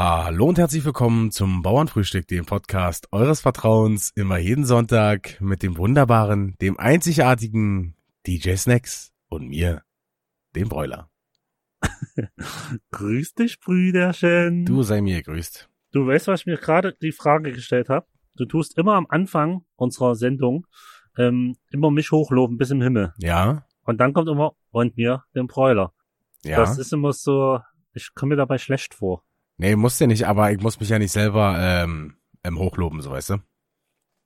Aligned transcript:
Hallo 0.00 0.46
und 0.46 0.58
herzlich 0.58 0.84
willkommen 0.84 1.32
zum 1.32 1.62
Bauernfrühstück, 1.62 2.28
dem 2.28 2.46
Podcast 2.46 3.08
eures 3.10 3.40
Vertrauens, 3.40 4.12
immer 4.14 4.38
jeden 4.38 4.64
Sonntag 4.64 5.40
mit 5.40 5.64
dem 5.64 5.76
wunderbaren, 5.76 6.54
dem 6.60 6.78
einzigartigen 6.78 7.96
DJ 8.24 8.54
Snacks 8.54 9.12
und 9.28 9.48
mir, 9.48 9.82
dem 10.54 10.68
Bräuler. 10.68 11.10
Grüß 12.92 13.34
dich, 13.34 13.58
Brüderchen. 13.58 14.66
Du 14.66 14.84
sei 14.84 15.00
mir 15.00 15.16
gegrüßt. 15.16 15.68
Du 15.90 16.06
weißt, 16.06 16.28
was 16.28 16.42
ich 16.42 16.46
mir 16.46 16.58
gerade 16.58 16.96
die 17.02 17.10
Frage 17.10 17.50
gestellt 17.50 17.88
habe? 17.88 18.06
Du 18.36 18.44
tust 18.44 18.78
immer 18.78 18.94
am 18.94 19.06
Anfang 19.08 19.64
unserer 19.74 20.14
Sendung 20.14 20.64
ähm, 21.16 21.56
immer 21.72 21.90
mich 21.90 22.12
hochloben 22.12 22.56
bis 22.56 22.70
im 22.70 22.82
Himmel. 22.82 23.14
Ja, 23.18 23.66
Und 23.82 23.98
dann 23.98 24.12
kommt 24.12 24.28
immer 24.28 24.52
und 24.70 24.96
mir 24.96 25.24
den 25.34 25.48
Bräuler. 25.48 25.92
ja. 26.44 26.56
Das 26.58 26.78
ist 26.78 26.92
immer 26.92 27.12
so, 27.12 27.58
ich 27.94 28.14
komme 28.14 28.34
mir 28.34 28.36
dabei 28.36 28.58
schlecht 28.58 28.94
vor. 28.94 29.24
Nee, 29.58 29.76
musst 29.76 30.00
ja 30.00 30.06
nicht, 30.06 30.26
aber 30.26 30.50
ich 30.50 30.60
muss 30.60 30.80
mich 30.80 30.88
ja 30.88 30.98
nicht 30.98 31.12
selber 31.12 31.56
ähm, 31.58 32.16
ähm, 32.44 32.58
hochloben, 32.58 33.02
so 33.02 33.10
weißt 33.10 33.30
du. 33.30 33.36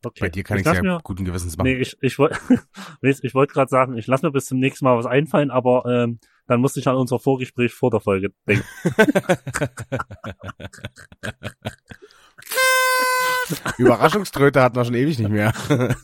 Okay. 0.05 0.21
Bei 0.21 0.29
dir 0.31 0.43
kann 0.43 0.59
ich 0.59 0.65
lass 0.65 0.77
ja 0.77 0.83
mir, 0.83 1.01
guten 1.03 1.25
Gewissens 1.25 1.57
machen. 1.57 1.69
Nee, 1.69 1.77
ich, 1.77 1.97
ich 2.01 2.19
wollte 2.19 2.39
ich 3.03 3.35
wollte 3.35 3.53
gerade 3.53 3.69
sagen, 3.69 3.97
ich 3.97 4.07
lasse 4.07 4.27
mir 4.27 4.33
bis 4.33 4.47
zum 4.47 4.59
nächsten 4.59 4.85
Mal 4.85 4.97
was 4.97 5.07
einfallen, 5.07 5.51
aber 5.51 5.85
ähm, 5.87 6.19
dann 6.47 6.61
musste 6.61 6.81
ich 6.81 6.89
an 6.89 6.97
unser 6.97 7.21
Vorgespräch 7.21 7.73
vor 7.73 7.91
der 7.91 8.01
Folge 8.01 8.33
denken. 8.49 8.67
Überraschungströte 13.79 14.61
hatten 14.61 14.77
wir 14.77 14.85
schon 14.85 14.95
ewig 14.95 15.19
nicht 15.19 15.31
mehr. 15.31 15.53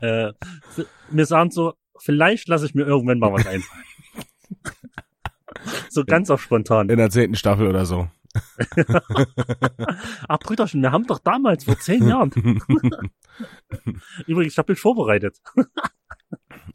äh, 0.00 0.32
wir 1.10 1.26
sagen 1.26 1.50
so, 1.50 1.74
vielleicht 1.98 2.48
lasse 2.48 2.66
ich 2.66 2.74
mir 2.74 2.84
irgendwann 2.84 3.18
mal 3.18 3.32
was 3.32 3.46
einfallen. 3.46 3.84
so 5.90 6.04
ganz 6.04 6.30
auf 6.30 6.42
spontan. 6.42 6.88
In 6.88 6.98
der 6.98 7.10
zehnten 7.10 7.36
Staffel 7.36 7.66
oder 7.66 7.84
so. 7.86 8.08
Ach, 10.28 10.38
Brüderchen, 10.38 10.82
wir 10.82 10.92
haben 10.92 11.06
doch 11.06 11.18
damals 11.18 11.64
vor 11.64 11.78
zehn 11.78 12.06
Jahren. 12.06 12.30
Übrigens, 14.26 14.52
ich 14.52 14.58
habe 14.58 14.72
mich 14.72 14.80
vorbereitet. 14.80 15.38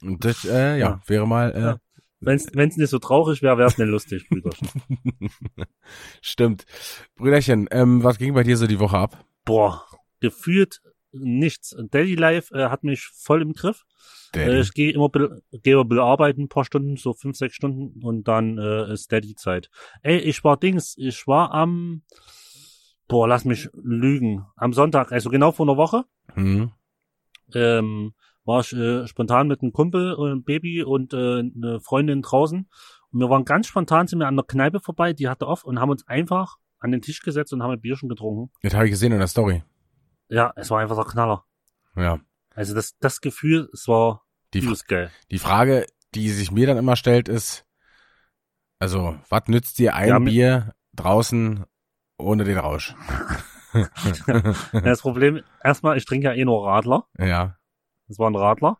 Und 0.02 0.23
das, 0.25 0.45
äh, 0.45 0.71
ja, 0.71 0.75
Ja. 0.77 1.02
wäre 1.08 1.27
mal, 1.27 1.52
äh, 1.52 1.59
Ja. 1.61 1.77
Wenn 2.25 2.38
es 2.69 2.77
nicht 2.77 2.89
so 2.89 2.99
traurig 2.99 3.41
wäre, 3.41 3.58
wäre 3.58 3.67
es 3.67 3.77
nicht 3.77 3.89
lustig, 3.89 4.27
Brüderchen. 4.30 4.69
stimmt. 6.21 6.65
Brüderchen, 7.15 7.67
ähm, 7.71 8.02
was 8.02 8.17
ging 8.17 8.33
bei 8.33 8.43
dir 8.43 8.55
so 8.55 8.65
die 8.65 8.80
Woche 8.80 8.97
ab? 8.97 9.25
Boah, 9.43 9.86
gefühlt 10.21 10.81
nichts. 11.14 11.75
Daily 11.92 12.16
Life 12.16 12.53
äh, 12.56 12.69
hat 12.69 12.83
mich 12.83 13.08
voll 13.14 13.42
im 13.42 13.53
Griff. 13.53 13.83
Äh, 14.33 14.45
Daddy. 14.45 14.59
ich 14.59 14.73
gehe 14.73 14.92
immer, 14.94 15.09
gehe 15.09 15.73
immer 15.73 15.86
bearbeiten, 15.86 16.44
ein 16.44 16.50
paar 16.50 16.66
Stunden, 16.66 16.97
so 16.97 17.14
fünf, 17.14 17.38
sechs 17.38 17.55
Stunden 17.55 18.03
und 18.03 18.28
dann 18.28 18.58
äh, 18.58 18.92
ist 18.92 19.11
Daddy-Zeit. 19.11 19.70
Ey, 20.02 20.17
ich 20.17 20.44
war 20.44 20.58
Dings, 20.58 20.95
ich 20.97 21.28
war 21.28 21.52
am, 21.53 22.02
boah, 23.08 23.28
lass 23.28 23.45
mich 23.45 23.70
lügen, 23.73 24.45
am 24.55 24.73
Sonntag, 24.73 25.11
also 25.11 25.30
genau 25.30 25.52
vor 25.52 25.67
einer 25.67 25.78
Woche, 25.78 26.05
Hm. 26.33 26.72
ähm, 27.53 28.14
war 28.45 28.61
ich 28.61 28.73
äh, 28.73 29.08
spontan 29.08 29.48
mit 29.48 29.61
einem 29.61 29.72
Kumpel 29.72 30.14
und 30.14 30.30
einem 30.30 30.44
Baby 30.44 30.83
und 30.83 31.14
äh, 31.14 31.39
eine 31.39 31.80
Freundin 31.81 32.22
draußen. 32.22 32.67
Und 33.11 33.20
wir 33.20 33.30
waren 33.30 33.45
ganz 33.45 33.67
spontan, 33.67 34.08
sind 34.08 34.20
wir 34.20 34.27
an 34.27 34.36
der 34.36 34.45
Kneipe 34.45 34.80
vorbei, 34.80 35.14
die 35.14 35.30
hatte 35.30 35.48
off 35.48 35.64
und 35.64 35.80
haben 35.80 35.89
uns 35.92 36.08
einfach 36.08 36.58
an 36.80 36.92
den 36.92 37.02
Tisch 37.02 37.22
gesetzt 37.22 37.53
und 37.53 37.61
haben 37.64 37.72
ein 37.72 37.80
Bierchen 37.80 38.09
getrunken. 38.09 38.52
Das 38.64 38.73
habe 38.73 38.86
ich 38.86 38.92
gesehen 38.92 39.14
in 39.14 39.20
der 39.20 39.27
Story. 39.27 39.64
Ja, 40.29 40.53
es 40.55 40.69
war 40.69 40.79
einfach 40.79 40.95
der 40.95 41.05
Knaller. 41.05 41.45
Ja. 41.95 42.19
Also 42.55 42.73
das, 42.73 42.97
das 42.99 43.21
Gefühl, 43.21 43.69
es 43.73 43.88
war 43.88 44.23
Die, 44.53 44.67
geil. 44.88 45.11
die 45.31 45.39
Frage, 45.39 45.85
die 46.15 46.30
sich 46.30 46.52
mir 46.52 46.67
dann 46.67 46.77
immer 46.77 46.95
stellt, 46.95 47.27
ist, 47.30 47.65
also, 48.80 49.17
was 49.30 49.43
nützt 49.47 49.80
dir 49.80 49.95
ein 49.95 50.09
Ja, 50.09 50.19
Bier 50.19 50.75
draußen 50.93 51.63
ohne 52.17 52.43
den 52.43 52.57
Rausch? 52.57 52.95
Das 54.71 55.02
Problem, 55.02 55.41
erstmal, 55.63 55.97
ich 55.97 56.05
trinke 56.05 56.27
ja 56.27 56.33
eh 56.33 56.45
nur 56.45 56.65
Radler. 56.65 57.08
ja. 57.17 57.58
Das 58.08 58.19
war 58.19 58.30
ein 58.30 58.35
Radler. 58.35 58.77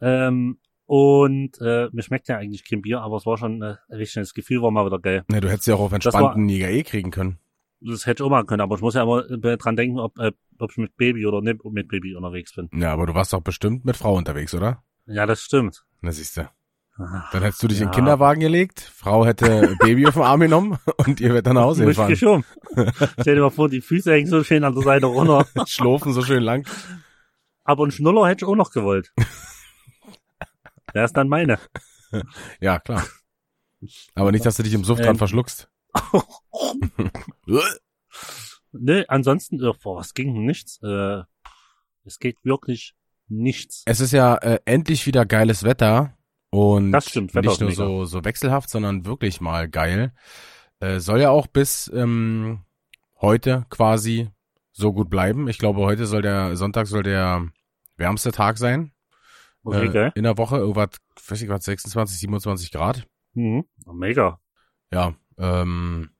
Ähm, 0.00 0.58
und 0.86 1.60
äh, 1.60 1.88
mir 1.92 2.02
schmeckt 2.02 2.28
ja 2.28 2.36
eigentlich 2.38 2.64
kein 2.66 2.80
Bier, 2.80 3.00
aber 3.00 3.16
es 3.16 3.26
war 3.26 3.36
schon 3.36 3.60
äh, 3.60 3.74
richtig, 3.90 4.22
das 4.22 4.34
Gefühl 4.34 4.62
war 4.62 4.70
mal 4.70 4.86
wieder 4.86 5.00
geil. 5.00 5.24
Ne, 5.28 5.40
du 5.40 5.50
hättest 5.50 5.66
ja 5.66 5.74
auch 5.74 5.80
auf 5.80 5.92
entspannten 5.92 6.44
Niger 6.46 6.70
E 6.70 6.84
kriegen 6.84 7.10
können. 7.10 7.38
Das 7.80 8.06
hätte 8.06 8.22
ich 8.22 8.26
auch 8.26 8.30
machen 8.30 8.46
können, 8.46 8.62
aber 8.62 8.76
ich 8.76 8.80
muss 8.80 8.94
ja 8.94 9.02
immer 9.02 9.28
äh, 9.30 9.56
dran 9.58 9.76
denken, 9.76 9.98
ob, 9.98 10.18
äh, 10.18 10.32
ob 10.58 10.70
ich 10.70 10.76
mit 10.78 10.96
Baby 10.96 11.26
oder 11.26 11.40
nicht 11.42 11.64
mit 11.64 11.88
Baby 11.88 12.14
unterwegs 12.16 12.54
bin. 12.54 12.68
Ja, 12.72 12.92
aber 12.92 13.06
du 13.06 13.14
warst 13.14 13.32
doch 13.32 13.42
bestimmt 13.42 13.84
mit 13.84 13.96
Frau 13.96 14.14
unterwegs, 14.14 14.54
oder? 14.54 14.82
Ja, 15.06 15.26
das 15.26 15.40
stimmt. 15.42 15.84
Na 16.00 16.10
siehste. 16.12 16.50
Ah, 16.98 17.28
Dann 17.30 17.42
hättest 17.42 17.62
du 17.62 17.68
dich 17.68 17.78
in 17.78 17.84
Ja. 17.84 17.90
den 17.90 17.94
Kinderwagen 17.96 18.40
gelegt, 18.40 18.80
Frau 18.80 19.26
hätte 19.26 19.76
Baby 19.80 20.06
auf 20.06 20.14
den 20.14 20.22
Arm 20.22 20.40
genommen 20.40 20.78
und 20.96 21.20
ihr 21.20 21.28
werdet 21.28 21.46
dann 21.46 21.56
nach 21.56 21.62
Hause 21.64 21.84
Muss 21.84 21.98
ich 21.98 22.20
gefahren. 22.20 22.44
schon. 22.74 22.92
Stell 23.20 23.34
dir 23.34 23.42
mal 23.42 23.50
vor, 23.50 23.68
die 23.68 23.82
Füße 23.82 24.10
hängen 24.12 24.26
so 24.28 24.42
schön 24.42 24.64
an 24.64 24.74
der 24.74 24.82
Seite 24.82 25.06
runter. 25.06 25.46
Schlurfen 25.66 26.14
so 26.14 26.22
schön 26.22 26.42
lang. 26.42 26.66
Aber 27.64 27.82
einen 27.82 27.92
Schnuller 27.92 28.26
hätte 28.28 28.44
ich 28.46 28.48
auch 28.50 28.56
noch 28.56 28.70
gewollt. 28.70 29.12
Der 30.94 31.04
ist 31.04 31.12
dann 31.16 31.28
meine. 31.28 31.58
Ja, 32.60 32.78
klar. 32.78 33.04
Aber 34.14 34.32
nicht, 34.32 34.46
dass 34.46 34.56
du 34.56 34.62
dich 34.62 34.72
im 34.72 34.84
Suff 34.84 34.98
dran 34.98 35.10
Ähm. 35.10 35.18
verschluckst. 35.18 35.68
Ne, 38.72 39.04
ansonsten, 39.08 39.62
äh, 39.64 39.72
boah, 39.82 40.00
es 40.00 40.12
ging 40.12 40.44
nichts. 40.44 40.80
Äh, 40.82 41.22
es 42.04 42.18
geht 42.18 42.36
wirklich 42.44 42.94
nichts. 43.28 43.82
Es 43.86 44.00
ist 44.00 44.12
ja 44.12 44.34
äh, 44.36 44.60
endlich 44.66 45.06
wieder 45.06 45.24
geiles 45.24 45.62
Wetter 45.64 46.16
und 46.50 46.92
Das 46.92 47.08
stimmt, 47.08 47.34
Wetter 47.34 47.48
nicht 47.48 47.60
nur 47.60 47.70
mega. 47.70 47.84
so, 47.84 48.04
so 48.04 48.24
wechselhaft, 48.24 48.68
sondern 48.68 49.06
wirklich 49.06 49.40
mal 49.40 49.68
geil. 49.68 50.12
Äh, 50.80 51.00
soll 51.00 51.20
ja 51.20 51.30
auch 51.30 51.46
bis 51.46 51.90
ähm, 51.94 52.60
heute 53.20 53.64
quasi 53.70 54.28
so 54.72 54.92
gut 54.92 55.08
bleiben. 55.08 55.48
Ich 55.48 55.58
glaube, 55.58 55.80
heute 55.80 56.06
soll 56.06 56.20
der 56.22 56.56
Sonntag 56.56 56.86
soll 56.86 57.02
der 57.02 57.48
wärmste 57.96 58.30
Tag 58.30 58.58
sein 58.58 58.92
Okay, 59.64 59.86
äh, 59.86 59.92
geil. 59.92 60.12
in 60.14 60.24
der 60.24 60.36
Woche. 60.36 60.58
Irgendwas, 60.58 60.90
weiß 61.28 61.40
ich 61.42 61.48
was, 61.48 61.64
26, 61.64 62.18
27 62.18 62.70
Grad. 62.72 63.06
Mhm. 63.32 63.64
Mega. 63.90 64.38
Ja, 64.92 65.14
ähm, 65.38 66.10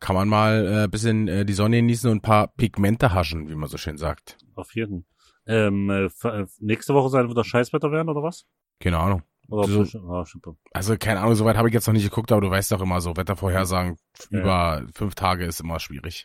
kann 0.00 0.14
man 0.16 0.28
mal 0.28 0.84
äh, 0.84 0.88
bisschen 0.88 1.28
äh, 1.28 1.44
die 1.44 1.52
Sonne 1.54 1.76
genießen 1.76 2.10
und 2.10 2.18
ein 2.18 2.22
paar 2.22 2.48
Pigmente 2.48 3.12
haschen, 3.14 3.48
wie 3.48 3.54
man 3.54 3.68
so 3.68 3.76
schön 3.78 3.96
sagt. 3.96 4.36
Auf 4.54 4.74
jeden. 4.74 5.06
Ähm, 5.46 5.90
äh, 5.90 6.04
äh, 6.28 6.46
nächste 6.60 6.94
Woche 6.94 7.08
soll 7.10 7.28
wieder 7.30 7.44
Scheißwetter 7.44 7.90
werden, 7.92 8.08
oder 8.08 8.22
was? 8.22 8.46
Keine 8.80 8.98
Ahnung. 8.98 9.22
So- 9.48 9.84
ah. 10.10 10.24
Also 10.72 10.96
keine 10.96 11.20
Ahnung, 11.20 11.34
soweit 11.34 11.56
habe 11.58 11.68
ich 11.68 11.74
jetzt 11.74 11.86
noch 11.86 11.92
nicht 11.92 12.04
geguckt, 12.08 12.32
aber 12.32 12.40
du 12.40 12.50
weißt 12.50 12.72
doch 12.72 12.80
immer 12.80 13.02
so, 13.02 13.14
Wettervorhersagen 13.14 13.96
Ja. 14.30 14.38
über 14.40 14.86
fünf 14.94 15.14
Tage 15.14 15.44
ist 15.44 15.60
immer 15.60 15.78
schwierig. 15.80 16.24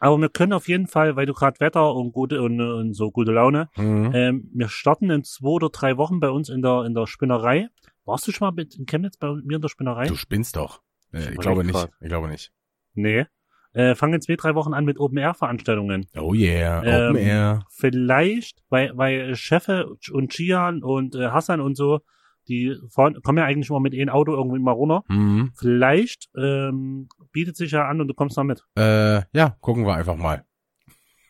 Aber 0.00 0.18
wir 0.18 0.28
können 0.28 0.52
auf 0.52 0.66
jeden 0.68 0.88
Fall, 0.88 1.14
weil 1.14 1.26
du 1.26 1.32
gerade 1.32 1.60
Wetter 1.60 1.94
und 1.94 2.10
gute 2.12 2.42
und, 2.42 2.60
und 2.60 2.92
so 2.94 3.12
gute 3.12 3.30
Laune, 3.32 3.68
Mhm. 3.76 4.10
ähm, 4.14 4.50
wir 4.52 4.68
starten 4.68 5.10
in 5.10 5.22
zwei 5.22 5.46
oder 5.48 5.68
drei 5.70 5.96
Wochen 5.96 6.18
bei 6.18 6.28
uns 6.30 6.48
in 6.48 6.60
der 6.60 6.84
in 6.84 6.94
der 6.94 7.06
Spinnerei. 7.06 7.68
Warst 8.04 8.26
du 8.26 8.32
schon 8.32 8.46
mal 8.48 8.52
mit 8.52 8.74
in 8.76 8.84
Chemnitz 8.86 9.16
bei 9.16 9.32
mir 9.32 9.56
in 9.56 9.62
der 9.62 9.68
Spinnerei? 9.68 10.06
Du 10.08 10.16
spinnst 10.16 10.56
doch. 10.56 10.82
Äh, 11.14 11.32
ich 11.32 11.38
glaube 11.38 11.64
nicht. 11.64 11.74
grad. 11.74 11.90
Ich 12.00 12.08
glaube 12.08 12.28
nicht. 12.28 12.52
Nee. 12.94 13.26
Äh, 13.72 13.94
fangen 13.96 14.14
in 14.14 14.20
zwei, 14.20 14.36
drei 14.36 14.54
Wochen 14.54 14.72
an 14.72 14.84
mit 14.84 14.98
Open-Air-Veranstaltungen. 15.00 16.06
Oh 16.16 16.32
yeah, 16.32 16.82
Ähm, 16.84 17.10
Open 17.10 17.16
Air. 17.16 17.64
Vielleicht, 17.70 18.62
weil, 18.68 18.96
weil 18.96 19.34
Chefe 19.34 19.96
und 20.12 20.30
Chian 20.30 20.84
und 20.84 21.16
äh, 21.16 21.30
Hassan 21.30 21.60
und 21.60 21.76
so, 21.76 22.00
die 22.46 22.76
fahren, 22.90 23.20
kommen 23.22 23.38
ja 23.38 23.44
eigentlich 23.44 23.70
immer 23.70 23.80
mit 23.80 23.94
einem 23.94 24.10
Auto 24.10 24.32
irgendwie 24.32 24.60
mal 24.60 24.72
runter. 24.72 25.02
Mhm. 25.08 25.50
Vielleicht 25.56 26.28
ähm, 26.36 27.08
bietet 27.32 27.56
sich 27.56 27.72
ja 27.72 27.88
an 27.88 28.00
und 28.00 28.06
du 28.06 28.14
kommst 28.14 28.36
da 28.36 28.44
mit. 28.44 28.62
Äh, 28.78 29.22
ja, 29.36 29.56
gucken 29.60 29.84
wir 29.86 29.94
einfach 29.94 30.16
mal. 30.16 30.44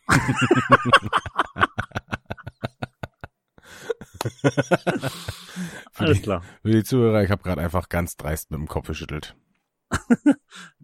Alles 5.95 6.17
die, 6.17 6.23
klar. 6.23 6.43
für 6.61 6.71
die 6.71 6.83
Zuhörer, 6.83 7.23
ich 7.23 7.31
habe 7.31 7.41
gerade 7.41 7.61
einfach 7.61 7.89
ganz 7.89 8.17
dreist 8.17 8.51
mit 8.51 8.59
dem 8.59 8.67
Kopf 8.67 8.87
geschüttelt. 8.87 9.35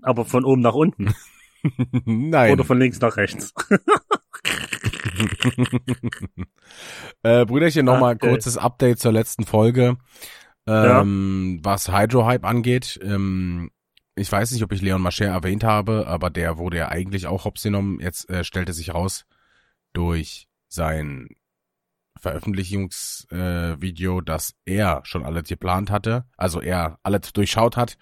Aber 0.01 0.25
von 0.25 0.45
oben 0.45 0.61
nach 0.61 0.73
unten 0.73 1.13
Nein. 2.05 2.53
oder 2.53 2.63
von 2.63 2.79
links 2.79 2.99
nach 2.99 3.17
rechts. 3.17 3.53
äh, 7.23 7.45
Brüderchen, 7.45 7.85
nochmal 7.85 8.15
Okay. 8.15 8.29
kurzes 8.29 8.57
Update 8.57 8.99
zur 8.99 9.11
letzten 9.11 9.45
Folge. 9.45 9.97
Ähm, 10.67 11.59
Was 11.63 11.91
Hydro 11.91 12.25
Hype 12.25 12.45
angeht. 12.45 12.99
Ähm, 13.03 13.71
ich 14.15 14.31
weiß 14.31 14.51
nicht, 14.51 14.63
ob 14.63 14.71
ich 14.71 14.81
Leon 14.81 15.01
Mascher 15.01 15.25
erwähnt 15.25 15.63
habe, 15.63 16.07
aber 16.07 16.29
der 16.29 16.57
wurde 16.57 16.77
ja 16.77 16.89
eigentlich 16.89 17.27
auch 17.27 17.45
hops 17.45 17.63
genommen. 17.63 17.99
Jetzt 17.99 18.29
äh, 18.29 18.43
stellte 18.43 18.73
sich 18.73 18.93
raus 18.93 19.25
durch 19.93 20.47
sein 20.67 21.29
Veröffentlichungsvideo, 22.19 24.19
äh, 24.19 24.23
dass 24.23 24.53
er 24.65 25.01
schon 25.03 25.25
alles 25.25 25.45
geplant 25.45 25.89
hatte, 25.89 26.25
also 26.37 26.61
er 26.61 26.99
alles 27.03 27.33
durchschaut 27.33 27.77
hat 27.77 27.97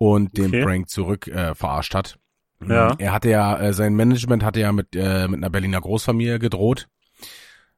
und 0.00 0.38
den 0.38 0.46
Okay. 0.46 0.64
Prank 0.64 0.88
zurück 0.88 1.28
äh, 1.28 1.54
verarscht 1.54 1.94
hat. 1.94 2.18
Ja. 2.66 2.94
Er 2.98 3.12
hatte 3.12 3.28
ja, 3.28 3.58
äh, 3.60 3.72
sein 3.74 3.94
Management 3.94 4.42
hatte 4.42 4.60
ja 4.60 4.72
mit, 4.72 4.96
äh, 4.96 5.28
mit 5.28 5.38
einer 5.38 5.50
Berliner 5.50 5.80
Großfamilie 5.80 6.38
gedroht 6.38 6.88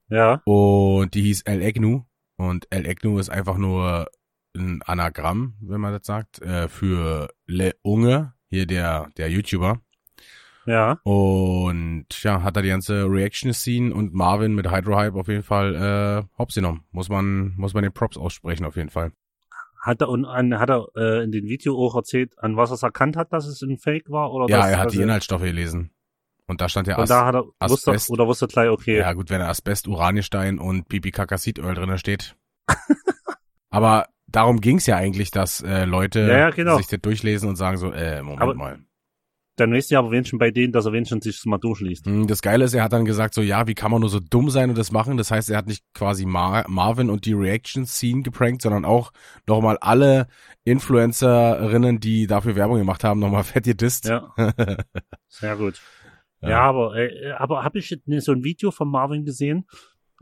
Ja, 0.08 0.40
und 0.44 1.14
die 1.14 1.22
hieß 1.22 1.42
El 1.42 1.62
Egnu. 1.62 2.02
Und 2.36 2.66
El 2.70 2.86
Egnu 2.86 3.18
ist 3.18 3.28
einfach 3.28 3.56
nur 3.58 4.08
ein 4.56 4.82
Anagramm, 4.82 5.54
wenn 5.60 5.80
man 5.80 5.92
das 5.92 6.06
sagt, 6.06 6.40
äh, 6.42 6.68
für 6.68 7.28
Le 7.46 7.74
Unge 7.82 8.34
hier 8.48 8.66
der, 8.66 9.08
der 9.16 9.28
YouTuber. 9.30 9.80
Ja. 10.66 11.00
Und 11.02 12.06
ja, 12.22 12.42
hat 12.42 12.56
da 12.56 12.62
die 12.62 12.68
ganze 12.68 13.04
Reaction-Scene 13.06 13.92
und 13.92 14.14
Marvin 14.14 14.54
mit 14.54 14.70
Hydro-Hype 14.70 15.14
auf 15.16 15.26
jeden 15.28 15.42
Fall 15.42 15.74
äh, 15.74 16.38
hops 16.38 16.54
genommen. 16.54 16.84
Muss 16.92 17.08
man, 17.08 17.54
muss 17.56 17.74
man 17.74 17.82
den 17.82 17.92
Props 17.92 18.16
aussprechen 18.16 18.64
auf 18.64 18.76
jeden 18.76 18.90
Fall. 18.90 19.12
Hat 19.84 20.00
er, 20.00 20.08
und 20.08 20.24
an, 20.24 20.58
hat 20.60 20.70
er 20.70 20.86
äh, 20.96 21.24
in 21.24 21.32
dem 21.32 21.46
Video 21.46 21.76
auch 21.76 21.96
erzählt, 21.96 22.32
an 22.38 22.56
was 22.56 22.70
er 22.70 22.74
es 22.74 22.82
erkannt 22.84 23.16
hat, 23.16 23.32
dass 23.32 23.46
es 23.46 23.60
ein 23.62 23.78
Fake 23.78 24.08
war? 24.10 24.32
Oder 24.32 24.48
Ja, 24.48 24.58
dass, 24.58 24.70
er 24.70 24.78
hat 24.78 24.92
die 24.92 25.02
Inhaltsstoffe 25.02 25.42
gelesen. 25.42 25.90
Und 26.46 26.60
da 26.60 26.68
stand 26.68 26.86
ja 26.86 26.96
Und 26.96 27.02
As 27.02 27.08
da 27.08 27.26
hat 27.26 27.34
er, 27.34 27.44
wusste, 27.68 27.90
Asbest. 27.90 28.10
oder 28.10 28.26
wusste 28.26 28.46
gleich, 28.46 28.68
okay. 28.68 28.98
Ja 28.98 29.12
gut, 29.12 29.28
wenn 29.30 29.40
Asbest, 29.40 29.88
Uranistein 29.88 30.58
und 30.60 30.88
Bipikakasidöl 30.88 31.74
drinne 31.74 31.98
steht. 31.98 32.36
Aber 33.70 34.06
darum 34.26 34.60
ging's 34.60 34.86
ja 34.86 34.96
eigentlich, 34.96 35.30
dass 35.30 35.62
äh, 35.62 35.84
Leute 35.84 36.20
Ja, 36.20 36.38
ja, 36.38 36.50
genau. 36.50 36.76
sich 36.76 36.86
das 36.86 37.00
durchlesen 37.00 37.48
und 37.48 37.56
sagen 37.56 37.76
so, 37.76 37.90
äh, 37.92 38.22
Moment 38.22 38.42
Aber- 38.42 38.54
mal. 38.54 38.78
Dann 39.62 39.72
weißt 39.72 39.92
du 39.92 39.94
ja 39.94 40.00
aber 40.00 40.10
wenigstens 40.10 40.40
bei 40.40 40.50
denen, 40.50 40.72
dass 40.72 40.86
er 40.86 40.92
wenigstens 40.92 41.22
sich 41.22 41.40
mal 41.44 41.56
durchliest. 41.56 42.04
Hm, 42.04 42.26
Das 42.26 42.42
Geile 42.42 42.64
ist, 42.64 42.74
er 42.74 42.82
hat 42.82 42.92
dann 42.92 43.04
gesagt 43.04 43.32
so, 43.32 43.42
ja, 43.42 43.68
wie 43.68 43.74
kann 43.74 43.92
man 43.92 44.00
nur 44.00 44.10
so 44.10 44.18
dumm 44.18 44.50
sein 44.50 44.70
und 44.70 44.76
das 44.76 44.90
machen? 44.90 45.16
Das 45.16 45.30
heißt, 45.30 45.50
er 45.50 45.56
hat 45.56 45.68
nicht 45.68 45.84
quasi 45.94 46.26
Mar 46.26 46.64
Marvin 46.68 47.10
und 47.10 47.26
die 47.26 47.32
Reaction-Scene 47.32 48.22
geprankt, 48.22 48.62
sondern 48.62 48.84
auch 48.84 49.12
nochmal 49.46 49.78
alle 49.80 50.26
Influencerinnen, 50.64 52.00
die 52.00 52.26
dafür 52.26 52.56
Werbung 52.56 52.78
gemacht 52.78 53.04
haben, 53.04 53.20
nochmal 53.20 53.44
fett 53.44 53.62
gedisst. 53.62 54.06
Ja, 54.06 54.34
sehr 55.28 55.54
gut. 55.54 55.80
Ja. 56.40 56.48
Ja, 56.50 56.60
aber, 56.62 56.96
äh, 56.96 57.30
aber 57.38 57.62
habe 57.62 57.78
ich 57.78 57.88
jetzt 57.90 58.24
so 58.24 58.32
ein 58.32 58.42
Video 58.42 58.72
von 58.72 58.88
Marvin 58.88 59.24
gesehen, 59.24 59.68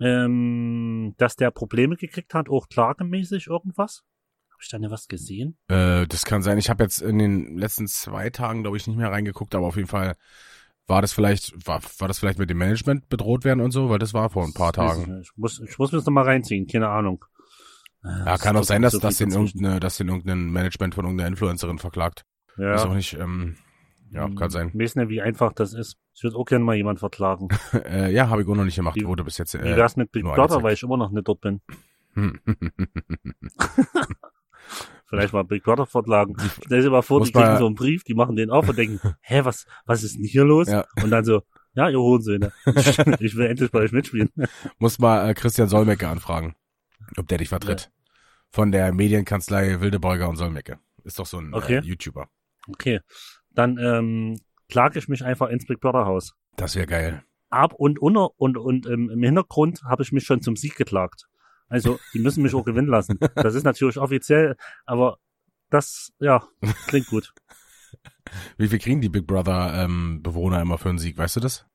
ähm, 0.03 1.15
dass 1.17 1.35
der 1.35 1.51
Probleme 1.51 1.97
gekriegt 1.97 2.35
hat, 2.35 2.51
auch 2.51 2.69
klagemäßig 2.69 3.47
irgendwas? 3.47 4.03
Habe 4.61 4.65
ich 4.65 4.71
da 4.73 4.79
ne 4.79 4.91
was 4.91 5.09
gesehen? 5.09 5.57
Äh, 5.69 6.07
das 6.07 6.27
kann 6.27 6.43
sein. 6.43 6.59
Ich 6.59 6.69
habe 6.69 6.83
jetzt 6.83 7.01
in 7.01 7.19
den 7.19 7.57
letzten 7.57 7.89
zwei 7.89 8.29
Tagen, 8.29 8.61
glaube 8.61 8.77
ich, 8.77 8.87
nicht 8.87 8.99
mehr 8.99 9.11
reingeguckt, 9.11 9.55
aber 9.55 9.67
auf 9.67 9.77
jeden 9.77 9.89
Fall 9.89 10.17
war 10.87 11.01
das 11.01 11.15
vielleicht, 11.15 11.67
war, 11.67 11.81
war 11.99 12.09
das 12.09 12.19
vielleicht 12.19 12.39
mit 12.39 12.51
dem 12.51 12.59
Management 12.59 13.09
bedroht 13.09 13.45
werden 13.45 13.63
und 13.63 13.71
so, 13.71 13.89
weil 13.89 13.99
das 13.99 14.13
war 14.13 14.29
vor 14.29 14.45
ein 14.45 14.53
paar 14.53 14.75
Tagen. 14.75 15.23
Ich 15.23 15.31
muss, 15.35 15.61
ich 15.61 15.79
muss 15.79 15.93
mir 15.93 15.97
das 15.99 16.05
nochmal 16.05 16.25
reinziehen, 16.25 16.67
keine 16.67 16.91
Ahnung. 16.91 17.25
Ja, 18.05 18.35
es 18.35 18.43
kann 18.43 18.55
auch 18.55 18.65
sein, 18.65 18.83
dass, 18.83 18.93
so 18.93 18.99
dass 18.99 19.17
den 19.17 19.31
irgendeine, 19.31 19.81
dass 19.81 19.97
den 19.97 20.09
irgendein 20.09 20.51
Management 20.51 20.95
von 20.95 21.07
irgendeiner 21.07 21.29
Influencerin 21.29 21.79
verklagt. 21.79 22.27
Ja. 22.59 22.75
Ist 22.75 22.85
auch 22.85 22.93
nicht, 22.93 23.15
ähm, 23.15 23.57
ja, 24.11 24.29
kann 24.29 24.51
sein. 24.51 24.73
Ich 24.75 24.79
weiß 24.79 24.97
nicht, 24.97 25.09
wie 25.09 25.23
einfach 25.23 25.55
das 25.55 25.73
ist. 25.73 25.97
Ich 26.15 26.23
würde 26.23 26.37
auch 26.37 26.45
gerne 26.45 26.67
mal 26.67 26.77
jemand 26.77 26.99
verklagen. 26.99 27.49
äh, 27.73 28.13
ja, 28.13 28.29
habe 28.29 28.43
ich 28.43 28.49
auch 28.49 28.55
noch 28.55 28.65
nicht 28.65 28.77
gemacht, 28.77 28.97
Wie- 28.97 29.07
wurde 29.07 29.25
bis 29.25 29.39
jetzt. 29.39 29.55
Wie 29.55 29.67
Äh, 29.67 29.77
wär's 29.77 29.97
mit 29.97 30.13
Big 30.13 30.23
Brother, 30.23 30.63
weil 30.63 30.75
ich 30.75 30.83
immer 30.83 30.99
noch 30.99 31.11
nicht 31.13 31.27
dort 31.27 31.41
bin? 31.41 31.63
Vielleicht 35.11 35.33
mal 35.33 35.43
Big 35.43 35.65
Brother 35.65 35.87
verklagen. 35.87 36.37
Stell 36.65 36.83
dir 36.83 36.91
mal 36.91 37.03
vor, 37.03 37.19
Muss 37.19 37.29
die 37.29 37.33
kriegen 37.33 37.59
so 37.59 37.67
einen 37.67 37.75
Brief, 37.75 38.05
die 38.05 38.15
machen 38.15 38.37
den 38.37 38.49
auf 38.51 38.69
und 38.69 38.79
denken, 38.79 39.01
hä, 39.21 39.41
was, 39.43 39.67
was 39.85 40.05
ist 40.05 40.17
denn 40.17 40.25
hier 40.25 40.45
los? 40.45 40.69
Ja. 40.69 40.87
Und 41.03 41.11
dann 41.11 41.25
so, 41.25 41.43
ja, 41.75 41.89
ihr 41.89 41.99
Hohensöhne, 41.99 42.53
ich, 42.65 42.99
ich 43.21 43.37
will 43.37 43.47
endlich 43.47 43.73
bei 43.73 43.81
euch 43.81 43.91
mitspielen. 43.91 44.31
Muss 44.79 45.01
mal 45.01 45.29
äh, 45.29 45.35
Christian 45.35 45.69
Solmecke 45.69 46.09
anfragen, 46.09 46.55
ob 47.17 47.27
der 47.27 47.39
dich 47.39 47.49
vertritt. 47.49 47.91
Von 48.51 48.71
der 48.71 48.93
Medienkanzlei 48.95 49.81
Wildebeuger 49.81 50.29
und 50.29 50.37
Solmecke. 50.37 50.79
Ist 51.03 51.19
doch 51.19 51.27
so 51.27 51.39
ein 51.39 51.55
Okay. 51.55 51.79
äh, 51.79 51.83
YouTuber. 51.83 52.29
Okay, 52.69 53.01
dann 53.51 53.79
ähm, 53.79 54.39
klage 54.69 54.99
ich 55.01 55.09
mich 55.09 55.25
einfach 55.25 55.49
ins 55.49 55.67
Big 55.67 55.81
Brother 55.81 56.07
Haus. 56.07 56.35
Das 56.57 56.77
wäre 56.77 56.87
geil. 56.87 57.25
Ab 57.49 57.75
und 57.75 57.99
unter 57.99 58.39
und 58.39 58.57
und 58.57 58.87
ähm, 58.87 59.11
im 59.11 59.23
Hintergrund 59.25 59.83
habe 59.83 60.05
ich 60.05 60.13
mich 60.13 60.25
schon 60.25 60.41
zum 60.41 60.55
Sieg 60.55 60.77
geklagt. 60.77 61.27
Also 61.71 61.99
die 62.13 62.19
müssen 62.19 62.43
mich 62.43 62.55
auch 62.55 62.65
gewinnen 62.65 62.89
lassen. 62.89 63.19
Das 63.35 63.55
ist 63.55 63.65
natürlich 63.65 63.97
offiziell, 63.97 64.57
aber 64.85 65.17
das 65.71 66.13
ja 66.19 66.47
klingt 66.89 67.07
gut. 67.07 67.33
Wie 68.59 68.69
viel 68.69 68.79
kriegen 68.79 69.01
die 69.01 69.09
Big 69.09 69.27
Brother 69.27 69.73
ähm, 69.83 70.21
Bewohner 70.23 70.61
immer 70.61 70.77
für 70.79 70.91
einen 70.91 70.99
Sieg? 70.99 71.17
Weißt 71.17 71.37
du 71.37 71.41
das? 71.41 71.67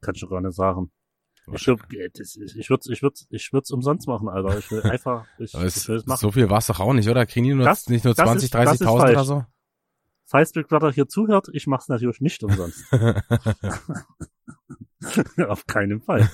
Kann 0.00 0.14
ich 0.14 0.24
gar 0.28 0.40
nicht 0.40 0.54
sagen. 0.54 0.92
Ich 1.52 1.64
glaub, 1.64 1.80
äh, 1.92 2.10
ich 2.14 2.68
würde 2.70 2.92
ich 2.92 3.02
würd, 3.02 3.26
ich 3.30 3.52
würd's 3.52 3.70
umsonst 3.70 4.06
machen, 4.06 4.28
Alter. 4.28 4.58
Ich 4.58 4.70
will 4.70 4.82
einfach, 4.82 5.24
ich, 5.38 5.54
es, 5.54 5.88
es 5.88 6.06
machen. 6.06 6.18
so 6.20 6.30
viel 6.30 6.50
war's 6.50 6.66
doch 6.66 6.78
auch 6.80 6.92
nicht, 6.92 7.08
oder? 7.08 7.24
Kriegen 7.26 7.46
die 7.46 7.54
nur, 7.54 7.64
Das- 7.64 7.88
nicht 7.88 8.04
nur 8.04 8.14
das 8.14 8.24
20, 8.26 8.44
ist- 8.44 8.54
das 8.54 8.72
ist 8.74 8.82
30.000 8.82 9.10
oder 9.10 9.24
so? 9.24 9.44
Falls 10.26 10.52
Big 10.52 10.68
Brother 10.68 10.90
hier 10.92 11.08
zuhört, 11.08 11.48
ich 11.54 11.66
mach's 11.66 11.88
natürlich 11.88 12.20
nicht 12.20 12.42
umsonst. 12.44 12.84
Auf 15.48 15.66
keinen 15.66 16.02
Fall. 16.02 16.28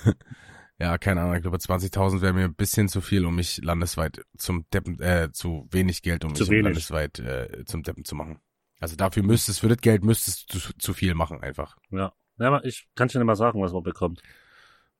Ja, 0.79 0.97
keine 0.97 1.21
Ahnung. 1.21 1.35
Ich 1.35 1.41
glaube, 1.41 1.57
20.000 1.57 2.21
wäre 2.21 2.33
mir 2.33 2.45
ein 2.45 2.55
bisschen 2.55 2.87
zu 2.89 3.01
viel, 3.01 3.25
um 3.25 3.35
mich 3.35 3.63
landesweit 3.63 4.21
zum 4.37 4.65
Deppen, 4.73 4.99
äh, 5.01 5.29
zu 5.31 5.67
wenig 5.71 6.01
Geld, 6.01 6.25
um 6.25 6.35
Zu 6.35 6.43
mich 6.43 6.49
wenig. 6.51 6.63
landesweit 6.65 7.19
äh, 7.19 7.63
zum 7.65 7.83
Deppen 7.83 8.03
zu 8.05 8.15
machen. 8.15 8.39
Also 8.79 8.95
dafür 8.95 9.23
müsstest, 9.23 9.61
für 9.61 9.69
das 9.69 9.77
Geld 9.79 10.03
müsstest 10.03 10.53
du 10.53 10.59
zu, 10.59 10.73
zu 10.77 10.93
viel 10.93 11.15
machen 11.15 11.41
einfach. 11.41 11.77
Ja. 11.91 12.11
ja 12.37 12.61
ich 12.63 12.87
kann 12.95 13.07
dir 13.07 13.19
nicht 13.19 13.25
mal 13.25 13.35
sagen, 13.35 13.61
was 13.61 13.71
man 13.71 13.83
bekommt. 13.83 14.21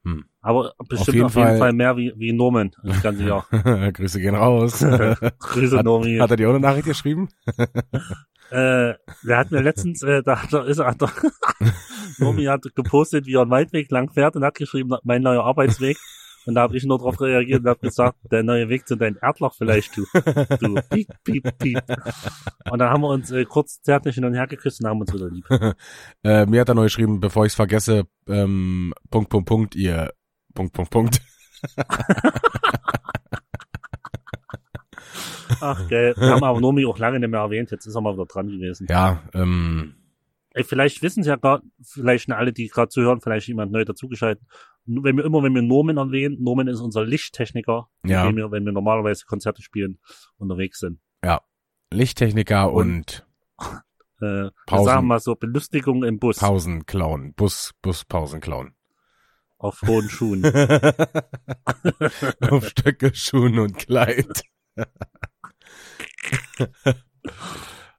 Hm. 0.05 0.25
Aber 0.41 0.73
bestimmt 0.87 1.15
jeden 1.15 1.25
auf 1.25 1.35
jeden, 1.35 1.47
Fall- 1.47 1.57
Fall, 1.57 1.73
mehr 1.73 1.97
wie, 1.97 2.13
wie 2.15 2.31
Norman 2.31 2.71
das 2.83 3.01
ganze 3.01 3.23
Jahr. 3.25 3.47
Grüße 3.93 4.19
gehen 4.21 4.35
raus. 4.35 4.81
hat, 4.83 5.39
Grüße, 5.39 5.77
Normi. 5.83 6.17
hat 6.19 6.29
er 6.31 6.37
dir 6.37 6.47
auch 6.47 6.53
eine 6.53 6.59
Nachricht 6.61 6.85
geschrieben? 6.85 7.27
Äh, 8.51 8.93
der 9.23 9.37
hat 9.37 9.49
mir 9.51 9.61
letztens, 9.61 10.03
äh, 10.03 10.21
da 10.23 10.43
hat 10.43 10.53
er, 10.53 10.65
ist 10.65 10.77
er, 10.77 10.85
hat 10.85 11.01
er, 11.01 11.11
Normi 12.19 12.45
hat 12.45 12.63
gepostet, 12.75 13.25
wie 13.25 13.35
er 13.35 13.41
einen 13.41 13.51
Waldweg 13.51 13.91
lang 13.91 14.11
fährt 14.11 14.35
und 14.35 14.43
hat 14.43 14.55
geschrieben, 14.55 14.95
mein 15.03 15.21
neuer 15.21 15.43
Arbeitsweg. 15.43 15.97
Und 16.45 16.55
da 16.55 16.61
habe 16.61 16.77
ich 16.77 16.83
nur 16.83 16.99
darauf 16.99 17.19
reagiert 17.19 17.61
und 17.61 17.69
habe 17.69 17.79
gesagt, 17.79 18.17
der 18.31 18.43
neue 18.43 18.69
Weg 18.69 18.87
zu 18.87 18.95
deinem 18.95 19.17
Erdloch 19.19 19.55
vielleicht, 19.55 19.97
du. 19.97 20.05
Du, 20.59 20.75
piep, 20.91 21.07
piep, 21.23 21.57
piep. 21.57 21.81
Und 22.69 22.79
dann 22.79 22.89
haben 22.89 23.01
wir 23.01 23.09
uns 23.09 23.31
äh, 23.31 23.45
kurz 23.45 23.81
zärtlich 23.81 24.15
hin 24.15 24.25
und 24.25 24.35
her 24.35 24.45
geküsst 24.45 24.79
und 24.81 24.87
haben 24.87 25.01
uns 25.01 25.13
wieder 25.13 25.29
lieb. 25.29 25.45
Äh, 26.23 26.45
mir 26.45 26.61
hat 26.61 26.69
er 26.69 26.75
noch 26.75 26.83
geschrieben, 26.83 27.19
bevor 27.19 27.45
ich's 27.45 27.55
vergesse, 27.55 28.05
ähm, 28.27 28.93
Punkt, 29.09 29.29
Punkt, 29.29 29.47
Punkt, 29.47 29.75
ihr, 29.75 30.11
Punkt, 30.53 30.73
Punkt, 30.73 30.91
Punkt. 30.91 31.21
Ach, 35.61 35.87
geil. 35.87 36.13
Wir 36.17 36.29
haben 36.29 36.43
aber 36.43 36.59
Nomi 36.59 36.85
auch 36.85 36.97
lange 36.97 37.19
nicht 37.19 37.29
mehr 37.29 37.41
erwähnt, 37.41 37.71
jetzt 37.71 37.85
ist 37.85 37.95
er 37.95 38.01
mal 38.01 38.13
wieder 38.13 38.25
dran 38.25 38.47
gewesen. 38.47 38.87
Ja, 38.89 39.21
ähm, 39.33 39.95
Ey, 40.57 40.63
vielleicht 40.63 41.01
wissen 41.01 41.21
sie 41.21 41.27
ja 41.29 41.35
gar, 41.35 41.61
vielleicht 41.83 42.31
alle, 42.31 42.53
die 42.53 42.69
gerade 42.69 42.87
zuhören, 42.87 43.19
vielleicht 43.19 43.49
jemand 43.49 43.73
neu 43.73 43.83
dazugeschaltet. 43.83 44.41
Wenn 44.85 45.17
wir 45.17 45.25
immer, 45.25 45.43
wenn 45.43 45.53
wir 45.53 45.61
Norman 45.61 45.97
erwähnen, 45.97 46.41
Norman 46.41 46.69
ist 46.69 46.79
unser 46.79 47.03
Lichttechniker, 47.05 47.89
mit 48.03 48.11
Ja. 48.13 48.25
dem 48.25 48.37
wir, 48.37 48.51
wenn 48.51 48.63
wir 48.65 48.71
normalerweise 48.71 49.25
Konzerte 49.25 49.61
spielen, 49.61 49.99
unterwegs 50.37 50.79
sind. 50.79 50.99
Lichttechniker 51.93 52.71
Und- 52.73 53.25
und, 53.57 53.59
Äh, 54.21 54.25
wir 54.25 54.51
Pausen. 54.65 54.85
sagen 54.85 55.07
mal 55.07 55.19
so 55.19 55.35
Belustigung 55.35 56.05
im 56.05 56.19
Bus 56.19 56.37
Pausen 56.39 56.85
klauen. 56.85 57.33
Bus, 57.33 57.73
Bus, 57.81 58.05
Pausen 58.05 58.39
klauen. 58.39 58.73
auf 59.57 59.81
hohen 59.85 60.09
Schuhen. 60.09 60.45
Auf 62.49 62.69
Stöcke, 62.69 63.13
Schuhen 63.13 63.59
und 63.59 63.77
Kleid. 63.77 64.43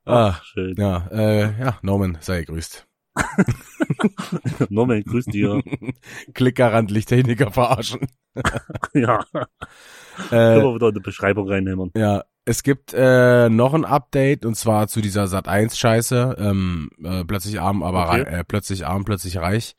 ah, 0.06 0.40
schön. 0.44 0.75
ja, 0.78 1.06
äh, 1.10 1.60
ja, 1.60 1.78
Norman, 1.82 2.18
sei 2.20 2.40
gegrüßt. 2.40 2.86
Norman, 4.68 5.02
grüß 5.04 5.26
dir. 5.26 5.62
Klickerrand 6.34 6.90
Lichttechniker 6.90 7.50
verarschen. 7.50 8.06
ja, 8.94 9.25
Äh, 9.34 10.28
können 10.30 10.64
wir 10.64 10.75
wieder 10.75 10.88
in 10.88 10.94
die 10.94 11.00
Beschreibung 11.00 11.48
reinnehmen. 11.48 11.90
Ja, 11.96 12.25
es 12.44 12.62
gibt 12.62 12.94
äh, 12.94 13.48
noch 13.48 13.75
ein 13.75 13.84
Update 13.84 14.44
und 14.46 14.54
zwar 14.54 14.88
zu 14.88 15.00
dieser 15.00 15.26
Sat 15.26 15.48
1 15.48 15.76
Scheiße. 15.78 16.36
Ähm, 16.38 16.90
äh, 17.02 17.25
plötzlich 17.25 17.60
arm, 17.60 17.82
aber 17.82 18.08
Okay. 18.10 18.22
äh, 18.22 18.44
plötzlich 18.44 18.86
arm, 18.86 19.04
plötzlich 19.04 19.38
reich 19.38 19.76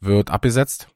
wird 0.00 0.30
abgesetzt. 0.30 0.88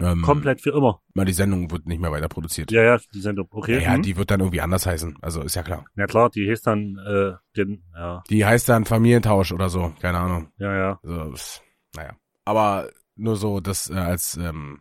Ähm, 0.00 0.22
Komplett 0.22 0.60
für 0.60 0.70
immer. 0.70 1.02
Mal 1.14 1.24
die 1.24 1.32
Sendung 1.32 1.70
wird 1.70 1.86
nicht 1.86 2.00
mehr 2.00 2.10
weiter 2.12 2.28
produziert. 2.28 2.70
Ja, 2.70 2.82
ja, 2.82 2.98
die 3.14 3.20
Sendung. 3.20 3.46
Okay. 3.50 3.74
Ja, 3.76 3.92
ja, 3.92 3.96
mhm. 3.98 4.02
die 4.02 4.16
wird 4.16 4.30
dann 4.30 4.40
irgendwie 4.40 4.60
anders 4.60 4.86
heißen. 4.86 5.18
Also 5.22 5.42
ist 5.42 5.54
ja 5.54 5.62
klar. 5.62 5.84
ja 5.96 6.06
klar, 6.06 6.30
die 6.30 6.44
hieß 6.46 6.62
dann, 6.62 6.98
äh, 7.06 7.32
den, 7.56 7.84
ja, 7.94 8.22
Die 8.30 8.44
heißt 8.44 8.68
dann 8.68 8.84
Familientausch 8.84 9.52
oder 9.52 9.68
so, 9.68 9.92
keine 10.00 10.18
Ahnung. 10.18 10.50
ja, 10.58 10.74
ja. 10.74 11.00
Also, 11.02 11.60
naja. 11.94 12.16
Aber 12.44 12.88
nur 13.16 13.36
so, 13.36 13.60
das 13.60 13.90
äh, 13.90 13.94
als 13.94 14.36
ähm, 14.36 14.80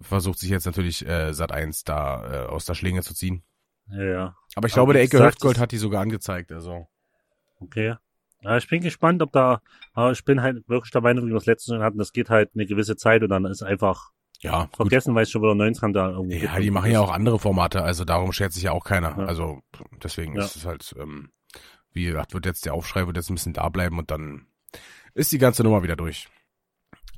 versucht 0.00 0.38
sich 0.38 0.50
jetzt 0.50 0.66
natürlich 0.66 1.06
äh, 1.06 1.32
Sat 1.32 1.52
1 1.52 1.84
da 1.84 2.44
äh, 2.44 2.46
aus 2.46 2.64
der 2.64 2.74
Schlinge 2.74 3.02
zu 3.02 3.14
ziehen. 3.14 3.42
Ja, 3.88 4.02
ja. 4.02 4.36
Aber 4.56 4.66
ich 4.66 4.72
Aber 4.74 4.86
glaube, 4.86 4.92
der 4.94 5.02
Ecke 5.02 5.18
das- 5.18 5.58
hat 5.58 5.72
die 5.72 5.78
sogar 5.78 6.00
angezeigt. 6.02 6.52
Also 6.52 6.86
Okay. 7.60 7.94
Ja, 8.44 8.56
ich 8.58 8.68
bin 8.68 8.82
gespannt, 8.82 9.22
ob 9.22 9.32
da, 9.32 9.60
aber 9.94 10.12
ich 10.12 10.24
bin 10.24 10.42
halt 10.42 10.68
wirklich 10.68 10.90
der 10.92 11.00
Meinung, 11.00 11.24
wie 11.26 11.30
wir 11.30 11.34
das 11.36 11.46
letzte 11.46 11.76
Mal 11.76 11.84
hatten, 11.84 11.98
das 11.98 12.12
geht 12.12 12.28
halt 12.30 12.50
eine 12.54 12.66
gewisse 12.66 12.94
Zeit 12.96 13.22
und 13.22 13.30
dann 13.30 13.44
ist 13.46 13.62
einfach 13.62 14.10
ja, 14.40 14.64
gut. 14.66 14.76
vergessen, 14.76 15.14
weil 15.14 15.22
es 15.22 15.30
schon 15.30 15.42
wieder 15.42 15.54
19 15.54 15.92
da 15.94 16.10
irgendwo 16.10 16.36
Ja, 16.36 16.58
die 16.58 16.70
machen 16.70 16.90
ja 16.90 17.00
auch 17.00 17.10
andere 17.12 17.38
Formate, 17.38 17.82
also 17.82 18.04
darum 18.04 18.32
schert 18.32 18.52
sich 18.52 18.64
ja 18.64 18.72
auch 18.72 18.84
keiner. 18.84 19.16
Ja. 19.18 19.24
Also 19.24 19.60
deswegen 20.02 20.36
Ja. 20.36 20.44
ist 20.44 20.56
es 20.56 20.66
halt, 20.66 20.94
ähm, 20.98 21.30
wie 21.92 22.04
gesagt, 22.04 22.34
wird 22.34 22.44
jetzt 22.44 22.66
der 22.66 22.74
Aufschrei 22.74 23.06
wird 23.06 23.16
jetzt 23.16 23.30
ein 23.30 23.34
bisschen 23.34 23.54
da 23.54 23.68
bleiben 23.70 23.98
und 23.98 24.10
dann 24.10 24.46
ist 25.14 25.32
die 25.32 25.38
ganze 25.38 25.62
Nummer 25.62 25.82
wieder 25.82 25.96
durch. 25.96 26.28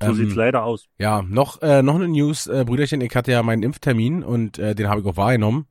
So 0.00 0.12
sieht's 0.12 0.35
leider 0.35 0.62
aus. 0.62 0.87
Ja, 0.99 1.23
noch 1.23 1.62
äh, 1.62 1.83
noch 1.83 1.95
eine 1.95 2.06
News, 2.06 2.47
äh, 2.47 2.64
Brüderchen, 2.66 3.00
ich 3.00 3.16
hatte 3.16 3.33
ja 3.33 3.42
meinen 3.42 3.62
Impftermin 3.62 4.23
und 4.23 4.59
äh, 4.59 4.75
den 4.75 4.88
habe 4.88 5.00
ich 5.00 5.06
auch 5.06 5.16
wahrgenommen. 5.16 5.66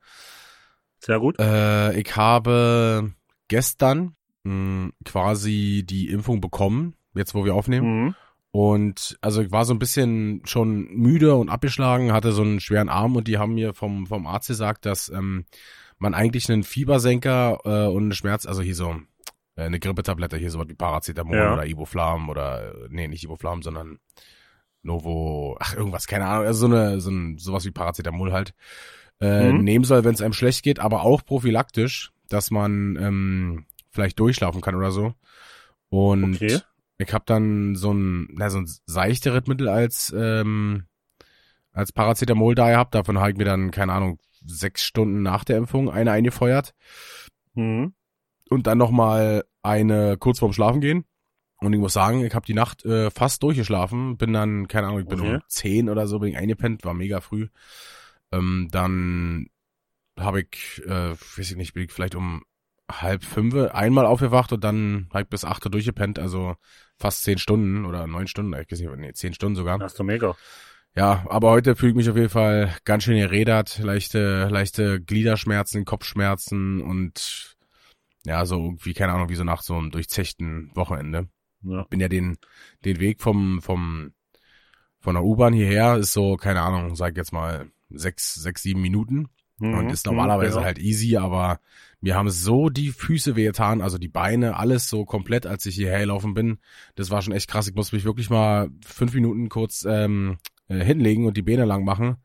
Sehr 0.97 1.19
gut. 1.19 1.39
Äh, 1.39 1.97
ich 2.00 2.15
habe 2.15 3.13
gestern 3.47 4.15
mh, 4.45 4.91
quasi 5.03 5.83
die 5.85 6.09
Impfung 6.09 6.39
bekommen, 6.39 6.95
jetzt 7.13 7.35
wo 7.35 7.43
wir 7.45 7.53
aufnehmen. 7.55 8.05
Mhm. 8.05 8.15
Und 8.51 9.17
also 9.19 9.41
ich 9.41 9.51
war 9.51 9.65
so 9.65 9.73
ein 9.73 9.79
bisschen 9.79 10.41
schon 10.45 10.85
müde 10.93 11.35
und 11.35 11.49
abgeschlagen, 11.49 12.13
hatte 12.13 12.31
so 12.31 12.41
einen 12.41 12.61
schweren 12.61 12.87
Arm 12.87 13.17
und 13.17 13.27
die 13.27 13.37
haben 13.37 13.53
mir 13.55 13.73
vom, 13.73 14.07
vom 14.07 14.25
Arzt 14.27 14.47
gesagt, 14.47 14.85
dass 14.85 15.09
ähm, 15.09 15.43
man 15.97 16.13
eigentlich 16.13 16.49
einen 16.49 16.63
Fiebersenker 16.63 17.59
äh, 17.65 17.87
und 17.93 18.03
eine 18.05 18.13
Schmerz, 18.15 18.45
also 18.45 18.61
hier 18.61 18.75
so 18.75 18.95
äh, 19.57 19.63
eine 19.63 19.79
Grippetablette, 19.81 20.37
hier 20.37 20.51
sowas 20.51 20.69
wie 20.69 20.73
Paracetamol 20.73 21.35
Ja. 21.35 21.53
oder 21.53 21.65
Ibuflam 21.65 22.29
oder 22.29 22.69
äh, 22.75 22.87
nee, 22.89 23.09
nicht 23.09 23.25
Ibuflam, 23.25 23.61
sondern 23.61 23.99
Novo, 24.83 25.57
ach 25.59 25.75
irgendwas, 25.75 26.07
keine 26.07 26.25
Ahnung, 26.27 26.45
also 26.45 26.67
so 26.67 26.73
eine, 26.73 27.01
so 27.01 27.09
ein, 27.09 27.37
sowas 27.37 27.65
wie 27.65 27.71
Paracetamol 27.71 28.31
halt, 28.31 28.53
äh, 29.19 29.51
Mhm. 29.51 29.63
nehmen 29.63 29.83
soll, 29.85 30.03
wenn 30.03 30.13
es 30.13 30.21
einem 30.21 30.33
schlecht 30.33 30.63
geht, 30.63 30.79
aber 30.79 31.03
auch 31.03 31.25
prophylaktisch, 31.25 32.11
dass 32.29 32.51
man 32.51 32.97
ähm, 33.01 33.65
vielleicht 33.95 34.19
durchschlafen 34.19 34.61
kann 34.61 34.75
oder 34.75 34.91
so. 34.91 35.13
Und 35.89 36.35
Okay. 36.35 36.59
ich 36.97 37.13
habe 37.13 37.23
dann 37.25 37.75
so 37.75 37.91
ein, 37.93 38.27
na, 38.33 38.49
so 38.49 38.59
ein 38.59 38.69
seichteres 38.85 39.47
Mittel 39.47 39.67
als, 39.67 40.13
ähm, 40.15 40.85
als 41.71 41.91
Paracetamol 41.91 42.55
da 42.55 42.69
gehabt. 42.69 42.93
Davon 42.95 43.19
habe 43.19 43.31
ich 43.31 43.37
mir 43.37 43.45
dann, 43.45 43.71
keine 43.71 43.93
Ahnung, 43.93 44.19
sechs 44.45 44.83
Stunden 44.83 45.21
nach 45.23 45.43
der 45.43 45.57
Impfung 45.57 45.89
eine 45.89 46.11
eingefeuert 46.11 46.73
Mhm. 47.55 47.93
und 48.49 48.67
dann 48.67 48.77
nochmal 48.77 49.43
eine 49.63 50.17
kurz 50.17 50.39
vorm 50.39 50.53
Schlafen 50.53 50.81
gehen. 50.81 51.05
Und 51.61 51.71
ich 51.73 51.79
muss 51.79 51.93
sagen, 51.93 52.23
ich 52.23 52.35
habe 52.35 52.45
die 52.45 52.53
Nacht 52.53 52.85
äh, 52.85 53.09
fast 53.09 53.41
durchgeschlafen. 53.41 54.17
Bin 54.17 54.33
dann, 54.33 54.67
keine 54.67 54.87
Ahnung, 54.87 54.99
ich 54.99 55.07
bin 55.07 55.19
Okay. 55.19 55.35
um 55.35 55.41
zehn 55.47 55.89
oder 55.89 56.05
so 56.05 56.19
bin 56.19 56.29
ich 56.29 56.37
eingepennt, 56.37 56.83
war 56.83 56.93
mega 56.93 57.21
früh. 57.21 57.47
Ähm, 58.31 58.67
dann 58.71 59.47
habe 60.19 60.41
ich, 60.41 60.81
äh, 60.85 61.11
weiß 61.11 61.51
ich 61.51 61.55
nicht, 61.55 61.73
bin 61.73 61.83
ich 61.85 61.91
vielleicht 61.91 62.15
um 62.15 62.43
halb 62.91 63.23
fünf 63.23 63.55
einmal 63.55 64.05
aufgewacht 64.05 64.51
und 64.53 64.63
dann 64.63 65.09
ich 65.13 65.27
bis 65.27 65.45
acht 65.45 65.65
Uhr 65.65 65.71
durchgepennt, 65.71 66.19
also 66.19 66.55
fast 66.97 67.23
zehn 67.23 67.37
Stunden 67.37 67.85
oder 67.85 68.05
neun 68.07 68.27
Stunden, 68.27 68.53
ich 68.53 68.71
weiß 68.71 68.79
nicht, 68.79 68.95
nee, 68.97 69.13
zehn 69.13 69.33
Stunden 69.33 69.55
sogar. 69.55 69.79
Das 69.79 69.93
ist 69.93 69.99
doch 69.99 70.05
mega. 70.05 70.35
Ja, 70.95 71.25
aber 71.29 71.49
heute 71.49 71.75
fühle 71.75 71.91
ich 71.91 71.95
mich 71.95 72.09
auf 72.09 72.15
jeden 72.15 72.29
Fall 72.29 72.73
ganz 72.85 73.03
schön 73.03 73.17
gerädert, 73.17 73.79
leichte, 73.79 74.47
leichte 74.47 75.01
Gliederschmerzen, 75.01 75.83
Kopfschmerzen 75.83 76.81
und 76.81 77.57
ja, 78.25 78.45
so 78.45 78.55
irgendwie, 78.55 78.93
keine 78.93 79.13
Ahnung, 79.13 79.29
wie 79.29 79.35
so 79.35 79.43
nach 79.43 79.61
so 79.61 79.75
einem 79.75 79.91
durchzechten 79.91 80.71
Wochenende. 80.73 81.27
Ja. 81.63 81.83
Bin 81.89 81.99
ja 81.99 82.07
den, 82.07 82.37
den 82.85 82.99
Weg 82.99 83.21
vom, 83.21 83.61
vom, 83.61 84.13
von 84.99 85.15
der 85.15 85.23
U-Bahn 85.23 85.53
hierher 85.53 85.97
ist 85.97 86.13
so, 86.13 86.37
keine 86.37 86.61
Ahnung, 86.61 86.95
sag 86.95 87.11
ich 87.11 87.17
jetzt 87.17 87.33
mal 87.33 87.67
sechs, 87.89 88.35
sechs, 88.35 88.63
sieben 88.63 88.81
Minuten 88.81 89.29
Mhm. 89.57 89.77
und 89.77 89.89
ist 89.89 90.05
normalerweise 90.05 90.59
ja. 90.59 90.65
halt 90.65 90.79
easy, 90.79 91.17
aber 91.17 91.59
mir 92.05 92.15
haben 92.15 92.29
so 92.29 92.69
die 92.69 92.89
Füße 92.91 93.35
wehgetan, 93.35 93.81
also 93.81 93.97
die 93.97 94.07
Beine, 94.07 94.57
alles 94.57 94.88
so 94.88 95.05
komplett, 95.05 95.47
als 95.47 95.65
ich 95.65 95.74
hierher 95.74 96.01
gelaufen 96.01 96.35
bin. 96.35 96.59
Das 96.93 97.09
war 97.09 97.24
schon 97.24 97.33
echt 97.33 97.50
krass. 97.50 97.67
Ich 97.67 97.74
muss 97.74 97.91
mich 97.91 98.05
wirklich 98.05 98.29
mal 98.29 98.69
fünf 98.85 99.15
Minuten 99.15 99.50
kurz 99.50 99.88
ähm, 99.89 100.38
äh, 100.67 100.83
hinlegen 100.83 101.25
und 101.25 101.35
die 101.35 101.41
Beine 101.41 101.65
lang 101.65 101.83
machen. 101.83 102.17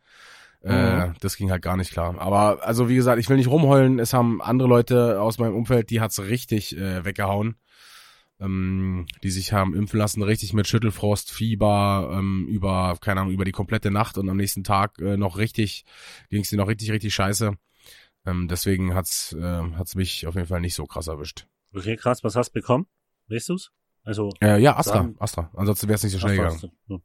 Äh, 0.63 1.07
Mhm. 1.07 1.15
das 1.23 1.39
ging 1.39 1.51
halt 1.51 1.63
gar 1.63 1.79
nicht 1.79 1.93
klar. 1.93 2.15
Aber 2.19 2.63
also 2.63 2.91
wie 2.91 2.95
gesagt, 2.95 3.19
ich 3.19 3.31
will 3.31 3.39
nicht 3.39 3.49
rumheulen. 3.49 3.99
Es 3.99 4.13
haben 4.13 4.43
andere 4.43 4.69
Leute 4.69 5.19
aus 5.19 5.39
meinem 5.39 5.55
Umfeld, 5.55 5.89
die 5.89 6.03
hat's 6.03 6.21
richtig 6.21 6.77
äh, 6.77 7.03
weggehauen. 7.07 7.57
Ähm, 8.39 9.07
die 9.23 9.31
sich 9.31 9.55
haben 9.55 9.75
impfen 9.75 9.99
lassen, 9.99 10.23
richtig 10.23 10.53
mit 10.53 10.67
Schüttelfrost, 10.69 11.31
Fieber, 11.31 12.11
ähm, 12.13 12.47
über, 12.51 12.99
keine 13.01 13.23
Ahnung, 13.23 13.33
über 13.33 13.47
die 13.47 13.53
komplette 13.53 13.91
Nacht 13.91 14.19
und 14.19 14.29
am 14.29 14.37
nächsten 14.37 14.63
Tag 14.63 14.99
äh, 14.99 15.17
noch 15.17 15.39
richtig, 15.39 15.87
ging's 16.29 16.51
dir 16.51 16.59
noch 16.59 16.69
richtig, 16.69 16.91
richtig 16.91 17.15
scheiße. 17.15 17.55
Ähm, 18.27 18.49
deswegen 18.49 18.95
hat's, 18.95 19.33
äh, 19.33 19.63
hat's 19.77 19.95
mich 19.95 20.27
auf 20.27 20.35
jeden 20.35 20.47
Fall 20.47 20.61
nicht 20.61 20.75
so 20.75 20.85
krass 20.87 21.07
erwischt. 21.09 21.47
Okay, 21.75 21.97
krass. 21.97 22.23
Was 22.25 22.37
hast 22.37 22.51
du 22.51 22.61
bekommen? 22.61 22.87
Weißt 23.29 23.49
du's? 23.49 23.71
Also, 24.05 24.31
Äh, 24.41 24.59
ja, 24.61 24.77
Astra, 24.77 24.99
Dann- 24.99 25.17
Astra. 25.19 25.51
Ansonsten 25.55 25.89
wäre 25.89 25.97
es 25.97 26.03
nicht 26.03 26.13
so 26.13 26.19
schnell 26.19 26.41
Ach, 26.41 26.53
gegangen. 26.55 26.73
Ja. 26.89 26.97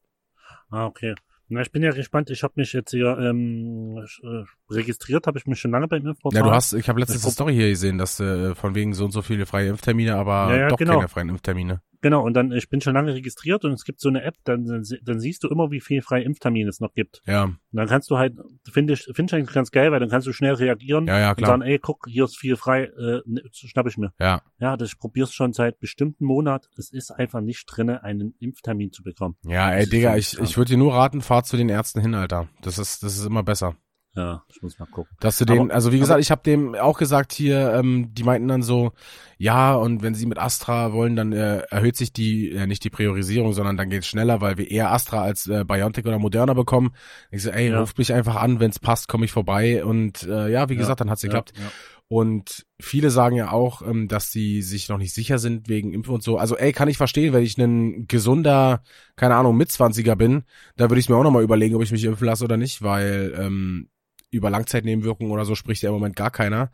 Ah, 0.69 0.85
okay. 0.85 1.13
Na, 1.47 1.61
ich 1.61 1.71
bin 1.71 1.83
ja 1.83 1.91
gespannt. 1.91 2.31
Ich 2.31 2.41
habe 2.41 2.53
mich 2.55 2.73
jetzt 2.73 2.89
hier 2.89 3.17
ähm, 3.19 3.97
äh, 4.23 4.43
registriert, 4.73 5.27
habe 5.27 5.37
ich 5.37 5.45
mich 5.45 5.59
schon 5.59 5.69
lange 5.71 5.87
beim 5.87 6.05
Impfportal. 6.07 6.39
Ja, 6.41 6.43
du 6.47 6.51
hast, 6.51 6.73
ich 6.73 6.89
habe 6.89 6.99
letztens 6.99 7.23
eine 7.23 7.31
Story 7.33 7.53
hier 7.53 7.69
gesehen, 7.69 7.99
dass 7.99 8.19
äh, 8.19 8.55
von 8.55 8.73
wegen 8.73 8.93
so 8.95 9.05
und 9.05 9.11
so 9.11 9.21
viele 9.21 9.45
freie 9.45 9.69
Impftermine, 9.69 10.15
aber 10.15 10.49
Ja, 10.51 10.57
ja, 10.57 10.67
doch 10.69 10.77
genau. 10.77 10.95
keine 10.95 11.07
freien 11.07 11.29
Impftermine. 11.29 11.81
Genau, 12.05 12.23
und 12.23 12.35
dann, 12.35 12.51
ich 12.51 12.69
bin 12.69 12.81
schon 12.81 12.93
lange 12.93 13.15
registriert 13.15 13.65
und 13.65 13.71
es 13.71 13.83
gibt 13.83 13.99
so 13.99 14.09
eine 14.09 14.21
App, 14.21 14.35
dann, 14.43 14.67
dann, 14.67 14.83
dann 15.01 15.19
siehst 15.19 15.43
du 15.43 15.47
immer, 15.47 15.71
wie 15.71 15.81
viel 15.81 16.03
freie 16.03 16.21
Impftermine 16.21 16.69
es 16.69 16.79
noch 16.79 16.93
gibt. 16.93 17.23
Ja, 17.25 17.45
Und 17.45 17.57
dann 17.71 17.87
kannst 17.87 18.11
du 18.11 18.19
halt, 18.19 18.35
finde 18.71 18.93
ich, 18.93 19.09
finde 19.15 19.23
ich 19.23 19.33
eigentlich 19.33 19.55
ganz 19.55 19.71
geil, 19.71 19.91
weil 19.91 19.99
dann 19.99 20.09
kannst 20.09 20.27
du 20.27 20.31
schnell 20.31 20.53
reagieren 20.53 21.07
ja, 21.07 21.17
ja, 21.17 21.29
und 21.31 21.37
klar. 21.37 21.49
sagen, 21.49 21.63
ey, 21.63 21.79
guck, 21.79 22.05
hier 22.07 22.25
ist 22.25 22.37
viel 22.37 22.57
frei, 22.57 22.83
äh, 22.83 23.21
ne, 23.25 23.41
schnapp 23.51 23.87
ich 23.87 23.97
mir. 23.97 24.13
Ja, 24.19 24.43
Ja, 24.59 24.77
das 24.77 24.89
ich 24.89 24.99
probier's 24.99 25.33
schon 25.33 25.53
seit 25.53 25.79
bestimmten 25.79 26.25
Monat. 26.25 26.69
Es 26.77 26.91
ist 26.91 27.09
einfach 27.09 27.41
nicht 27.41 27.65
drinne, 27.65 28.03
einen 28.03 28.35
Impftermin 28.39 28.91
zu 28.91 29.01
bekommen. 29.01 29.35
ja, 29.43 29.71
ey, 29.71 29.79
Das 29.79 29.89
Digga, 29.89 30.15
ich, 30.15 30.37
ich 30.37 30.57
würde 30.57 30.73
dir 30.73 30.77
nur 30.77 30.93
raten, 30.93 31.21
fahr 31.21 31.43
zu 31.43 31.57
den 31.57 31.69
Ärzten 31.69 32.01
hin, 32.01 32.13
Alter. 32.13 32.47
Das 32.61 32.77
ist, 32.77 33.01
das 33.01 33.17
ist 33.17 33.25
immer 33.25 33.41
besser. 33.41 33.77
Ja, 34.15 34.43
ich 34.49 34.61
muss 34.61 34.79
mal 34.79 34.85
gucken. 34.85 35.15
Dass 35.19 35.37
du 35.37 35.45
den, 35.45 35.59
Aber- 35.63 35.73
also 35.73 35.91
wie 35.91 35.99
gesagt, 35.99 36.21
ich 36.21 36.31
habe 36.31 36.41
dem 36.43 36.73
auch 36.75 36.97
gesagt 36.97 37.33
hier, 37.33 37.73
ähm, 37.73 38.13
die 38.13 38.23
meinten 38.23 38.47
dann 38.47 38.61
so, 38.63 38.93
ja, 39.37 39.75
und 39.75 40.03
wenn 40.03 40.15
sie 40.15 40.25
mit 40.25 40.37
Astra 40.37 40.93
wollen, 40.93 41.17
dann 41.17 41.33
äh, 41.33 41.57
erhöht 41.69 41.97
sich 41.97 42.13
die, 42.13 42.51
äh, 42.51 42.65
nicht 42.65 42.83
die 42.85 42.89
Priorisierung, 42.89 43.51
sondern 43.51 43.75
dann 43.75 43.89
geht's 43.89 44.07
schneller, 44.07 44.39
weil 44.39 44.57
wir 44.57 44.71
eher 44.71 44.91
Astra 44.93 45.21
als 45.21 45.47
äh, 45.47 45.65
BioNTech 45.65 46.05
oder 46.05 46.17
Moderna 46.19 46.53
bekommen. 46.53 46.91
Ich 47.31 47.43
so, 47.43 47.49
ey, 47.49 47.71
Ja. 47.71 47.81
ruft 47.81 47.97
mich 47.97 48.13
einfach 48.13 48.37
an, 48.37 48.61
wenn's 48.61 48.79
passt, 48.79 49.09
komme 49.09 49.25
ich 49.25 49.31
vorbei. 49.33 49.83
Und 49.83 50.23
äh, 50.23 50.49
ja, 50.49 50.69
wie 50.69 50.73
Ja, 50.75 50.79
gesagt, 50.79 51.01
dann 51.01 51.09
hat's 51.09 51.21
geklappt. 51.21 51.51
Ja, 51.57 51.63
ja. 51.63 51.71
Und 52.07 52.67
viele 52.79 53.09
sagen 53.09 53.35
ja 53.35 53.51
auch, 53.51 53.81
ähm, 53.81 54.07
dass 54.07 54.31
sie 54.31 54.61
sich 54.61 54.89
noch 54.89 54.99
nicht 54.99 55.13
sicher 55.13 55.39
sind 55.39 55.67
wegen 55.69 55.91
Impfen 55.91 56.13
und 56.13 56.21
so. 56.23 56.37
Also 56.37 56.55
ey, 56.55 56.71
kann 56.71 56.87
ich 56.87 56.97
verstehen, 56.97 57.33
wenn 57.33 57.41
ich 57.43 57.57
ein 57.57 58.05
gesunder, 58.07 58.83
keine 59.15 59.35
Ahnung, 59.35 59.57
Mitzwanziger 59.57 60.15
bin, 60.15 60.43
da 60.77 60.89
würde 60.91 60.99
ich 60.99 61.09
mir 61.09 61.15
auch 61.15 61.23
nochmal 61.23 61.41
überlegen, 61.43 61.75
ob 61.75 61.81
ich 61.81 61.91
mich 61.91 62.03
impfen 62.03 62.27
lasse 62.27 62.43
oder 62.43 62.57
nicht, 62.57 62.83
weil 62.83 63.33
ähm, 63.37 63.89
über 64.35 64.49
Langzeitnebenwirkungen 64.49 65.31
oder 65.31 65.45
so 65.45 65.55
spricht 65.55 65.81
ja 65.83 65.89
im 65.89 65.95
Moment 65.95 66.15
gar 66.15 66.31
keiner. 66.31 66.71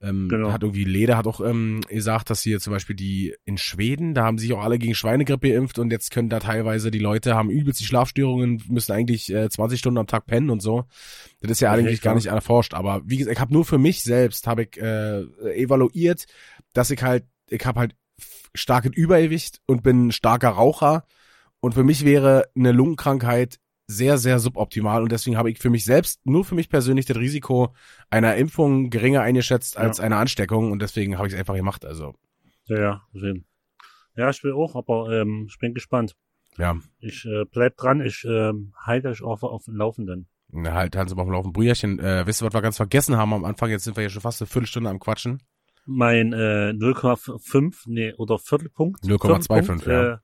Ähm, 0.00 0.28
Genau. 0.28 0.52
Hat 0.52 0.62
irgendwie 0.62 0.84
Leder 0.84 1.16
hat 1.16 1.26
auch 1.26 1.40
ähm, 1.40 1.80
gesagt, 1.88 2.30
dass 2.30 2.42
hier 2.42 2.60
zum 2.60 2.72
Beispiel 2.72 2.94
die 2.94 3.34
in 3.44 3.58
Schweden, 3.58 4.14
da 4.14 4.24
haben 4.24 4.38
sich 4.38 4.52
auch 4.52 4.62
alle 4.62 4.78
gegen 4.78 4.94
Schweinegrippe 4.94 5.50
geimpft 5.50 5.78
und 5.78 5.90
jetzt 5.90 6.12
können 6.12 6.28
da 6.28 6.38
teilweise 6.38 6.90
die 6.90 7.00
Leute 7.00 7.34
haben 7.34 7.50
übelst 7.50 7.80
die 7.80 7.84
Schlafstörungen, 7.84 8.62
müssen 8.68 8.92
eigentlich 8.92 9.32
äh, 9.32 9.48
20 9.48 9.78
Stunden 9.78 9.98
am 9.98 10.06
Tag 10.06 10.26
pennen 10.26 10.50
und 10.50 10.60
so. 10.60 10.84
Das 11.40 11.50
ist 11.50 11.60
ja 11.60 11.72
Okay, 11.72 11.80
eigentlich 11.80 12.00
gar 12.00 12.14
nicht 12.14 12.26
erforscht. 12.26 12.74
Aber 12.74 13.02
wie 13.04 13.16
gesagt, 13.16 13.34
ich 13.34 13.40
habe 13.40 13.52
nur 13.52 13.64
für 13.64 13.78
mich 13.78 14.02
selbst 14.04 14.46
habe 14.46 14.62
ich 14.62 14.80
äh, 14.80 15.22
evaluiert, 15.54 16.26
dass 16.72 16.90
ich 16.90 17.02
halt, 17.02 17.24
ich 17.48 17.64
habe 17.66 17.80
halt 17.80 17.96
starkes 18.54 18.92
Übergewicht 18.94 19.60
und 19.66 19.82
bin 19.82 20.08
ein 20.08 20.12
starker 20.12 20.50
Raucher. 20.50 21.04
Und 21.60 21.74
für 21.74 21.82
mich 21.82 22.04
wäre 22.04 22.44
eine 22.54 22.70
Lungenkrankheit 22.70 23.58
sehr, 23.88 24.18
sehr 24.18 24.38
suboptimal. 24.38 25.02
Und 25.02 25.10
deswegen 25.10 25.36
habe 25.38 25.50
ich 25.50 25.58
für 25.58 25.70
mich 25.70 25.84
selbst, 25.84 26.20
nur 26.24 26.44
für 26.44 26.54
mich 26.54 26.68
persönlich, 26.68 27.06
das 27.06 27.16
Risiko 27.16 27.74
einer 28.10 28.36
Impfung 28.36 28.90
geringer 28.90 29.22
eingeschätzt 29.22 29.76
als 29.78 29.98
Ja. 29.98 30.04
einer 30.04 30.18
Ansteckung. 30.18 30.70
Und 30.70 30.80
deswegen 30.82 31.16
habe 31.18 31.26
ich 31.26 31.32
es 31.34 31.40
einfach 31.40 31.54
gemacht. 31.54 31.84
Also, 31.86 32.14
Ja, 32.66 32.78
ja, 32.80 33.02
sehen. 33.14 33.46
Ja, 34.14 34.28
ich 34.30 34.44
will 34.44 34.52
auch, 34.52 34.76
aber 34.76 35.10
ähm, 35.20 35.46
ich 35.48 35.58
bin 35.58 35.72
gespannt. 35.74 36.14
ja, 36.58 36.76
Ich 37.00 37.24
äh, 37.24 37.44
bleib 37.50 37.76
dran, 37.76 38.00
ich 38.04 38.24
ähm, 38.28 38.74
halte 38.84 39.08
euch 39.08 39.22
auf, 39.22 39.42
auf 39.42 39.64
dem 39.64 39.76
Laufenden. 39.76 40.26
na, 40.50 40.74
halt, 40.74 40.94
Hans 40.96 41.14
mal 41.14 41.22
auf 41.22 41.28
dem 41.28 41.32
Laufen. 41.32 41.52
Brüderchen, 41.52 41.98
äh, 42.00 42.26
wisst 42.26 42.42
ihr, 42.42 42.46
was 42.46 42.52
wir 42.54 42.60
ganz 42.62 42.76
vergessen 42.76 43.16
haben 43.16 43.32
am 43.32 43.44
Anfang? 43.44 43.70
Jetzt 43.70 43.84
sind 43.84 43.96
wir 43.96 44.02
ja 44.02 44.10
schon 44.10 44.20
fast 44.22 44.42
eine 44.42 44.48
Viertelstunde 44.48 44.90
am 44.90 44.98
Quatschen. 44.98 45.42
Mein 45.86 46.32
äh, 46.34 46.74
0,5, 46.76 47.84
nee, 47.86 48.12
oder 48.14 48.38
Viertelpunkt. 48.38 49.02
0,25, 49.04 49.46
Viertelpunkt, 49.46 49.86
ja. 49.86 50.12
Äh, 50.14 50.18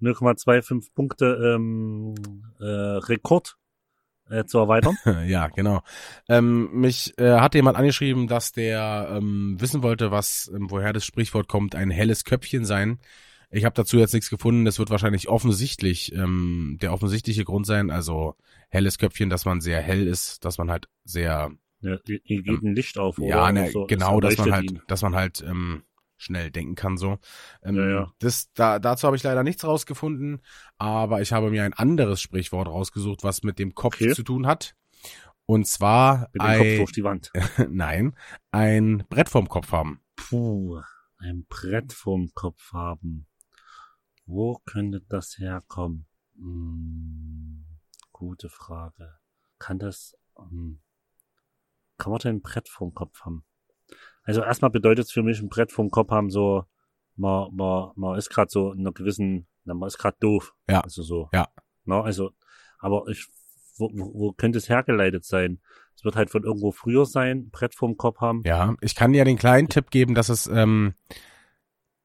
0,25 0.00 0.94
Punkte 0.94 1.54
ähm, 1.56 2.14
äh, 2.60 2.64
Rekord 2.64 3.56
äh, 4.30 4.44
zu 4.44 4.58
erweitern. 4.58 4.96
ja, 5.26 5.48
genau. 5.48 5.82
Ähm, 6.28 6.70
mich 6.72 7.18
äh, 7.18 7.38
hat 7.40 7.54
jemand 7.54 7.76
angeschrieben, 7.76 8.26
dass 8.28 8.52
der 8.52 9.08
ähm, 9.12 9.56
wissen 9.58 9.82
wollte, 9.82 10.10
was, 10.10 10.50
ähm, 10.54 10.70
woher 10.70 10.92
das 10.92 11.04
Sprichwort 11.04 11.48
kommt, 11.48 11.74
ein 11.74 11.90
helles 11.90 12.24
Köpfchen 12.24 12.64
sein. 12.64 12.98
Ich 13.50 13.64
habe 13.64 13.74
dazu 13.74 13.96
jetzt 13.96 14.12
nichts 14.12 14.28
gefunden. 14.28 14.64
Das 14.64 14.78
wird 14.78 14.90
wahrscheinlich 14.90 15.28
offensichtlich 15.28 16.14
ähm, 16.14 16.78
der 16.82 16.92
offensichtliche 16.92 17.44
Grund 17.44 17.66
sein. 17.66 17.90
Also 17.90 18.34
helles 18.68 18.98
Köpfchen, 18.98 19.30
dass 19.30 19.46
man 19.46 19.60
sehr 19.60 19.80
hell 19.80 20.06
ist, 20.06 20.44
dass 20.44 20.58
man 20.58 20.70
halt 20.70 20.88
sehr 21.04 21.50
ja, 21.80 21.96
ihr, 22.06 22.20
ihr 22.24 22.42
gebt 22.42 22.62
ein 22.62 22.74
Licht 22.74 22.98
auf. 22.98 23.18
ja, 23.18 23.44
oder 23.44 23.52
ne, 23.52 23.70
so, 23.70 23.86
genau, 23.86 24.20
das 24.20 24.34
dass 24.34 24.46
man 24.46 24.54
halt, 24.54 24.72
dass 24.88 25.02
man 25.02 25.14
halt 25.14 25.44
ähm, 25.48 25.82
schnell 26.18 26.50
denken 26.50 26.74
kann 26.74 26.98
so. 26.98 27.18
Ähm, 27.62 27.76
Ja, 27.76 27.88
ja. 27.88 28.12
Das, 28.18 28.52
da, 28.52 28.78
dazu 28.78 29.06
habe 29.06 29.16
ich 29.16 29.22
leider 29.22 29.42
nichts 29.42 29.64
rausgefunden, 29.64 30.42
aber 30.76 31.22
ich 31.22 31.32
habe 31.32 31.50
mir 31.50 31.64
ein 31.64 31.72
anderes 31.72 32.20
Sprichwort 32.20 32.68
rausgesucht, 32.68 33.24
was 33.24 33.42
mit 33.42 33.58
dem 33.58 33.74
Kopf 33.74 33.94
Okay. 33.96 34.12
zu 34.12 34.22
tun 34.22 34.46
hat. 34.46 34.74
Und 35.46 35.66
zwar 35.66 36.28
Mit 36.34 36.42
dem 36.42 36.58
Kopf 36.58 36.66
ein, 36.66 36.76
durch 36.76 36.92
die 36.92 37.04
Wand. 37.04 37.32
nein, 37.70 38.14
ein 38.50 39.04
Brett 39.08 39.30
vorm 39.30 39.48
Kopf 39.48 39.72
haben. 39.72 40.02
Puh, 40.16 40.82
ein 41.16 41.46
Brett 41.48 41.92
vorm 41.94 42.28
Kopf 42.34 42.72
haben. 42.74 43.26
Wo 44.26 44.60
könnte 44.66 45.00
das 45.08 45.38
herkommen? 45.38 46.06
Hm, 46.36 47.64
gute 48.12 48.50
Frage. 48.50 49.14
Kann 49.58 49.78
das, 49.78 50.16
hm, 50.36 50.80
kann 51.96 52.10
man 52.12 52.18
denn 52.20 52.36
ein 52.36 52.42
Brett 52.42 52.68
vorm 52.68 52.92
Kopf 52.92 53.22
haben? 53.22 53.44
Also 54.28 54.42
erstmal 54.42 54.70
bedeutet 54.70 55.06
es 55.06 55.10
für 55.10 55.22
mich 55.22 55.40
ein 55.40 55.48
Brett 55.48 55.72
vom 55.72 55.90
Kopf 55.90 56.10
haben 56.10 56.28
so, 56.28 56.64
man, 57.16 57.48
man, 57.54 57.92
man 57.96 58.18
ist 58.18 58.28
gerade 58.28 58.50
so 58.50 58.72
in 58.72 58.80
einer 58.80 58.92
gewissen, 58.92 59.46
na, 59.64 59.72
man 59.72 59.86
ist 59.86 59.96
gerade 59.96 60.18
doof. 60.20 60.54
Ja. 60.68 60.82
Also 60.82 61.02
so. 61.02 61.30
Ja. 61.32 61.48
Na, 61.84 62.02
also, 62.02 62.32
aber 62.78 63.06
ich, 63.08 63.26
wo, 63.78 63.90
wo, 63.94 64.12
wo 64.14 64.32
könnte 64.32 64.58
es 64.58 64.68
hergeleitet 64.68 65.24
sein? 65.24 65.60
Es 65.96 66.04
wird 66.04 66.14
halt 66.14 66.28
von 66.30 66.44
irgendwo 66.44 66.72
früher 66.72 67.06
sein, 67.06 67.48
Brett 67.48 67.74
vorm 67.74 67.96
Kopf 67.96 68.20
haben. 68.20 68.42
Ja, 68.44 68.74
ich 68.82 68.94
kann 68.94 69.14
dir 69.14 69.24
den 69.24 69.38
kleinen 69.38 69.68
Tipp 69.68 69.90
geben, 69.90 70.14
dass 70.14 70.28
es, 70.28 70.46
ähm, 70.46 70.94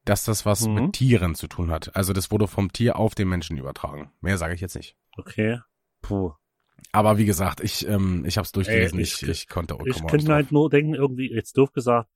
dass 0.06 0.24
das 0.24 0.46
was 0.46 0.66
Mhm. 0.66 0.74
mit 0.74 0.92
Tieren 0.94 1.34
zu 1.34 1.46
tun 1.46 1.70
hat. 1.70 1.94
Also 1.94 2.14
das 2.14 2.30
wurde 2.30 2.48
vom 2.48 2.72
Tier 2.72 2.96
auf 2.98 3.14
den 3.14 3.28
Menschen 3.28 3.58
übertragen. 3.58 4.10
Mehr 4.22 4.38
sage 4.38 4.54
ich 4.54 4.62
jetzt 4.62 4.76
nicht. 4.76 4.96
Okay. 5.18 5.60
Puh. 6.00 6.32
Aber 6.92 7.18
wie 7.18 7.24
gesagt, 7.26 7.60
ich, 7.60 7.86
ähm, 7.88 8.24
ich 8.26 8.36
habe 8.36 8.44
es 8.44 8.52
durchgelesen. 8.52 8.98
Ey, 8.98 9.02
ich, 9.04 9.22
ich- 9.22 9.28
ich, 9.28 9.48
konnte 9.48 9.74
Ich 9.86 9.96
auch 9.96 10.00
könnte 10.00 10.16
nicht 10.16 10.22
mir 10.24 10.28
drauf. 10.28 10.36
halt 10.36 10.52
nur 10.52 10.70
denken, 10.70 10.94
irgendwie, 10.94 11.32
jetzt 11.32 11.56
doof 11.58 11.72
gesagt, 11.72 12.08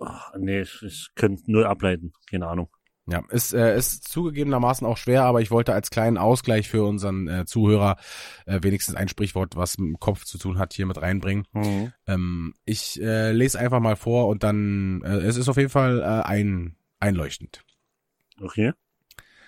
ach, 0.00 0.32
nee, 0.38 0.60
ich, 0.62 0.82
ich 0.82 1.08
könnte 1.14 1.50
null 1.50 1.64
ableiten. 1.64 2.12
Keine 2.30 2.46
Ahnung. 2.46 2.68
Ja, 3.06 3.22
ist, 3.28 3.52
äh, 3.52 3.76
ist 3.76 4.08
zugegebenermaßen 4.08 4.86
auch 4.86 4.96
schwer, 4.96 5.24
aber 5.24 5.42
ich 5.42 5.50
wollte 5.50 5.74
als 5.74 5.90
kleinen 5.90 6.16
Ausgleich 6.16 6.70
für 6.70 6.84
unseren 6.84 7.28
äh, 7.28 7.44
Zuhörer 7.44 7.96
äh, 8.46 8.60
wenigstens 8.62 8.94
ein 8.94 9.08
Sprichwort, 9.08 9.56
was 9.56 9.76
mit 9.76 9.88
dem 9.88 9.98
Kopf 10.00 10.24
zu 10.24 10.38
tun 10.38 10.58
hat, 10.58 10.72
hier 10.72 10.86
mit 10.86 11.02
reinbringen. 11.02 11.46
Mhm. 11.52 11.92
Ähm, 12.06 12.54
ich 12.64 12.98
äh, 13.02 13.32
lese 13.32 13.58
einfach 13.58 13.80
mal 13.80 13.96
vor 13.96 14.28
und 14.28 14.42
dann, 14.42 15.02
äh, 15.04 15.16
es 15.18 15.36
ist 15.36 15.50
auf 15.50 15.58
jeden 15.58 15.68
Fall 15.68 16.00
äh, 16.00 16.26
ein, 16.26 16.76
einleuchtend. 16.98 17.62
Okay. 18.40 18.72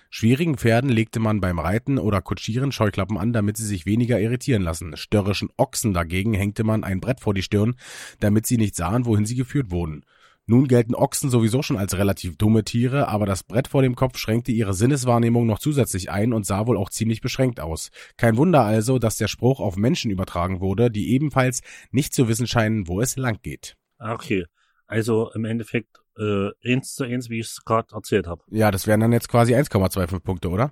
Schwierigen 0.09 0.57
Pferden 0.57 0.89
legte 0.89 1.19
man 1.19 1.41
beim 1.41 1.59
Reiten 1.59 1.97
oder 1.97 2.21
Kutschieren 2.21 2.71
Scheuklappen 2.71 3.17
an, 3.17 3.33
damit 3.33 3.57
sie 3.57 3.65
sich 3.65 3.85
weniger 3.85 4.19
irritieren 4.19 4.61
lassen. 4.61 4.95
Störrischen 4.97 5.49
Ochsen 5.57 5.93
dagegen 5.93 6.33
hängte 6.33 6.63
man 6.63 6.83
ein 6.83 6.99
Brett 6.99 7.19
vor 7.19 7.33
die 7.33 7.43
Stirn, 7.43 7.75
damit 8.19 8.45
sie 8.45 8.57
nicht 8.57 8.75
sahen, 8.75 9.05
wohin 9.05 9.25
sie 9.25 9.35
geführt 9.35 9.71
wurden. 9.71 10.03
Nun 10.49 10.69
gelten 10.69 10.95
Ochsen 10.95 11.29
sowieso 11.29 11.61
schon 11.61 11.75
als 11.75 11.97
relativ 11.97 12.37
dumme 12.37 12.63
Tiere, 12.63 13.09
aber 13.09 13.25
das 13.25 13.43
Brett 13.43 13.67
vor 13.67 13.81
dem 13.81 13.95
Kopf 13.95 14.17
schränkte 14.17 14.53
ihre 14.53 14.73
Sinneswahrnehmung 14.73 15.45
noch 15.45 15.59
zusätzlich 15.59 16.09
ein 16.09 16.31
und 16.31 16.45
sah 16.45 16.67
wohl 16.67 16.77
auch 16.77 16.89
ziemlich 16.89 17.19
beschränkt 17.19 17.59
aus. 17.59 17.89
Kein 18.15 18.37
Wunder 18.37 18.63
also, 18.63 18.97
dass 18.97 19.17
der 19.17 19.27
Spruch 19.27 19.59
auf 19.59 19.75
Menschen 19.75 20.09
übertragen 20.09 20.61
wurde, 20.61 20.89
die 20.89 21.11
ebenfalls 21.11 21.61
nicht 21.91 22.13
zu 22.13 22.29
wissen 22.29 22.47
scheinen, 22.47 22.87
wo 22.87 23.01
es 23.01 23.17
lang 23.17 23.39
geht. 23.41 23.75
Ah, 23.97 24.13
Okay. 24.13 24.45
Also 24.87 25.29
im 25.35 25.43
Endeffekt 25.43 25.97
äh, 26.17 26.49
eins 26.65 26.95
zu 26.95 27.03
eins, 27.03 27.29
wie 27.29 27.39
ich 27.39 27.47
es 27.47 27.63
gerade 27.65 27.93
erzählt 27.93 28.27
habe. 28.27 28.43
Ja, 28.49 28.71
das 28.71 28.87
wären 28.87 28.99
dann 28.99 29.11
jetzt 29.11 29.29
quasi 29.29 29.55
1,25 29.55 30.19
Punkte, 30.19 30.49
oder? 30.49 30.71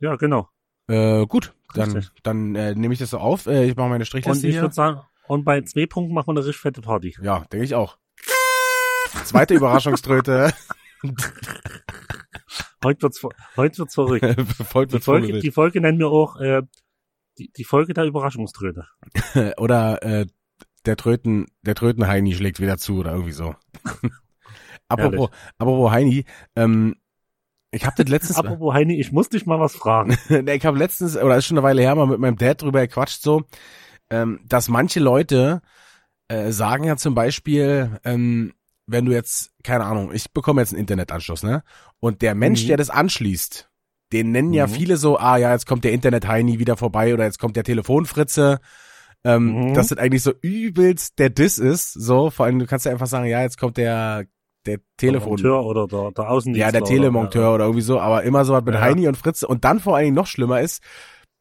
Ja, 0.00 0.16
genau. 0.16 0.48
Äh, 0.88 1.26
gut, 1.26 1.54
dann, 1.74 1.92
Richtig. 1.92 2.22
dann 2.22 2.54
äh, 2.54 2.74
nehme 2.74 2.94
ich 2.94 3.00
das 3.00 3.10
so 3.10 3.18
auf. 3.18 3.46
Äh, 3.46 3.64
ich 3.66 3.76
mache 3.76 3.88
meine 3.88 4.02
Und 4.02 4.06
Strichliste 4.06 4.46
ich 4.46 4.54
hier. 4.54 4.62
würde 4.62 4.74
sagen, 4.74 5.00
und 5.26 5.44
bei 5.44 5.60
zwei 5.62 5.86
Punkten 5.86 6.14
machen 6.14 6.28
wir 6.28 6.32
eine 6.32 6.46
richtig 6.46 6.62
fette 6.62 6.80
Party. 6.80 7.14
Ja, 7.20 7.44
denke 7.52 7.64
ich 7.64 7.74
auch. 7.74 7.98
Zweite 9.24 9.54
Überraschungströte. 9.54 10.52
Heute 12.84 13.02
wird's, 13.02 13.22
heute 13.56 13.78
wird's 13.78 13.94
verrückt. 13.94 14.24
Folgt 14.68 14.92
Die 14.92 14.96
mit 14.96 15.04
Folge, 15.04 15.40
die 15.40 15.50
Folge 15.50 15.80
nennen 15.80 15.98
wir 15.98 16.08
auch 16.08 16.36
äh, 16.40 16.62
die, 17.38 17.50
die 17.56 17.64
Folge 17.64 17.92
der 17.92 18.04
Überraschungströte. 18.04 18.86
Oder 19.58 20.02
äh, 20.02 20.26
der 20.86 20.96
Tröten, 20.96 21.46
der 21.62 21.74
Trötenheini 21.74 22.34
schlägt 22.34 22.60
wieder 22.60 22.78
zu 22.78 22.98
oder 22.98 23.12
irgendwie 23.12 23.32
so. 23.32 23.54
Apropos, 24.88 25.30
apropos 25.58 25.90
Heini, 25.92 26.24
ähm, 26.56 26.96
ich 27.70 27.84
habe 27.84 28.02
das 28.02 28.08
letztens, 28.10 28.36
Apropos 28.38 28.72
Heini, 28.74 28.98
ich 28.98 29.12
muss 29.12 29.28
dich 29.28 29.46
mal 29.46 29.60
was 29.60 29.74
fragen. 29.76 30.16
Ich 30.28 30.66
habe 30.66 30.78
letztens, 30.78 31.16
oder 31.16 31.36
ist 31.36 31.46
schon 31.46 31.58
eine 31.58 31.64
Weile 31.66 31.82
her, 31.82 31.94
mal 31.94 32.06
mit 32.06 32.18
meinem 32.18 32.36
Dad 32.36 32.62
drüber 32.62 32.80
gequatscht, 32.80 33.22
so, 33.22 33.44
ähm, 34.10 34.40
dass 34.46 34.68
manche 34.68 35.00
Leute 35.00 35.60
äh, 36.28 36.50
sagen 36.50 36.84
ja 36.84 36.96
zum 36.96 37.14
Beispiel, 37.14 37.98
ähm, 38.04 38.54
wenn 38.86 39.04
du 39.04 39.12
jetzt, 39.12 39.52
keine 39.62 39.84
Ahnung, 39.84 40.12
ich 40.14 40.32
bekomme 40.32 40.62
jetzt 40.62 40.72
einen 40.72 40.80
Internetanschluss, 40.80 41.42
ne? 41.42 41.62
Und 42.00 42.22
der 42.22 42.34
Mensch, 42.34 42.62
Mhm. 42.64 42.68
der 42.68 42.76
das 42.78 42.88
anschließt, 42.90 43.68
den 44.12 44.32
nennen 44.32 44.54
ja 44.54 44.66
Mhm. 44.66 44.70
viele 44.70 44.96
so, 44.96 45.18
ah 45.18 45.36
ja, 45.36 45.52
jetzt 45.52 45.66
kommt 45.66 45.84
der 45.84 45.92
Internet-Heini 45.92 46.58
wieder 46.58 46.78
vorbei 46.78 47.12
oder 47.12 47.24
jetzt 47.24 47.38
kommt 47.38 47.56
der 47.56 47.64
Telefonfritze. 47.64 48.60
Ähm, 49.24 49.70
Mhm. 49.70 49.74
Dass 49.74 49.88
das 49.88 49.98
eigentlich 49.98 50.22
so 50.22 50.32
übelst 50.40 51.18
der 51.18 51.28
Diss 51.28 51.58
ist, 51.58 51.92
so, 51.92 52.30
vor 52.30 52.46
allem, 52.46 52.58
du 52.60 52.66
kannst 52.66 52.86
ja 52.86 52.92
einfach 52.92 53.08
sagen, 53.08 53.26
ja, 53.26 53.42
jetzt 53.42 53.58
kommt 53.58 53.76
der, 53.76 54.24
der 54.68 54.78
Telefon. 54.96 55.36
Der 55.36 55.50
Monteur 55.50 55.64
oder 55.66 55.86
der, 55.86 56.12
der 56.12 56.30
Außendienstler. 56.30 56.66
Ja, 56.66 56.72
der 56.72 56.84
Telemonteur 56.84 57.54
oder 57.54 57.64
irgendwie 57.64 57.82
so, 57.82 58.00
aber 58.00 58.22
immer 58.22 58.44
so 58.44 58.52
was 58.52 58.64
mit 58.64 58.74
Ja. 58.74 58.80
Heini 58.80 59.08
und 59.08 59.16
Fritze. 59.16 59.46
Und 59.48 59.64
dann 59.64 59.80
vor 59.80 59.96
allen 59.96 60.04
Dingen 60.06 60.16
noch 60.16 60.26
schlimmer 60.26 60.60
ist, 60.60 60.82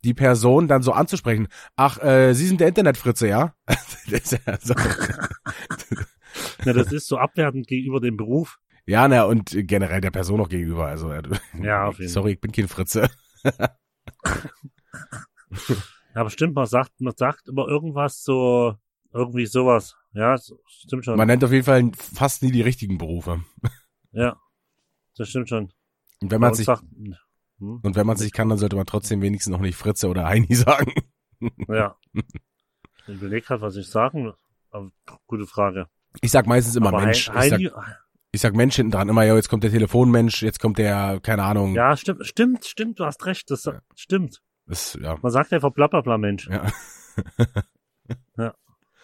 die 0.04 0.14
Person 0.14 0.68
dann 0.68 0.82
so 0.84 0.92
anzusprechen. 0.94 1.48
Ach, 1.76 2.02
äh, 2.02 2.34
Sie 2.34 2.48
sind 2.48 2.60
der 2.62 2.68
Internetfritze, 2.70 3.28
ja? 3.28 3.54
das 3.66 4.06
ist 4.08 4.32
ja, 4.46 4.58
so. 4.62 4.74
Ja, 6.66 6.74
das 6.74 6.92
ist 6.92 7.08
so 7.08 7.18
abwertend 7.18 7.68
gegenüber 7.68 8.00
dem 8.00 8.16
Beruf. 8.18 8.60
ja, 8.86 9.08
na, 9.08 9.24
und 9.24 9.50
generell 9.52 10.02
der 10.02 10.12
Person 10.12 10.38
noch 10.38 10.50
gegenüber. 10.50 10.86
Also, 10.86 11.12
Ja, 11.62 11.88
auf 11.88 11.98
jeden 12.00 12.12
sorry, 12.12 12.34
ich 12.34 12.42
bin 12.42 12.52
kein 12.52 12.68
Fritze. 12.68 13.10
Ja, 16.14 16.22
aber 16.22 16.30
stimmt, 16.30 16.56
man 16.56 16.66
sagt, 16.66 17.00
man 17.00 17.14
sagt 17.16 17.48
immer 17.48 17.68
irgendwas 17.68 18.24
so, 18.24 18.74
irgendwie 19.14 19.46
sowas. 19.46 19.96
Ja, 20.18 20.36
so, 20.38 20.60
stimmt 20.66 21.06
schon. 21.06 21.16
Man 21.16 21.28
nennt 21.28 21.44
auf 21.44 21.52
jeden 21.52 21.64
Fall 21.66 21.92
fast 21.94 22.42
nie 22.42 22.52
die 22.52 22.62
richtigen 22.64 22.98
Berufe. 22.98 23.44
ja, 24.12 24.36
das 25.16 25.30
stimmt 25.30 25.48
schon. 25.50 25.72
Und 26.22 26.32
wenn 26.32 26.42
man 26.42 26.56
sich, 26.56 26.66
sagt, 26.66 26.82
hm, 27.60 27.80
und 27.84 27.96
wenn 27.96 28.08
man 28.08 28.18
sich 28.18 28.32
kann, 28.34 28.50
dann 28.50 28.58
sollte 28.58 28.76
man 28.76 28.88
trotzdem 28.88 29.22
wenigstens 29.22 29.52
noch 29.52 29.60
nicht 29.62 29.76
Fritze 29.76 30.08
oder 30.10 30.26
Heini 30.26 30.54
sagen. 30.56 30.92
ja. 31.68 31.96
Ich 32.14 33.14
überlege 33.14 33.46
gerade, 33.46 33.62
was 33.62 33.76
ich 33.76 33.88
sagen. 33.88 34.34
Aber, 34.72 34.92
gute 35.28 35.46
Frage. 35.46 35.88
Ich 36.22 36.32
sag 36.32 36.48
meistens 36.48 36.76
immer 36.76 36.88
aber 36.90 37.02
Mensch. 37.06 37.30
Hei- 37.30 37.46
Ich 37.46 37.50
sag, 37.52 37.60
Heini, 37.60 37.72
ich 38.32 38.42
sag 38.42 38.56
Mensch 38.56 38.76
hinten 38.76 38.92
dran. 38.92 39.10
Immer, 39.10 39.24
ja, 39.24 39.36
jetzt 39.36 39.50
kommt 39.50 39.64
der 39.64 39.72
Telefonmensch, 39.72 40.42
jetzt 40.42 40.60
kommt 40.60 40.80
der, 40.80 41.20
keine 41.22 41.44
Ahnung. 41.44 41.76
ja, 41.76 41.96
stimmt, 41.96 42.26
stimmt, 42.26 42.66
stimmt, 42.66 43.00
du 43.00 43.06
hast 43.06 43.24
recht, 43.28 43.52
das 43.52 43.70
stimmt. 43.96 44.42
Das, 44.66 44.98
ja. 45.00 45.18
Man 45.22 45.32
sagt 45.32 45.54
einfach 45.54 45.72
blablabla 45.72 46.18
Mensch. 46.18 46.50
Ja. 48.38 48.54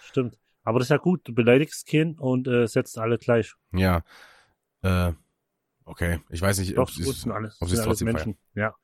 Stimmt. 0.05 0.37
Aber 0.63 0.79
das 0.79 0.85
ist 0.87 0.91
ja 0.91 0.97
gut, 0.97 1.27
du 1.27 1.33
beleidigst 1.33 1.85
Kind 1.85 2.19
und 2.19 2.47
äh, 2.47 2.67
setzt 2.67 2.97
alle 2.97 3.17
gleich. 3.17 3.53
Ja. 3.73 4.01
Äh, 4.81 5.11
okay. 5.85 6.19
Ich 6.29 6.41
weiß 6.41 6.59
nicht, 6.59 6.77
Doch, 6.77 6.83
ob 6.89 6.95
gut, 6.95 7.15
es 7.15 7.27
alles, 7.27 7.61
ob 7.61 7.67
sie 7.67 7.75
sind 7.75 7.81
es 7.81 7.87
alles 7.87 7.99
trotzdem 7.99 8.05
Menschen. 8.07 8.37
Ja. 8.55 8.75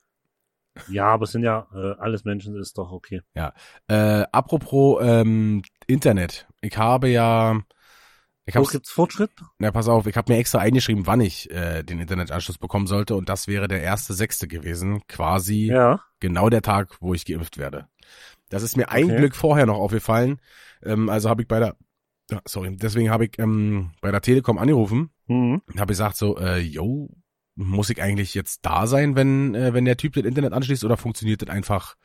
Ja, 0.88 1.08
aber 1.08 1.24
es 1.26 1.32
sind 1.32 1.44
ja 1.44 1.68
äh, 1.74 1.96
alles 2.00 2.24
Menschen, 2.24 2.56
ist 2.56 2.78
doch 2.78 2.92
okay. 2.92 3.22
Äh, 3.88 4.26
apropos 4.32 5.00
ähm, 5.02 5.62
Internet. 5.88 6.48
Ich 6.62 6.78
habe 6.78 7.10
ja, 7.10 7.60
ich 8.46 8.56
Wo 8.56 8.60
hab's, 8.60 8.72
gibt's 8.72 8.92
Fortschritt? 8.92 9.32
na 9.58 9.72
pass 9.72 9.88
auf, 9.88 10.08
ich 10.08 10.16
habe 10.16 10.32
mir 10.32 10.40
extra 10.40 10.60
eingeschrieben, 10.60 11.06
wann 11.08 11.22
ich 11.22 11.50
äh, 11.52 11.84
den 11.84 12.00
Internetanschluss 12.00 12.58
bekommen 12.58 12.88
sollte 12.88 13.16
und 13.16 13.30
das 13.30 13.48
wäre 13.48 13.68
der 13.68 13.82
erste 13.82 14.14
sechste 14.14 14.48
gewesen, 14.48 15.06
quasi 15.08 15.68
Ja. 15.68 16.00
genau 16.20 16.50
der 16.50 16.62
Tag, 16.62 16.98
wo 17.02 17.14
ich 17.14 17.26
geimpft 17.26 17.58
werde. 17.58 17.88
Das 18.50 18.64
ist 18.64 18.78
mir 18.78 18.90
ein 18.90 19.06
Okay. 19.06 19.18
Glück 19.18 19.36
vorher 19.36 19.66
noch 19.66 19.78
aufgefallen. 19.78 20.40
Ähm, 20.84 21.10
also 21.10 21.30
habe 21.30 21.42
ich 21.44 21.48
bei 21.48 21.60
der, 21.60 21.76
sorry, 22.46 22.76
deswegen 22.76 23.10
habe 23.10 23.26
ich 23.26 23.38
ähm, 23.40 23.92
bei 24.02 24.12
der 24.12 24.22
Telekom 24.22 24.58
angerufen 24.58 25.12
Mhm. 25.28 25.62
und 25.68 25.80
habe 25.80 25.90
gesagt 25.92 26.16
so, 26.18 26.38
äh, 26.40 26.58
yo, 26.58 27.10
muss 27.56 27.90
ich 27.90 28.02
eigentlich 28.02 28.34
jetzt 28.34 28.66
da 28.66 28.88
sein, 28.88 29.16
wenn 29.16 29.54
äh, 29.54 29.74
wenn 29.74 29.86
der 29.86 29.98
Typ 29.98 30.14
das 30.14 30.24
Internet 30.24 30.54
anschließt 30.54 30.84
oder 30.86 30.98
funktioniert 30.98 31.42
das 31.42 31.50
einfach 31.50 31.96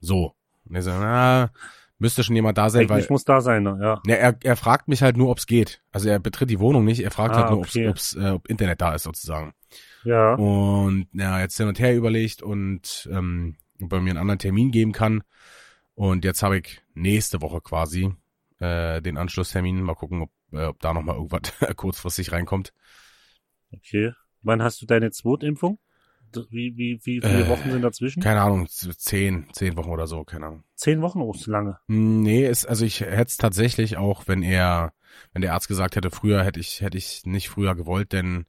so? 0.00 0.34
Und 0.64 0.74
er 0.76 0.82
sagt, 0.82 1.00
na, 1.00 1.50
müsste 1.98 2.22
schon 2.24 2.36
jemand 2.36 2.56
da 2.56 2.70
sein, 2.70 2.88
weil 2.88 2.98
Eigentlich 2.98 3.10
muss 3.10 3.24
da 3.24 3.40
sein, 3.40 3.62
ne? 3.64 3.78
ja. 3.82 4.00
ja, 4.06 4.14
er, 4.14 4.36
er 4.42 4.56
fragt 4.56 4.88
mich 4.88 5.02
halt 5.02 5.16
nur, 5.16 5.28
ob's 5.28 5.46
geht. 5.46 5.82
Also 5.90 6.08
er 6.08 6.18
betritt 6.18 6.48
die 6.50 6.60
Wohnung 6.60 6.84
nicht, 6.84 7.00
er 7.00 7.10
fragt 7.10 7.34
Ah, 7.34 7.40
halt 7.40 7.50
nur, 7.50 7.58
ob's, 7.60 7.76
okay. 7.76 7.88
ob's, 7.88 8.14
äh, 8.14 8.30
ob 8.30 8.48
Internet 8.48 8.80
da 8.80 8.94
ist 8.94 9.02
sozusagen. 9.02 9.52
Ja. 10.04 10.34
Und 10.34 11.08
ja, 11.12 11.40
jetzt 11.40 11.56
hin 11.58 11.68
und 11.68 11.78
her 11.78 11.94
überlegt 11.94 12.40
und 12.42 13.08
ähm, 13.12 13.56
ob 13.84 13.92
er 13.92 14.00
mir 14.00 14.10
einen 14.10 14.18
anderen 14.18 14.38
Termin 14.38 14.70
geben 14.70 14.92
kann. 14.92 15.22
Und 15.94 16.24
jetzt 16.24 16.42
habe 16.42 16.58
ich 16.58 16.80
nächste 16.94 17.42
Woche 17.42 17.60
quasi 17.60 18.12
äh, 18.58 19.02
den 19.02 19.16
Anschlusstermin. 19.16 19.82
Mal 19.82 19.94
gucken, 19.94 20.22
ob, 20.22 20.30
äh, 20.52 20.64
ob 20.64 20.80
da 20.80 20.94
nochmal 20.94 21.16
irgendwas 21.16 21.52
kurzfristig 21.76 22.32
reinkommt. 22.32 22.72
Okay. 23.72 24.12
Wann 24.42 24.62
hast 24.62 24.80
du 24.80 24.86
deine 24.86 25.10
Zweitimpfung? 25.10 25.78
Wie, 26.50 26.76
wie, 26.76 27.00
wie 27.04 27.20
viele 27.20 27.44
Äh, 27.44 27.48
Wochen 27.48 27.70
sind 27.72 27.82
dazwischen? 27.82 28.22
Keine 28.22 28.40
Ahnung, 28.40 28.68
zehn, 28.68 29.48
zehn 29.52 29.76
Wochen 29.76 29.90
oder 29.90 30.06
so, 30.06 30.24
keine 30.24 30.46
Ahnung. 30.46 30.64
Zehn 30.76 31.02
Wochen, 31.02 31.20
oh, 31.20 31.32
ist 31.32 31.46
lange. 31.48 31.78
Nee, 31.88 32.46
ist, 32.46 32.66
also 32.66 32.84
ich 32.84 33.00
hätte 33.00 33.22
es 33.22 33.36
tatsächlich 33.36 33.96
auch, 33.96 34.28
wenn 34.28 34.42
er, 34.42 34.92
wenn 35.32 35.42
der 35.42 35.54
Arzt 35.54 35.66
gesagt 35.66 35.96
hätte, 35.96 36.10
früher 36.10 36.44
hätte 36.44 36.60
ich, 36.60 36.82
hätte 36.82 36.98
ich 36.98 37.22
nicht 37.26 37.48
früher 37.48 37.74
gewollt, 37.74 38.12
denn 38.12 38.46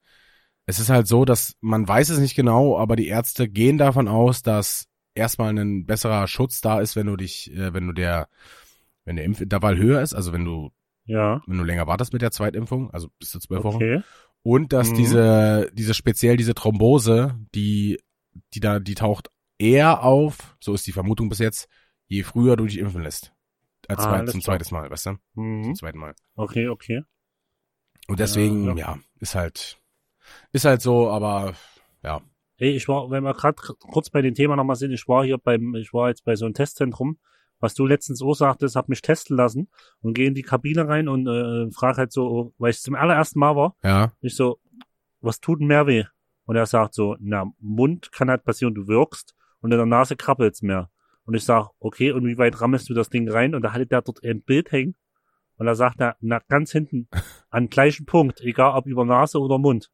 es 0.67 0.79
ist 0.79 0.89
halt 0.91 1.07
so, 1.07 1.25
dass 1.25 1.55
man 1.59 1.87
weiß 1.87 2.09
es 2.09 2.19
nicht 2.19 2.35
genau, 2.35 2.77
aber 2.77 2.95
die 2.95 3.07
Ärzte 3.07 3.49
gehen 3.49 3.79
davon 3.79 4.07
aus, 4.07 4.43
dass 4.43 4.85
erstmal 5.15 5.57
ein 5.57 5.85
besserer 5.85 6.27
Schutz 6.27 6.61
da 6.61 6.79
ist, 6.79 6.95
wenn 6.95 7.07
du 7.07 7.15
dich, 7.15 7.51
äh, 7.53 7.73
wenn 7.73 7.87
du 7.87 7.93
der, 7.93 8.27
wenn 9.05 9.15
der 9.15 9.25
Impfintervall 9.25 9.77
höher 9.77 10.01
ist, 10.01 10.13
also 10.13 10.31
wenn 10.33 10.45
du, 10.45 10.71
Ja. 11.05 11.41
wenn 11.47 11.57
du 11.57 11.63
länger 11.63 11.87
wartest 11.87 12.13
mit 12.13 12.21
der 12.21 12.31
Zweitimpfung, 12.31 12.91
also 12.91 13.09
bis 13.19 13.31
zu 13.31 13.39
zwölf 13.39 13.63
Wochen, 13.63 13.75
Okay. 13.77 14.01
und 14.43 14.73
dass 14.73 14.91
Mhm. 14.91 14.95
diese, 14.95 15.71
diese 15.73 15.93
speziell 15.93 16.37
diese 16.37 16.53
Thrombose, 16.53 17.37
die, 17.55 17.99
die 18.53 18.59
da, 18.59 18.79
die 18.79 18.95
taucht 18.95 19.29
eher 19.57 20.03
auf, 20.03 20.55
so 20.59 20.73
ist 20.73 20.87
die 20.87 20.91
Vermutung 20.91 21.29
bis 21.29 21.39
jetzt, 21.39 21.67
je 22.07 22.23
früher 22.23 22.55
du 22.55 22.65
dich 22.65 22.77
impfen 22.79 23.01
lässt. 23.03 23.33
Als 23.87 23.99
Ah, 24.05 24.25
zum 24.25 24.39
klar. 24.39 24.41
zweites 24.55 24.71
Mal, 24.71 24.89
weißt 24.89 25.07
du? 25.07 25.17
Mhm. 25.35 25.63
Zum 25.63 25.75
zweiten 25.75 25.97
Mal. 25.99 26.15
Okay, 26.35 26.67
okay. 26.67 27.03
Und 28.07 28.19
deswegen, 28.19 28.65
ja, 28.65 28.71
Ja, 28.71 28.77
ja, 28.95 28.99
ist 29.19 29.35
halt, 29.35 29.79
ist 30.51 30.65
halt 30.65 30.81
so, 30.81 31.09
aber 31.09 31.53
ja. 32.03 32.21
Hey, 32.61 32.75
ich 32.75 32.87
war, 32.87 33.09
wenn 33.09 33.23
wir 33.23 33.33
gerade 33.33 33.55
kurz 33.79 34.11
bei 34.11 34.21
dem 34.21 34.35
Thema 34.35 34.55
nochmal 34.55 34.75
sind, 34.75 34.91
ich 34.91 35.07
war 35.07 35.25
hier 35.25 35.39
beim, 35.39 35.73
ich 35.73 35.95
war 35.95 36.09
jetzt 36.09 36.23
bei 36.25 36.35
so 36.35 36.45
einem 36.45 36.53
Testzentrum, 36.53 37.17
was 37.59 37.73
du 37.73 37.87
letztens 37.87 38.21
auch 38.21 38.35
sagtest, 38.35 38.75
hab 38.75 38.87
mich 38.87 39.01
testen 39.01 39.35
lassen 39.35 39.67
und 40.01 40.13
gehe 40.13 40.27
in 40.27 40.35
die 40.35 40.43
Kabine 40.43 40.87
rein 40.87 41.07
und 41.07 41.25
äh, 41.25 41.71
frage 41.71 41.97
halt 41.97 42.11
so, 42.11 42.53
weil 42.59 42.69
ich 42.69 42.79
zum 42.79 42.93
allerersten 42.93 43.39
Mal 43.39 43.55
war, 43.55 43.75
Ja, 43.83 44.11
ich 44.21 44.35
so, 44.35 44.59
was 45.21 45.39
tut 45.39 45.59
denn 45.59 45.65
mehr 45.65 45.87
weh? 45.87 46.03
Und 46.45 46.55
er 46.55 46.67
sagt 46.67 46.93
so, 46.93 47.15
na, 47.19 47.51
Mund 47.59 48.11
kann 48.11 48.29
halt 48.29 48.43
passieren, 48.43 48.75
du 48.75 48.87
wirkst 48.87 49.33
und 49.61 49.71
in 49.71 49.77
der 49.79 49.87
Nase 49.87 50.15
krabbelt's 50.15 50.61
mehr. 50.61 50.91
Und 51.25 51.33
ich 51.33 51.43
sag, 51.43 51.69
okay, 51.79 52.11
und 52.11 52.27
wie 52.27 52.37
weit 52.37 52.61
rammelst 52.61 52.87
du 52.87 52.93
das 52.93 53.09
Ding 53.09 53.27
rein? 53.27 53.55
Und 53.55 53.63
da 53.63 53.73
hatte 53.73 53.87
der 53.87 54.03
dort 54.03 54.23
ein 54.23 54.43
Bild 54.43 54.71
hängen. 54.71 54.93
Und 55.57 55.65
da 55.65 55.73
sagt 55.73 55.99
er, 55.99 56.15
na, 56.19 56.39
ganz 56.47 56.71
hinten, 56.71 57.09
an 57.49 57.69
gleichen 57.69 58.05
Punkt, 58.05 58.39
egal 58.41 58.77
ob 58.77 58.85
über 58.85 59.03
Nase 59.03 59.39
oder 59.39 59.57
Mund. 59.57 59.89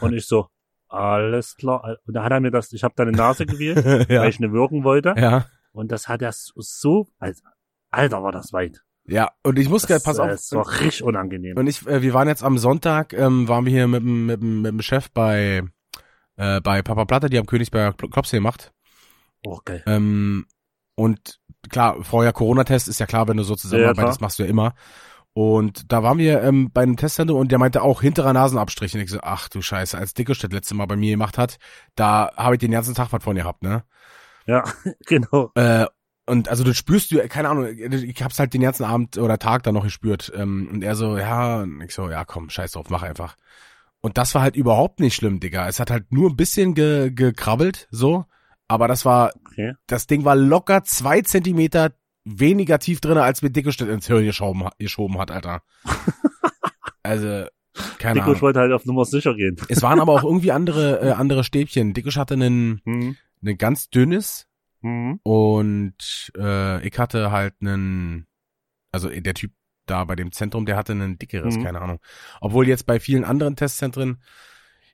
Und 0.00 0.12
ich 0.12 0.26
so, 0.26 0.46
alles 0.94 1.56
klar. 1.56 1.98
Und 2.06 2.14
da 2.14 2.24
hat 2.24 2.32
er 2.32 2.40
mir 2.40 2.50
das, 2.50 2.72
ich 2.72 2.82
habe 2.84 2.94
da 2.96 3.02
eine 3.04 3.12
Nase 3.12 3.46
gewählt, 3.46 3.84
weil 3.84 4.06
ja, 4.08 4.24
ich 4.26 4.38
eine 4.38 4.52
wirken 4.52 4.84
wollte. 4.84 5.14
ja, 5.16 5.46
Und 5.72 5.90
das 5.92 6.08
hat 6.08 6.22
er 6.22 6.32
so- 6.32 6.52
so, 6.56 7.06
also, 7.18 7.42
Alter, 7.90 8.22
war 8.22 8.32
das 8.32 8.52
weit. 8.52 8.82
ja. 9.06 9.30
Und 9.42 9.58
ich 9.58 9.68
muss 9.68 9.86
gerade, 9.86 10.02
pass 10.02 10.18
auf. 10.18 10.28
Das 10.28 10.50
war 10.52 10.68
richtig 10.80 11.02
unangenehm. 11.02 11.56
Und 11.56 11.66
ich, 11.66 11.86
äh, 11.86 12.02
wir 12.02 12.14
waren 12.14 12.28
jetzt 12.28 12.42
am 12.42 12.58
Sonntag, 12.58 13.12
ähm, 13.12 13.48
waren 13.48 13.64
wir 13.66 13.72
hier 13.72 13.86
mit 13.88 14.02
dem, 14.02 14.26
mit 14.26 14.40
dem, 14.40 14.62
mit 14.62 14.70
dem 14.72 14.82
Chef 14.82 15.10
bei, 15.10 15.62
äh, 16.36 16.60
bei 16.60 16.82
Papa 16.82 17.04
Platte, 17.04 17.28
die 17.30 17.38
haben 17.38 17.46
Königsberger 17.46 17.96
Kl- 17.96 18.10
Klopse 18.10 18.36
gemacht. 18.36 18.72
Oh, 19.46 19.60
geil. 19.64 19.82
Ähm, 19.86 20.46
und 20.96 21.38
klar, 21.70 22.02
vorher 22.02 22.32
Corona-Test 22.32 22.88
ist 22.88 22.98
ja 23.00 23.06
klar, 23.06 23.28
wenn 23.28 23.36
du 23.36 23.42
so 23.42 23.54
zusammenarbeitest, 23.56 24.18
klar. 24.18 24.26
machst 24.26 24.38
du 24.38 24.42
ja 24.44 24.48
immer. 24.48 24.74
Und 25.34 25.92
da 25.92 26.04
waren 26.04 26.18
wir 26.18 26.42
ähm, 26.42 26.70
bei 26.72 26.82
einem 26.82 26.96
Testzentrum 26.96 27.40
und 27.40 27.50
der 27.50 27.58
meinte 27.58 27.82
auch 27.82 28.00
hinterer 28.00 28.32
Nasenabstrich. 28.32 28.94
Und 28.94 29.00
ich 29.00 29.10
so, 29.10 29.18
ach 29.20 29.48
du 29.48 29.60
Scheiße, 29.60 29.98
als 29.98 30.14
Dickerstedt 30.14 30.52
letzte 30.52 30.74
Mal 30.76 30.86
bei 30.86 30.96
mir 30.96 31.10
gemacht 31.10 31.38
hat, 31.38 31.58
da 31.96 32.30
habe 32.36 32.54
ich 32.54 32.60
den 32.60 32.70
ganzen 32.70 32.94
Tag 32.94 33.12
was 33.12 33.22
von 33.22 33.34
gehabt, 33.34 33.62
ne? 33.62 33.82
Ja, 34.46 34.62
genau. 35.06 35.50
Äh, 35.56 35.86
und 36.26 36.48
also 36.48 36.62
das 36.62 36.76
spürst 36.76 37.10
du, 37.10 37.18
keine 37.28 37.48
Ahnung, 37.48 37.66
ich 37.66 38.22
hab's 38.22 38.38
halt 38.38 38.54
den 38.54 38.62
ganzen 38.62 38.84
Abend 38.84 39.18
oder 39.18 39.38
Tag 39.38 39.64
dann 39.64 39.74
noch 39.74 39.82
gespürt. 39.82 40.32
Ähm, 40.36 40.68
und 40.72 40.84
er 40.84 40.94
so, 40.94 41.18
ja, 41.18 41.62
und 41.62 41.80
ich 41.82 41.92
so, 41.94 42.08
ja 42.08 42.24
komm, 42.24 42.48
scheiß 42.48 42.72
drauf, 42.72 42.88
mach 42.88 43.02
einfach. 43.02 43.36
Und 44.00 44.18
das 44.18 44.34
war 44.34 44.42
halt 44.42 44.54
überhaupt 44.54 45.00
nicht 45.00 45.16
schlimm, 45.16 45.40
Digga. 45.40 45.66
Es 45.66 45.80
hat 45.80 45.90
halt 45.90 46.12
nur 46.12 46.30
ein 46.30 46.36
bisschen 46.36 46.74
ge 46.74 47.10
gekrabbelt, 47.10 47.88
so. 47.90 48.24
Aber 48.68 48.86
das 48.86 49.04
war, 49.04 49.32
Okay. 49.50 49.72
das 49.86 50.06
Ding 50.06 50.24
war 50.24 50.36
locker 50.36 50.84
zwei 50.84 51.22
Zentimeter 51.22 51.90
weniger 52.24 52.78
tief 52.78 53.00
drinne, 53.00 53.22
als 53.22 53.42
mir 53.42 53.50
Dickerstedt 53.50 53.88
ins 53.88 54.06
Hirn 54.06 54.24
geschoben, 54.24 54.68
geschoben 54.78 55.18
hat, 55.18 55.30
Alter. 55.30 55.62
also, 57.02 57.46
keine 57.98 58.14
Nico, 58.20 58.26
ich 58.26 58.36
Ahnung. 58.36 58.40
wollte 58.42 58.60
halt 58.60 58.72
auf 58.72 58.84
Nummer 58.86 59.04
sicher 59.04 59.34
gehen. 59.34 59.56
Es 59.68 59.82
waren 59.82 60.00
aber 60.00 60.12
auch 60.12 60.24
irgendwie 60.24 60.52
andere, 60.52 61.00
äh, 61.02 61.10
andere 61.12 61.44
Stäbchen. 61.44 61.92
Dickisch 61.92 62.16
hatte 62.16 62.34
einen, 62.34 62.80
Mhm. 62.84 63.16
ganz 63.58 63.90
dünnes, 63.90 64.46
Mhm. 64.80 65.20
und 65.22 66.32
äh, 66.36 66.86
ich 66.86 66.98
hatte 66.98 67.30
halt 67.30 67.54
einen, 67.60 68.26
also 68.92 69.08
der 69.08 69.34
Typ 69.34 69.52
da 69.86 70.04
bei 70.04 70.16
dem 70.16 70.32
Zentrum, 70.32 70.64
der 70.66 70.76
hatte 70.76 70.92
einen 70.92 71.18
dickeres, 71.18 71.56
Mhm. 71.56 71.64
keine 71.64 71.80
Ahnung. 71.82 71.98
Obwohl 72.40 72.66
jetzt 72.68 72.86
bei 72.86 73.00
vielen 73.00 73.24
anderen 73.24 73.56
Testzentren 73.56 74.22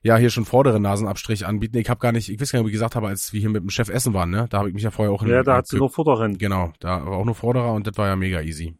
ja 0.03 0.17
hier 0.17 0.29
schon 0.29 0.45
vordere 0.45 0.79
Nasenabstrich 0.79 1.45
anbieten. 1.45 1.77
Ich 1.77 1.89
habe 1.89 1.99
gar 1.99 2.11
nicht, 2.11 2.29
ich 2.29 2.39
weiß 2.39 2.51
gar 2.51 2.59
nicht, 2.59 2.63
ob 2.65 2.69
ich 2.69 2.73
gesagt 2.73 2.95
habe, 2.95 3.07
als 3.07 3.33
wir 3.33 3.39
hier 3.39 3.49
mit 3.49 3.63
dem 3.63 3.69
Chef 3.69 3.89
essen 3.89 4.13
waren, 4.13 4.29
ne? 4.29 4.47
Da 4.49 4.59
habe 4.59 4.69
ich 4.69 4.73
mich 4.73 4.83
ja 4.83 4.91
vorher 4.91 5.13
auch 5.13 5.23
in 5.23 5.29
Ja, 5.29 5.43
da 5.43 5.57
hat 5.57 5.65
äh, 5.65 5.69
sie 5.69 5.77
nur 5.77 5.89
drin. 5.89 6.37
Genau, 6.37 6.73
da 6.79 7.05
war 7.05 7.17
auch 7.17 7.25
nur 7.25 7.35
vorderer 7.35 7.73
und 7.73 7.87
das 7.87 7.97
war 7.97 8.07
ja 8.07 8.15
mega 8.15 8.41
easy. 8.41 8.77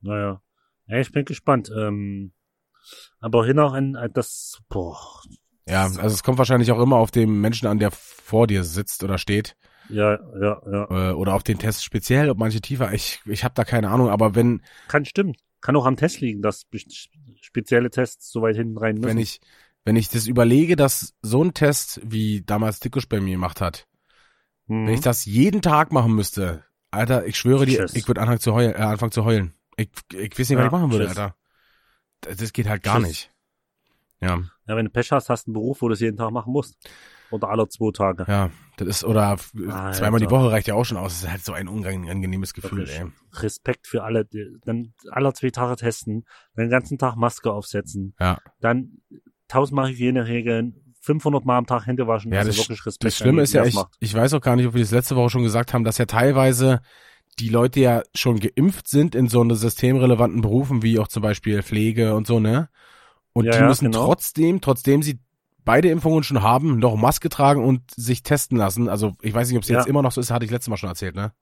Naja. 0.00 0.40
Ja, 0.86 0.98
ich 0.98 1.10
bin 1.12 1.24
gespannt. 1.24 1.70
Ähm, 1.76 2.32
aber 3.20 3.44
hin 3.44 3.58
auch 3.58 3.72
ein, 3.72 3.96
ein- 3.96 4.12
das, 4.12 4.60
boah. 4.68 4.98
Ja, 5.68 5.82
also 5.84 6.00
es 6.06 6.22
kommt 6.22 6.38
wahrscheinlich 6.38 6.70
auch 6.70 6.80
immer 6.80 6.96
auf 6.96 7.10
den 7.10 7.40
Menschen 7.40 7.66
an, 7.66 7.78
der 7.78 7.90
vor 7.90 8.46
dir 8.46 8.62
sitzt 8.62 9.02
oder 9.02 9.18
steht. 9.18 9.56
Ja, 9.88 10.18
ja, 10.40 10.62
ja. 10.70 11.10
Äh, 11.10 11.12
oder 11.12 11.34
auf 11.34 11.42
den 11.42 11.58
Test 11.58 11.84
speziell, 11.84 12.30
ob 12.30 12.38
manche 12.38 12.60
tiefer. 12.60 12.92
Ich, 12.92 13.20
ich 13.26 13.44
habe 13.44 13.54
da 13.54 13.64
keine 13.64 13.90
Ahnung, 13.90 14.08
aber 14.08 14.34
wenn, 14.34 14.62
Kann 14.88 15.04
stimmen. 15.04 15.34
Kann 15.60 15.74
auch 15.76 15.86
am 15.86 15.96
Test 15.96 16.20
liegen, 16.20 16.42
dass 16.42 16.66
spezielle 17.40 17.90
Tests 17.90 18.30
so 18.30 18.42
weit 18.42 18.56
hinten 18.56 18.78
rein 18.78 18.96
müssen. 18.96 19.06
wenn 19.08 19.18
ich, 19.18 19.40
wenn 19.86 19.96
ich 19.96 20.08
das 20.10 20.26
überlege, 20.26 20.76
dass 20.76 21.14
so 21.22 21.42
ein 21.42 21.54
Test, 21.54 22.00
wie 22.04 22.42
damals 22.42 22.80
Dickusch 22.80 23.08
bei 23.08 23.20
mir 23.20 23.32
gemacht 23.32 23.60
hat, 23.62 23.86
Mhm. 24.66 24.86
wenn 24.88 24.94
ich 24.94 25.00
das 25.00 25.24
jeden 25.24 25.62
Tag 25.62 25.92
machen 25.92 26.12
müste, 26.14 26.64
Alter, 26.90 27.24
ich 27.26 27.38
schwöre 27.38 27.66
dir, 27.66 27.86
ich 27.94 28.06
würde 28.08 28.20
anfangen 28.20 28.40
zu 28.40 28.52
heulen, 28.52 28.72
äh, 28.74 28.78
anfangen 28.78 29.12
zu 29.12 29.24
heulen. 29.24 29.54
Ich, 29.76 29.90
ich 30.12 30.38
weiß 30.38 30.50
nicht, 30.50 30.58
was 30.58 30.62
Ja, 30.62 30.66
ich 30.66 30.72
machen 30.72 30.90
würde, 30.92 31.06
tschüss. 31.06 31.16
Alter. 31.18 31.36
Das, 32.22 32.36
das 32.38 32.52
geht 32.52 32.68
halt 32.68 32.82
gar 32.82 32.96
Tschüss. 32.98 33.06
nicht. 33.08 33.30
Ja, 34.20 34.40
Ja, 34.66 34.76
wenn 34.76 34.86
du 34.86 34.90
Pech 34.90 35.12
hast, 35.12 35.28
hast 35.30 35.46
du 35.46 35.50
einen 35.50 35.54
Beruf, 35.54 35.82
wo 35.82 35.88
du 35.88 35.94
es 35.94 36.00
jeden 36.00 36.16
Tag 36.16 36.30
machen 36.32 36.52
musst. 36.52 36.74
Oder 37.30 37.48
alle 37.48 37.68
zwei 37.68 37.90
Tage. 37.92 38.24
ja, 38.28 38.50
das 38.76 38.88
ist, 38.88 39.04
oder 39.04 39.28
Alter. 39.30 39.92
zweimal 39.92 40.20
die 40.20 40.30
Woche 40.30 40.50
reicht 40.50 40.68
ja 40.68 40.74
auch 40.74 40.84
schon 40.84 40.96
aus. 40.96 41.12
Das 41.14 41.22
ist 41.24 41.30
halt 41.30 41.44
so 41.44 41.52
ein 41.52 41.68
unangenehmes 41.68 42.54
Gefühl, 42.54 42.88
ey. 42.88 43.06
Respekt 43.40 43.86
für 43.88 44.04
alle, 44.04 44.26
dann 44.64 44.94
alle 45.10 45.32
zwei 45.32 45.50
Tage 45.50 45.76
testen, 45.76 46.24
dann 46.54 46.66
den 46.66 46.70
ganzen 46.70 46.98
Tag 46.98 47.16
Maske 47.16 47.52
aufsetzen, 47.52 48.14
Ja. 48.20 48.38
dann 48.60 49.00
tausendmal 49.48 49.88
Hygieneregeln, 49.88 50.94
500 51.00 51.44
Mal 51.44 51.58
am 51.58 51.66
Tag 51.66 51.86
Hände 51.86 52.06
waschen. 52.06 52.32
Ja, 52.32 52.40
also 52.40 52.50
das, 52.50 52.58
wirklich 52.58 52.84
Respekt. 52.84 53.04
das 53.04 53.16
Schlimme 53.16 53.42
ist 53.42 53.52
ja, 53.52 53.64
ich, 53.64 53.76
ich 54.00 54.14
weiß 54.14 54.34
auch 54.34 54.40
gar 54.40 54.56
nicht, 54.56 54.66
ob 54.66 54.74
wir 54.74 54.80
das 54.82 54.90
letzte 54.90 55.16
Woche 55.16 55.30
schon 55.30 55.42
gesagt 55.42 55.72
haben, 55.72 55.84
dass 55.84 55.98
ja 55.98 56.06
teilweise 56.06 56.80
die 57.38 57.48
Leute 57.48 57.80
ja 57.80 58.02
schon 58.14 58.40
geimpft 58.40 58.88
sind 58.88 59.14
in 59.14 59.28
so 59.28 59.40
eine 59.40 59.54
systemrelevanten 59.56 60.40
Berufen 60.40 60.82
wie 60.82 60.98
auch 60.98 61.08
zum 61.08 61.22
Beispiel 61.22 61.62
Pflege 61.62 62.14
und 62.14 62.26
so, 62.26 62.40
ne? 62.40 62.68
Und 63.34 63.44
Ja, 63.44 63.52
die 63.52 63.58
ja, 63.58 63.66
müssen 63.68 63.84
genau. 63.92 64.06
trotzdem, 64.06 64.60
trotzdem 64.62 65.02
sie 65.02 65.20
beide 65.64 65.90
Impfungen 65.90 66.22
schon 66.22 66.42
haben, 66.42 66.78
noch 66.78 66.96
Maske 66.96 67.28
tragen 67.28 67.62
und 67.62 67.82
sich 67.94 68.22
testen 68.22 68.56
lassen. 68.56 68.88
Also 68.88 69.14
ich 69.20 69.34
weiß 69.34 69.48
nicht, 69.48 69.58
ob 69.58 69.64
es 69.64 69.68
Ja. 69.68 69.78
jetzt 69.78 69.88
immer 69.88 70.00
noch 70.02 70.12
so 70.12 70.20
ist, 70.20 70.30
hatte 70.30 70.44
ich 70.46 70.50
letztes 70.50 70.70
Mal 70.70 70.76
schon 70.78 70.88
erzählt, 70.88 71.14
ne? 71.14 71.32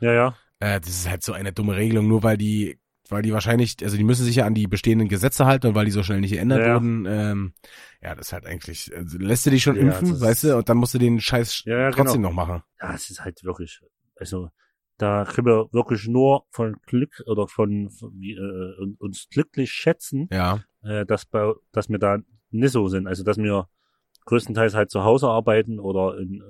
Ja, 0.00 0.12
ja. 0.12 0.36
Äh, 0.60 0.80
das 0.80 0.90
ist 0.90 1.08
halt 1.08 1.22
so 1.22 1.32
eine 1.32 1.52
dumme 1.52 1.76
Regelung, 1.76 2.06
nur 2.06 2.22
weil 2.22 2.36
die, 2.36 2.78
weil 3.08 3.22
die 3.22 3.32
wahrscheinlich, 3.32 3.76
also 3.82 3.96
die 3.96 4.04
müssen 4.04 4.24
sich 4.24 4.36
ja 4.36 4.46
an 4.46 4.54
die 4.54 4.66
bestehenden 4.66 5.08
Gesetze 5.08 5.46
halten 5.46 5.66
und 5.68 5.74
weil 5.74 5.84
die 5.84 5.90
so 5.90 6.02
schnell 6.02 6.20
nicht 6.20 6.32
geändert 6.32 6.64
Ja, 6.64 6.74
wurden, 6.74 7.06
ähm, 7.06 7.52
ja, 8.02 8.14
das 8.14 8.28
ist 8.28 8.32
halt 8.32 8.46
eigentlich, 8.46 8.90
also 8.96 9.18
lässt 9.18 9.46
du 9.46 9.50
dich 9.50 9.62
schon 9.62 9.76
Ja, 9.76 9.82
impfen, 9.82 10.20
weißt 10.20 10.44
du, 10.44 10.56
und 10.56 10.68
dann 10.68 10.76
musst 10.76 10.94
du 10.94 10.98
den 10.98 11.20
Scheiß 11.20 11.62
Ja, 11.66 11.78
ja, 11.78 11.90
trotzdem 11.90 12.22
genau. 12.22 12.30
noch 12.30 12.36
machen. 12.36 12.62
Ja, 12.80 12.94
es 12.94 13.10
ist 13.10 13.20
halt 13.24 13.42
wirklich, 13.44 13.80
also 14.16 14.50
da 14.96 15.24
können 15.24 15.46
wir 15.46 15.68
wirklich 15.72 16.06
nur 16.06 16.46
von 16.50 16.76
Glück 16.86 17.22
oder 17.26 17.48
von, 17.48 17.90
von 17.90 18.22
äh, 18.22 18.94
uns 18.98 19.28
glücklich 19.28 19.72
schätzen, 19.72 20.28
Ja, 20.30 20.60
äh, 20.82 21.04
dass 21.04 21.26
bei, 21.26 21.52
dass 21.72 21.88
wir 21.88 21.98
da 21.98 22.18
nicht 22.50 22.72
so 22.72 22.86
sind. 22.88 23.06
Also 23.08 23.24
dass 23.24 23.36
wir 23.36 23.68
größtenteils 24.26 24.74
halt 24.74 24.90
zu 24.90 25.02
Hause 25.04 25.28
arbeiten 25.28 25.80
oder 25.80 26.18
in, 26.18 26.42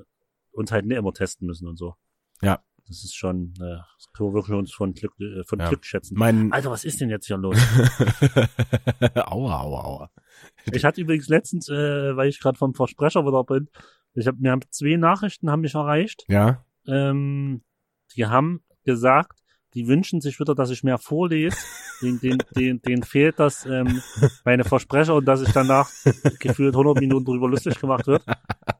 uns 0.52 0.70
halt 0.72 0.84
nicht 0.86 0.98
immer 0.98 1.12
testen 1.12 1.46
müssen 1.46 1.66
und 1.66 1.76
so. 1.76 1.94
Ja. 2.42 2.62
Das 2.86 3.02
ist 3.02 3.14
schon, 3.16 3.54
äh, 3.60 3.78
das 3.96 4.12
können 4.12 4.30
wir 4.30 4.34
wirklich 4.34 4.56
uns 4.56 4.72
von 4.72 4.92
Glück, 4.92 5.14
äh, 5.18 5.42
von 5.44 5.58
Ja. 5.58 5.68
Glück 5.68 5.84
schätzen. 5.84 6.16
mein, 6.18 6.52
Alter, 6.52 6.70
was 6.70 6.84
ist 6.84 7.00
denn 7.00 7.08
jetzt 7.10 7.26
hier 7.26 7.38
los? 7.38 7.56
aua, 9.14 9.60
aua, 9.60 9.84
aua. 9.84 10.10
ich 10.70 10.84
hatte 10.84 11.00
übrigens 11.00 11.28
letztens, 11.28 11.68
äh, 11.68 12.16
weil 12.16 12.28
ich 12.28 12.40
gerade 12.40 12.58
vom 12.58 12.74
Versprecher 12.74 13.24
wieder 13.26 13.44
bin, 13.44 13.68
ich 14.14 14.26
habe 14.26 14.38
mir 14.40 14.52
haben 14.52 14.60
zwei 14.70 14.96
Nachrichten 14.96 15.50
haben 15.50 15.60
mich 15.62 15.74
erreicht. 15.74 16.24
Ja, 16.28 16.64
Ähm, 16.86 17.62
die 18.14 18.26
haben 18.26 18.62
gesagt, 18.84 19.40
die 19.74 19.86
wünschen 19.88 20.20
sich 20.20 20.38
wieder, 20.40 20.54
dass 20.54 20.70
ich 20.70 20.84
mehr 20.84 20.98
vorlese. 20.98 21.56
Den, 22.02 22.20
den, 22.20 22.38
den, 22.56 22.82
denen 22.82 23.02
fehlt 23.02 23.38
das 23.38 23.66
ähm, 23.66 24.02
meine 24.44 24.64
Versprecher 24.64 25.14
und 25.14 25.24
dass 25.26 25.40
ich 25.42 25.52
danach 25.52 25.90
gefühlt 26.38 26.74
100 26.74 27.00
Minuten 27.00 27.24
drüber 27.24 27.48
lustig 27.48 27.80
gemacht 27.80 28.06
wird. 28.06 28.22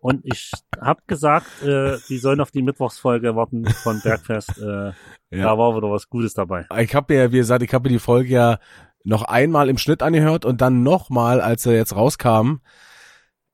Und 0.00 0.24
ich 0.24 0.50
habe 0.80 1.00
gesagt, 1.07 1.62
äh, 1.62 1.96
die 2.09 2.18
sollen 2.18 2.40
auf 2.40 2.50
die 2.50 2.62
Mittwochsfolge 2.62 3.35
warten 3.37 3.66
von 3.66 4.00
Bergfest. 4.02 4.59
Äh, 4.59 4.92
Ja. 5.30 5.44
Da 5.46 5.59
war 5.59 5.76
wieder 5.76 5.90
was 5.90 6.09
Gutes 6.09 6.35
dabei. 6.35 6.66
ich 6.78 6.94
habe 6.94 7.12
mir, 7.12 7.33
wie 7.33 7.38
gesagt, 7.38 7.62
ich 7.62 7.74
habe 7.74 7.88
mir 7.88 7.94
die 7.94 7.98
Folge 7.98 8.28
ja 8.28 8.59
noch 9.02 9.22
einmal 9.22 9.68
im 9.68 9.78
Schnitt 9.78 10.02
angehört 10.02 10.44
und 10.44 10.61
dann 10.61 10.83
nochmal, 10.83 11.40
als 11.40 11.66
er 11.66 11.74
jetzt 11.74 11.96
rauskam. 11.96 12.59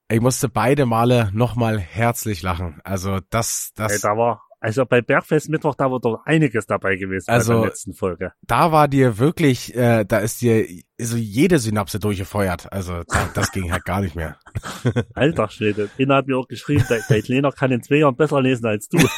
Ich 0.08 0.20
musste 0.20 0.48
beide 0.48 0.86
Male 0.86 1.30
nochmal 1.32 1.78
herzlich 1.78 2.42
lachen. 2.42 2.80
Also 2.84 3.20
das, 3.30 3.70
das, 3.76 3.92
Ey, 3.92 3.98
da 4.02 4.16
war, 4.16 4.42
also 4.60 4.84
bei 4.84 5.00
Bergfest 5.00 5.48
Mittwoch, 5.48 5.74
da 5.74 5.90
war 5.90 6.00
doch 6.00 6.20
einiges 6.26 6.66
dabei 6.66 6.96
gewesen 6.96 7.30
Also- 7.30 7.54
bei 7.54 7.58
der 7.60 7.68
letzten 7.68 7.94
Folge. 7.94 8.32
da 8.42 8.70
war 8.72 8.88
dir 8.88 9.18
wirklich, 9.18 9.74
äh, 9.74 10.04
da 10.04 10.18
ist 10.18 10.40
dir 10.42 10.66
so 10.98 11.16
jede 11.16 11.58
Synapse 11.58 11.98
durchgefeuert. 11.98 12.70
Also 12.72 13.02
da, 13.08 13.28
das 13.34 13.50
ging 13.52 13.72
halt 13.72 13.84
gar 13.86 14.00
nicht 14.02 14.14
mehr. 14.16 14.36
Alter 15.14 15.48
Schwede. 15.48 15.88
Den 15.98 16.12
hat 16.12 16.26
mir 16.26 16.36
auch 16.36 16.46
geschrieben, 16.48 16.84
der, 16.90 17.00
der 17.08 17.18
Italiener 17.18 17.52
kann 17.52 17.72
in 17.72 17.82
zwei 17.82 17.96
Jahren 17.96 18.16
besser 18.16 18.40
lesen 18.40 18.66
als 18.66 18.86
du. 18.88 18.98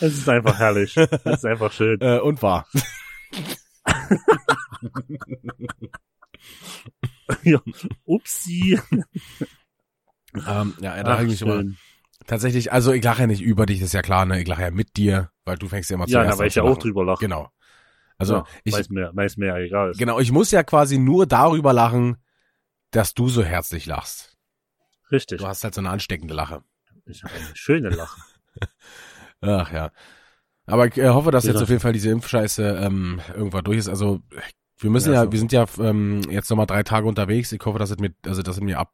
Es 0.00 0.14
ist 0.14 0.28
einfach 0.28 0.58
herrlich. 0.58 0.96
Es 0.96 1.10
ist 1.24 1.44
einfach 1.44 1.70
schön. 1.70 2.00
äh, 2.00 2.18
und 2.18 2.42
war. 2.42 2.66
Ja. 7.44 7.60
Upsi. 8.04 8.78
Ähm, 10.34 10.74
ja, 10.80 11.02
da 11.02 11.10
Ach, 11.12 11.18
habe 11.18 11.24
ich 11.24 11.30
mich 11.30 11.42
immer 11.42 11.62
tatsächlich, 12.26 12.72
also 12.72 12.92
ich 12.92 13.02
lache 13.04 13.22
ja 13.22 13.26
nicht 13.26 13.42
über 13.42 13.66
dich, 13.66 13.80
das 13.80 13.86
ist 13.88 13.92
ja 13.92 14.02
klar, 14.02 14.24
ne? 14.26 14.40
Ich 14.40 14.48
lache 14.48 14.62
ja 14.62 14.70
mit 14.70 14.96
dir, 14.96 15.30
weil 15.44 15.56
du 15.58 15.68
fängst 15.68 15.90
ja 15.90 15.94
immer 15.96 16.06
Ja, 16.08 16.20
zuerst 16.22 16.34
da 16.34 16.38
weil 16.38 16.44
an 16.44 16.48
ich 16.48 16.54
zu 16.54 16.60
ja 16.60 16.64
auch 16.64 16.68
lachen. 16.70 16.80
drüber 16.80 17.04
lache. 17.04 17.20
Genau. 17.24 17.50
Also 18.18 18.34
ja, 18.36 18.44
ich, 18.64 18.74
weiß 18.74 18.88
mir, 18.90 19.10
weiß 19.14 19.36
mir 19.36 19.46
ja 19.46 19.58
egal. 19.58 19.90
ist. 19.90 19.98
genau, 19.98 20.20
ich 20.20 20.30
muss 20.32 20.50
ja 20.50 20.62
quasi 20.62 20.98
nur 20.98 21.26
darüber 21.26 21.72
lachen, 21.72 22.16
dass 22.92 23.14
du 23.14 23.28
so 23.28 23.42
herzlich 23.42 23.86
lachst. 23.86 24.36
Richtig. 25.10 25.40
Du 25.40 25.46
hast 25.46 25.64
halt 25.64 25.74
so 25.74 25.80
eine 25.80 25.90
ansteckende 25.90 26.34
Lache. 26.34 26.62
Ich 27.06 27.24
habe 27.24 27.34
eine 27.34 27.54
schöne 27.56 27.90
Lache. 27.90 28.20
Ach 29.40 29.72
ja. 29.72 29.90
Aber 30.66 30.86
ich 30.86 30.96
äh, 30.96 31.08
hoffe, 31.08 31.30
dass 31.32 31.44
Ja. 31.44 31.52
jetzt 31.52 31.62
auf 31.62 31.68
jeden 31.68 31.80
Fall 31.80 31.92
diese 31.92 32.10
Impfscheiße 32.10 32.78
ähm, 32.82 33.20
irgendwann 33.34 33.64
durch 33.64 33.78
ist. 33.78 33.88
Also 33.88 34.20
wir 34.78 34.90
müssen 34.90 35.12
Ja, 35.12 35.24
ja, 35.24 35.32
wir 35.32 35.38
sind 35.38 35.52
ja 35.52 35.66
ähm, 35.80 36.22
jetzt 36.30 36.48
nochmal 36.50 36.66
drei 36.66 36.82
Tage 36.82 37.06
unterwegs. 37.08 37.50
Ich 37.52 37.60
hoffe, 37.64 37.78
dass 37.78 37.90
es 37.90 37.98
mir, 37.98 38.14
also 38.24 38.42
dass 38.42 38.56
es 38.56 38.62
mir 38.62 38.78
ab 38.78 38.92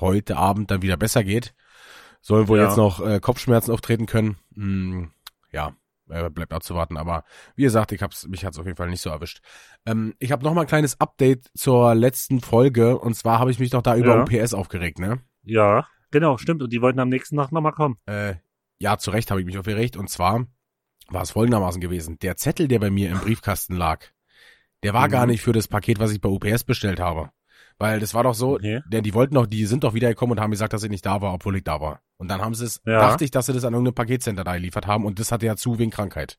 heute 0.00 0.36
Abend 0.36 0.70
dann 0.70 0.82
wieder 0.82 0.96
besser 0.96 1.24
geht. 1.24 1.54
Sollen 2.20 2.48
wohl 2.48 2.58
Ja. 2.58 2.64
jetzt 2.66 2.76
noch 2.76 3.00
äh, 3.04 3.20
Kopfschmerzen 3.20 3.70
auftreten 3.72 4.06
können. 4.06 4.36
Hm, 4.54 5.10
ja, 5.52 5.76
äh, 6.08 6.30
bleibt 6.30 6.52
abzuwarten. 6.52 6.96
Aber 6.96 7.24
wie 7.54 7.62
gesagt, 7.62 7.92
ich 7.92 8.02
hab's, 8.02 8.26
mich 8.26 8.44
hat's 8.44 8.58
auf 8.58 8.64
jeden 8.66 8.76
Fall 8.76 8.88
nicht 8.88 9.02
so 9.02 9.10
erwischt. 9.10 9.40
Ähm, 9.86 10.14
ich 10.18 10.32
habe 10.32 10.42
noch 10.42 10.54
mal 10.54 10.62
ein 10.62 10.66
kleines 10.66 11.00
Update 11.00 11.50
zur 11.54 11.94
letzten 11.94 12.40
Folge. 12.40 12.98
Und 12.98 13.14
zwar 13.14 13.38
habe 13.38 13.50
ich 13.50 13.58
mich 13.58 13.72
noch 13.72 13.82
da 13.82 13.94
über 13.96 14.16
Ja. 14.16 14.22
UPS 14.22 14.54
aufgeregt, 14.54 14.98
ne? 14.98 15.20
Ja, 15.42 15.86
genau, 16.10 16.38
stimmt. 16.38 16.62
Und 16.62 16.72
die 16.72 16.80
wollten 16.80 16.98
am 17.00 17.10
nächsten 17.10 17.36
Tag 17.36 17.52
nochmal 17.52 17.72
kommen. 17.72 17.98
Äh, 18.06 18.36
ja, 18.78 18.96
zu 18.98 19.10
Recht 19.10 19.30
habe 19.30 19.40
ich 19.40 19.46
mich 19.46 19.58
aufgeregt. 19.58 19.96
Und 19.96 20.08
zwar 20.08 20.46
war 21.08 21.22
es 21.22 21.32
folgendermaßen 21.32 21.80
gewesen. 21.82 22.18
Der 22.20 22.36
Zettel, 22.36 22.68
der 22.68 22.78
bei 22.78 22.90
mir 22.90 23.10
im 23.10 23.18
Briefkasten 23.20 23.76
lag, 23.76 24.06
der 24.82 24.94
war 24.94 25.06
Mhm. 25.08 25.12
gar 25.12 25.26
nicht 25.26 25.42
für 25.42 25.52
das 25.52 25.68
Paket, 25.68 25.98
was 25.98 26.10
ich 26.12 26.20
bei 26.22 26.28
UPS 26.30 26.64
bestellt 26.64 27.00
habe. 27.00 27.30
Weil 27.78 27.98
das 28.00 28.14
war 28.14 28.22
doch 28.22 28.34
so, 28.34 28.54
Okay. 28.54 28.80
denn 28.86 29.02
die 29.02 29.14
wollten 29.14 29.34
doch, 29.34 29.46
die 29.46 29.66
sind 29.66 29.82
doch 29.84 29.94
wiedergekommen 29.94 30.36
und 30.38 30.42
haben 30.42 30.50
gesagt, 30.52 30.72
dass 30.72 30.84
ich 30.84 30.90
nicht 30.90 31.04
da 31.04 31.20
war, 31.20 31.34
obwohl 31.34 31.56
ich 31.56 31.64
da 31.64 31.80
war. 31.80 32.00
Und 32.18 32.28
dann 32.28 32.40
haben 32.40 32.54
sie 32.54 32.64
es, 32.66 32.80
Ja. 32.86 33.00
dachte 33.00 33.24
ich, 33.24 33.30
dass 33.30 33.46
sie 33.46 33.52
das 33.52 33.64
an 33.64 33.72
irgendeine 33.74 33.94
Paketcenter 33.94 34.44
da 34.44 34.54
geliefert 34.54 34.86
haben 34.86 35.04
und 35.04 35.18
das 35.18 35.32
hatte 35.32 35.46
ja 35.46 35.56
zu 35.56 35.78
wegen 35.78 35.90
Krankheit. 35.90 36.38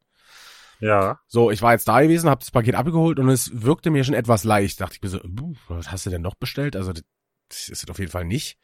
Ja, 0.79 1.19
So, 1.27 1.51
ich 1.51 1.61
war 1.61 1.71
jetzt 1.71 1.87
da 1.87 2.01
gewesen, 2.01 2.29
habe 2.29 2.39
das 2.39 2.51
Paket 2.51 2.75
abgeholt 2.75 3.17
und 3.19 3.29
es 3.29 3.49
wirkte 3.63 3.91
mir 3.91 4.03
schon 4.03 4.13
etwas 4.13 4.43
leicht. 4.43 4.81
Dachte 4.81 4.95
ich 4.95 5.01
mir 5.01 5.07
so, 5.09 5.19
"Buh, 5.23 5.53
was 5.69 5.91
hast 5.91 6.05
du 6.05 6.09
denn 6.09 6.21
noch 6.21 6.35
bestellt? 6.35 6.75
Also 6.75 6.91
das 6.93 7.69
ist 7.69 7.83
es 7.83 7.89
auf 7.89 7.99
jeden 7.99 8.11
Fall 8.11 8.25
nicht. 8.25 8.57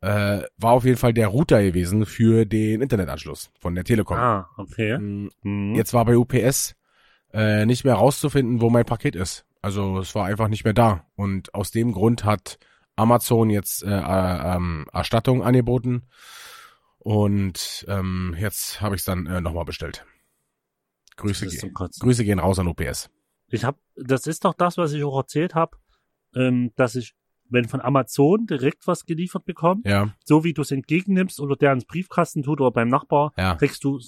Äh, 0.00 0.42
war 0.56 0.72
auf 0.72 0.84
jeden 0.84 0.96
Fall 0.96 1.12
der 1.12 1.26
Router 1.26 1.60
gewesen 1.62 2.06
für 2.06 2.44
den 2.46 2.82
Internetanschluss 2.82 3.50
von 3.58 3.74
der 3.74 3.82
Telekom. 3.84 4.16
ah, 4.16 4.48
okay. 4.56 4.96
Mm, 4.98 5.28
Mhm. 5.42 5.74
Jetzt 5.74 5.92
war 5.92 6.04
bei 6.04 6.16
UPS 6.16 6.76
äh, 7.34 7.66
nicht 7.66 7.84
mehr 7.84 7.94
rauszufinden, 7.94 8.60
wo 8.60 8.70
mein 8.70 8.84
Paket 8.84 9.16
ist. 9.16 9.44
Also 9.62 9.98
es 9.98 10.14
war 10.14 10.26
einfach 10.26 10.48
nicht 10.48 10.64
mehr 10.64 10.74
da. 10.74 11.06
Und 11.16 11.54
aus 11.54 11.70
dem 11.70 11.92
Grund 11.92 12.24
hat 12.24 12.58
Amazon 12.96 13.50
jetzt 13.50 13.82
äh, 13.82 13.88
äh, 13.88 14.56
ähm, 14.56 14.86
Erstattung 14.92 15.42
angeboten. 15.42 16.08
Und 16.98 17.84
ähm, 17.88 18.36
jetzt 18.38 18.80
habe 18.80 18.94
ich 18.94 19.00
es 19.00 19.04
dann 19.04 19.26
äh, 19.26 19.40
nochmal 19.40 19.64
bestellt. 19.64 20.04
Grüße, 21.16 21.46
ge. 21.46 21.70
Grüße 22.00 22.24
gehen 22.24 22.38
raus 22.38 22.58
an 22.58 22.68
UPS. 22.68 23.10
Ich 23.48 23.64
habe, 23.64 23.78
das 23.96 24.26
ist 24.26 24.44
doch 24.44 24.54
das, 24.54 24.76
was 24.76 24.92
ich 24.92 25.02
auch 25.04 25.16
erzählt 25.16 25.54
habe, 25.54 25.76
ähm, 26.34 26.72
dass 26.76 26.94
ich, 26.94 27.14
wenn 27.48 27.66
von 27.66 27.80
Amazon 27.80 28.46
direkt 28.46 28.86
was 28.86 29.06
geliefert 29.06 29.44
bekomme, 29.44 29.80
Ja, 29.84 30.14
so 30.24 30.44
wie 30.44 30.52
du 30.52 30.62
es 30.62 30.70
entgegennimmst 30.70 31.40
oder 31.40 31.56
der 31.56 31.72
ins 31.72 31.86
Briefkasten 31.86 32.42
tut 32.42 32.60
oder 32.60 32.70
beim 32.70 32.88
Nachbar, 32.88 33.32
ja. 33.36 33.54
kriegst 33.54 33.82
du 33.84 34.00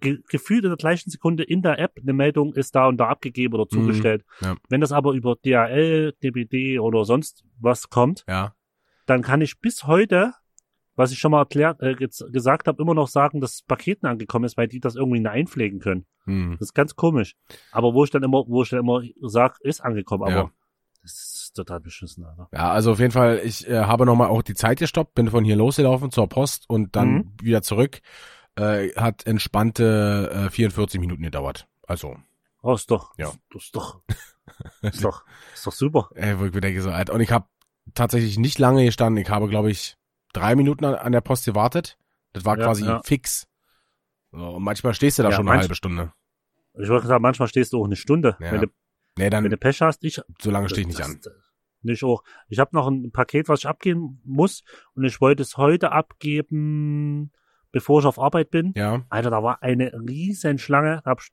ge 0.00 0.18
gefühlt 0.28 0.64
in 0.64 0.70
der 0.70 0.76
gleichen 0.76 1.10
Sekunde 1.10 1.42
in 1.42 1.62
der 1.62 1.78
App 1.78 1.92
eine 2.00 2.12
Meldung, 2.12 2.52
ist 2.54 2.74
da 2.74 2.86
und 2.86 2.96
da 2.98 3.08
abgegeben 3.08 3.54
oder 3.54 3.68
zugestellt. 3.68 4.24
Mhm, 4.40 4.46
ja. 4.46 4.54
Wenn 4.68 4.80
das 4.80 4.92
aber 4.92 5.12
über 5.12 5.36
DHL, 5.36 6.12
DPD 6.22 6.78
oder 6.78 7.04
sonst 7.04 7.44
was 7.58 7.90
kommt, 7.90 8.24
Ja, 8.28 8.54
dann 9.06 9.22
kann 9.22 9.40
ich 9.40 9.58
bis 9.60 9.86
heute, 9.86 10.34
was 10.96 11.12
ich 11.12 11.18
schon 11.18 11.30
mal 11.32 11.40
erklärt, 11.40 11.80
äh, 11.82 11.94
gesagt 11.94 12.68
habe, 12.68 12.82
immer 12.82 12.94
noch 12.94 13.08
sagen, 13.08 13.40
dass 13.40 13.58
das 13.58 13.62
Paket 13.62 14.02
nicht 14.02 14.10
angekommen 14.10 14.44
ist, 14.44 14.56
weil 14.56 14.68
die 14.68 14.80
das 14.80 14.96
irgendwie 14.96 15.26
einpflegen 15.26 15.80
können. 15.80 16.06
hm. 16.24 16.56
Das 16.58 16.68
ist 16.68 16.74
ganz 16.74 16.94
komisch. 16.94 17.34
Aber 17.72 17.94
wo 17.94 18.04
ich 18.04 18.10
dann 18.10 18.22
immer, 18.22 18.44
wo 18.46 18.62
ich 18.62 18.68
dann 18.68 18.80
immer 18.80 19.02
sag, 19.22 19.58
ist 19.62 19.80
angekommen, 19.80 20.24
aber 20.24 20.32
Ja. 20.32 20.50
das 21.02 21.12
ist 21.12 21.52
total 21.56 21.80
beschissen, 21.80 22.24
Alter. 22.24 22.48
ja, 22.52 22.70
also 22.70 22.92
auf 22.92 23.00
jeden 23.00 23.10
Fall, 23.12 23.40
ich 23.42 23.66
äh, 23.68 23.80
habe 23.80 24.04
nochmal 24.06 24.28
auch 24.28 24.42
die 24.42 24.54
Zeit 24.54 24.78
gestoppt, 24.78 25.14
bin 25.14 25.28
von 25.30 25.44
hier 25.44 25.56
losgelaufen 25.56 26.10
zur 26.10 26.28
Post 26.28 26.68
und 26.68 26.94
dann 26.94 27.12
Mhm. 27.14 27.32
wieder 27.42 27.62
zurück. 27.62 28.00
Äh, 28.56 28.90
hat 28.94 29.26
entspannte 29.26 30.46
äh, 30.46 30.50
44 30.50 31.00
Minuten 31.00 31.22
gedauert. 31.22 31.66
Also, 31.86 32.16
Oh, 32.62 32.74
ist 32.74 32.90
doch, 32.90 33.16
Ja. 33.16 33.32
das 33.52 33.64
ist 33.64 33.74
doch, 33.76 34.02
ist 34.82 35.02
doch, 35.02 35.24
ist 35.54 35.66
doch 35.66 35.72
super. 35.72 36.10
äh, 36.14 36.38
wo 36.38 36.44
ich 36.44 36.52
mir 36.52 36.60
denke 36.60 36.82
so, 36.82 36.90
Alter, 36.90 37.14
und 37.14 37.22
ich 37.22 37.32
habe 37.32 37.46
tatsächlich 37.94 38.38
nicht 38.38 38.58
lange 38.58 38.84
gestanden. 38.84 39.22
Ich 39.22 39.30
habe, 39.30 39.48
glaube 39.48 39.70
ich, 39.70 39.96
drei 40.34 40.54
Minuten 40.56 40.84
an, 40.84 40.94
an 40.94 41.12
der 41.12 41.22
Post 41.22 41.46
gewartet. 41.46 41.96
Das 42.34 42.44
war 42.44 42.58
Ja, 42.58 42.64
quasi 42.64 42.84
ja. 42.84 43.00
fix. 43.02 43.46
So, 44.32 44.56
und 44.56 44.62
manchmal 44.62 44.92
stehst 44.94 45.18
du 45.18 45.22
da 45.22 45.30
Ja, 45.30 45.36
schon 45.36 45.48
eine 45.48 45.58
halbe 45.60 45.74
Stunde. 45.74 46.12
Ich 46.74 46.88
wollte 46.90 47.06
sagen, 47.06 47.22
manchmal 47.22 47.48
stehst 47.48 47.72
du 47.72 47.80
auch 47.80 47.86
eine 47.86 47.96
Stunde, 47.96 48.36
Ja. 48.40 48.52
wenn, 48.52 48.60
du, 48.60 48.66
Nee, 49.16 49.30
dann 49.30 49.42
wenn 49.44 49.50
du 49.50 49.56
Pech 49.56 49.80
hast. 49.80 50.04
Ich, 50.04 50.20
so 50.40 50.50
lange 50.50 50.68
stehe 50.68 50.82
ich 50.82 50.86
nicht 50.88 51.00
das- 51.00 51.08
an. 51.08 51.20
das- 51.22 51.32
Nicht 51.82 52.04
auch. 52.04 52.22
Ich 52.48 52.58
habe 52.58 52.76
noch 52.76 52.86
ein 52.88 53.10
Paket, 53.10 53.48
was 53.48 53.60
ich 53.60 53.66
abgeben 53.66 54.20
muss 54.24 54.62
und 54.94 55.04
ich 55.04 55.20
wollte 55.22 55.42
es 55.42 55.56
heute 55.56 55.92
abgeben, 55.92 57.32
bevor 57.72 58.00
ich 58.00 58.06
auf 58.06 58.18
Arbeit 58.18 58.50
bin. 58.50 58.72
Ja. 58.76 59.04
Alter, 59.08 59.30
da 59.30 59.42
war 59.42 59.62
eine 59.62 59.92
riesen 59.92 60.58
Schlange. 60.58 61.02
Hab 61.04 61.20
ich, 61.20 61.28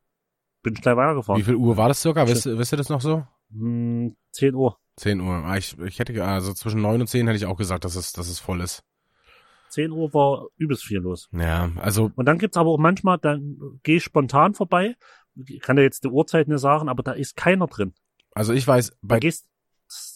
bin 0.64 0.74
gleich 0.74 0.96
weitergefahren. 0.96 1.40
Wie 1.40 1.46
viel 1.46 1.56
Uhr 1.56 1.78
war 1.78 1.88
das 1.88 2.02
circa? 2.02 2.28
Wisst, 2.28 2.46
wisst 2.46 2.74
ihr 2.74 2.78
das 2.78 2.90
noch 2.90 3.02
so? 3.02 3.26
Hm, 3.52 4.16
10 4.32 4.56
Uhr. 4.56 4.78
10 4.98 5.22
Uhr. 5.22 5.36
Ah, 5.46 5.58
ich, 5.58 5.78
ich 5.80 6.00
hätte, 6.00 6.24
also 6.24 6.54
zwischen 6.54 6.82
9 6.82 7.02
und 7.02 7.08
10 7.08 7.28
hätte 7.28 7.38
ich 7.38 7.46
auch 7.46 7.58
gesagt, 7.58 7.86
dass 7.86 7.96
es, 7.96 8.14
dass 8.14 8.28
es 8.28 8.40
voll 8.40 8.62
ist. 8.62 8.84
10 9.70 9.92
Uhr 9.92 10.14
war 10.14 10.48
übelst 10.58 10.84
viel 10.84 11.00
los. 11.00 11.30
Ja, 11.32 11.70
also, 11.78 12.12
Und 12.16 12.26
dann 12.26 12.38
gibt's 12.40 12.58
aber 12.58 12.70
auch 12.70 12.78
manchmal, 12.80 13.18
dann 13.18 13.80
gehe 13.84 13.98
ich 13.98 14.04
spontan 14.04 14.54
vorbei. 14.54 14.96
Ich 15.46 15.60
kann 15.60 15.76
dir 15.76 15.84
jetzt 15.84 16.04
die 16.04 16.08
Uhrzeit 16.08 16.48
nicht 16.48 16.60
sagen, 16.60 16.90
aber 16.90 17.04
da 17.04 17.12
ist 17.12 17.36
keiner 17.36 17.68
drin. 17.68 17.94
also 18.34 18.54
ich 18.54 18.66
weiß, 18.68 18.90
Da 18.92 18.96
bei, 19.02 19.20
gehst, 19.20 19.46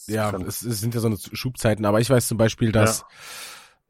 ja, 0.07 0.31
es, 0.41 0.63
es 0.63 0.81
sind 0.81 0.95
ja 0.95 0.99
so 0.99 1.07
eine 1.07 1.17
Schubzeiten, 1.17 1.85
aber 1.85 1.99
ich 1.99 2.09
weiß 2.09 2.27
zum 2.27 2.37
Beispiel, 2.37 2.71
dass 2.71 3.05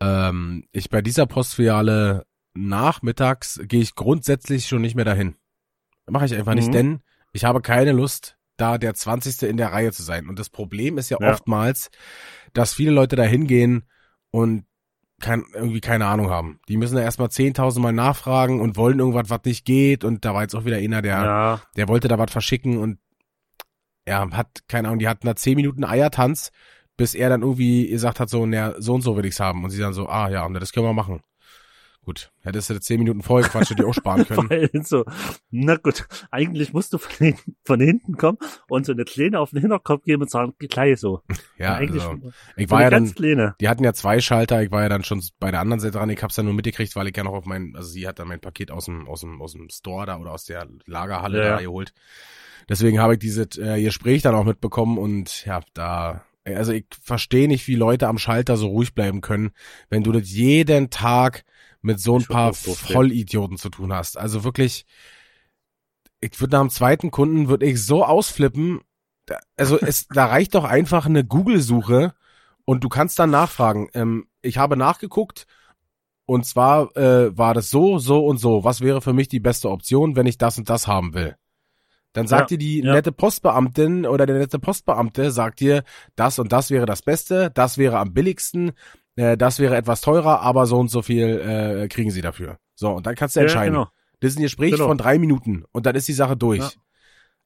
ähm, 0.02 0.66
ich 0.74 0.90
bei 0.90 1.02
dieser 1.02 1.26
Postfiliale 1.28 2.26
nachmittags 2.54 3.60
gehe 3.64 3.82
ich 3.82 3.96
grundsätzlich 3.96 4.68
schon 4.68 4.82
nicht 4.82 4.96
mehr 4.96 5.06
dahin. 5.06 5.36
Mache 6.10 6.26
ich 6.26 6.36
einfach 6.36 6.56
nicht, 6.56 6.68
Mhm. 6.68 6.74
denn 6.74 7.00
ich 7.32 7.46
habe 7.46 7.62
keine 7.62 7.94
Lust, 7.94 8.38
da 8.58 8.78
der 8.78 8.94
20. 8.94 9.48
in 9.48 9.56
der 9.58 9.72
Reihe 9.72 9.94
zu 9.94 10.04
sein. 10.04 10.28
Und 10.28 10.38
das 10.40 10.50
Problem 10.50 10.98
ist 10.98 11.10
ja, 11.10 11.18
Ja. 11.22 11.32
oftmals, 11.32 11.90
dass 12.54 12.74
viele 12.74 12.92
Leute 12.92 13.16
da 13.16 13.24
hingehen 13.24 13.84
und 14.32 14.66
kein, 15.22 15.46
irgendwie 15.54 15.82
keine 15.82 16.08
Ahnung 16.08 16.30
haben. 16.32 16.60
Die 16.68 16.78
müssen 16.78 16.96
da 16.96 17.02
erstmal 17.02 17.30
10.000 17.30 17.82
Mal 17.84 17.94
nachfragen 17.94 18.60
und 18.60 18.76
wollen 18.76 19.00
irgendwas, 19.00 19.30
was 19.30 19.42
nicht 19.46 19.66
geht. 19.66 20.04
Und 20.04 20.26
da 20.26 20.34
war 20.34 20.42
jetzt 20.42 20.56
auch 20.56 20.66
wieder 20.66 20.78
einer, 20.78 21.02
der, 21.04 21.22
ja, 21.24 21.62
der 21.78 21.88
wollte 21.88 22.08
da 22.08 22.18
was 22.18 22.32
verschicken 22.32 22.78
und 22.78 22.98
ja, 24.08 24.30
hat, 24.32 24.64
keine 24.68 24.88
Ahnung, 24.88 25.00
die 25.00 25.08
hatten 25.08 25.28
da 25.28 25.36
10 25.36 25.56
Minuten 25.56 25.84
Eiertanz, 25.84 26.52
bis 27.02 27.16
er 27.16 27.30
dann 27.30 27.42
irgendwie 27.42 27.88
gesagt 27.88 28.20
hat, 28.20 28.30
so, 28.30 28.46
na, 28.46 28.80
so 28.80 28.94
und 28.94 29.02
so 29.02 29.18
will 29.18 29.26
ich's 29.26 29.40
haben. 29.40 29.64
Und 29.64 29.72
sie 29.72 29.80
dann 29.80 29.92
so, 29.92 30.08
ah 30.08 30.30
ja, 30.30 30.48
das 30.50 30.72
können 30.72 30.86
wir 30.86 30.94
machen. 30.94 31.22
Gut, 32.06 32.32
hättest 32.42 32.70
du 32.70 32.80
10 32.80 33.00
Minuten 33.00 33.24
vorher 33.24 33.50
Quatsch 33.50 33.74
die 33.76 33.84
auch 33.84 33.94
sparen 33.94 34.24
können. 34.28 34.48
weil 34.52 34.70
so, 34.84 35.04
na 35.50 35.78
gut, 35.78 36.08
eigentlich 36.30 36.74
musst 36.74 36.94
du 36.94 37.00
von 37.00 37.12
hinten, 37.18 37.56
von 37.66 37.80
hinten 37.80 38.18
kommen 38.18 38.38
und 38.70 38.86
so 38.86 38.92
eine 38.92 39.04
Kleine 39.04 39.40
auf 39.40 39.50
den 39.50 39.62
Hinterkopf 39.62 40.04
geben 40.04 40.22
und 40.22 40.30
sagen, 40.30 40.54
gleich 40.60 41.00
so. 41.00 41.24
Ja, 41.58 41.74
eigentlich 41.74 42.04
also, 42.04 42.32
ich 42.56 42.68
so 42.68 42.72
war 42.72 42.84
ja 42.84 42.92
dann, 42.92 43.12
Kleine. 43.16 43.56
die 43.60 43.68
hatten 43.68 43.84
ja 43.84 43.94
zwei 43.94 44.20
Schalter, 44.20 44.62
ich 44.62 44.70
war 44.70 44.84
ja 44.84 44.90
dann 44.90 45.04
schon 45.04 45.24
bei 45.40 45.50
der 45.50 45.60
anderen 45.60 45.80
Seite 45.80 45.98
dran, 45.98 46.10
ich 46.12 46.22
hab's 46.22 46.36
dann 46.36 46.46
nur 46.46 46.54
mitgekriegt, 46.54 46.96
weil 46.96 47.08
ich 47.08 47.18
ja 47.18 47.24
noch 47.24 47.34
auf 47.34 47.46
mein, 47.46 47.74
also 47.76 47.90
sie 47.90 48.08
hat 48.08 48.20
dann 48.20 48.28
mein 48.28 48.42
Paket 48.42 48.70
aus 48.70 48.86
dem, 48.86 49.08
aus 49.08 49.22
dem, 49.22 49.42
aus 49.42 49.54
dem 49.54 49.70
Store 49.70 50.06
da 50.06 50.20
oder 50.20 50.34
aus 50.34 50.46
der 50.46 50.68
Lagerhalle 50.86 51.44
Ja, 51.44 51.50
da 51.56 51.62
geholt. 51.62 51.94
Deswegen 52.70 53.00
habe 53.00 53.14
ich 53.14 53.20
dieses 53.20 53.58
äh, 53.58 53.82
Gespräch 53.82 54.22
dann 54.22 54.36
auch 54.36 54.46
mitbekommen 54.46 55.00
und 55.00 55.46
ja, 55.46 55.62
da, 55.74 56.24
also 56.46 56.72
ich 56.72 56.86
verstehe 57.02 57.48
nicht, 57.48 57.68
wie 57.68 57.76
Leute 57.76 58.08
am 58.08 58.18
Schalter 58.18 58.58
so 58.58 58.68
ruhig 58.68 58.94
bleiben 58.94 59.22
können, 59.22 59.52
wenn 59.90 60.04
du 60.04 60.12
das 60.12 60.30
jeden 60.32 60.90
Tag 60.90 61.44
mit 61.82 62.00
so 62.00 62.18
ein 62.18 62.26
paar. 62.26 62.54
Vollidioten 62.54 63.58
zu 63.58 63.70
tun 63.70 63.94
hast. 63.94 64.18
Also 64.18 64.44
wirklich, 64.44 64.86
ich 66.20 66.40
würde 66.40 66.56
nach 66.56 66.62
dem 66.62 66.70
zweiten 66.70 67.12
Kunden 67.12 67.48
würde 67.50 67.66
ich 67.66 67.84
so 67.84 68.06
ausflippen. 68.06 68.82
Also 69.58 69.80
es, 69.80 70.08
da 70.10 70.26
reicht 70.26 70.56
doch 70.56 70.64
einfach 70.64 71.06
eine 71.06 71.26
Google-Suche 71.26 72.14
und 72.66 72.84
du 72.84 72.90
kannst 72.90 73.20
dann 73.20 73.32
nachfragen. 73.32 73.90
Ähm, 73.94 74.28
ich 74.42 74.58
habe 74.58 74.78
nachgeguckt 74.78 75.48
und 76.26 76.46
zwar 76.46 76.96
äh, 76.96 77.36
war 77.38 77.54
das 77.54 77.70
so, 77.70 77.98
so 77.98 78.26
und 78.26 78.38
so. 78.38 78.64
Was 78.64 78.82
wäre 78.82 79.02
für 79.02 79.14
mich 79.14 79.28
die 79.28 79.40
beste 79.40 79.70
Option, 79.70 80.16
wenn 80.16 80.28
ich 80.28 80.38
das 80.38 80.58
und 80.58 80.70
das 80.70 80.88
haben 80.88 81.14
will? 81.14 81.36
Dann 82.14 82.28
sagt 82.28 82.52
Ja, 82.52 82.58
dir 82.58 82.60
die 82.60 82.80
ja. 82.84 82.94
nette 82.94 83.12
Postbeamtin 83.12 84.06
oder 84.06 84.26
der 84.26 84.38
nette 84.38 84.60
Postbeamte, 84.60 85.32
sagt 85.32 85.60
dir, 85.62 85.84
das 86.16 86.40
und 86.40 86.52
das 86.52 86.70
wäre 86.70 86.86
das 86.86 87.02
Beste, 87.02 87.52
das 87.54 87.78
wäre 87.78 88.00
am 88.00 88.14
billigsten, 88.14 88.74
äh, 89.16 89.38
das 89.38 89.60
wäre 89.60 89.76
etwas 89.78 90.02
teurer, 90.02 90.42
aber 90.42 90.66
so 90.66 90.78
und 90.80 90.90
so 90.90 91.02
viel 91.02 91.40
äh, 91.40 91.88
kriegen 91.88 92.12
sie 92.12 92.22
dafür. 92.22 92.58
So, 92.76 92.90
und 92.92 93.06
dann 93.08 93.16
kannst 93.16 93.36
du 93.36 93.40
Ja, 93.40 93.46
entscheiden. 93.46 93.74
genau. 93.74 93.88
Das 94.20 94.32
ist 94.32 94.38
ein 94.38 94.44
Gespräch 94.44 94.72
Genau. 94.74 94.88
von 94.88 94.98
drei 94.98 95.18
Minuten 95.20 95.64
und 95.72 95.86
dann 95.86 95.96
ist 95.96 96.08
die 96.08 96.14
Sache 96.14 96.36
durch. 96.38 96.78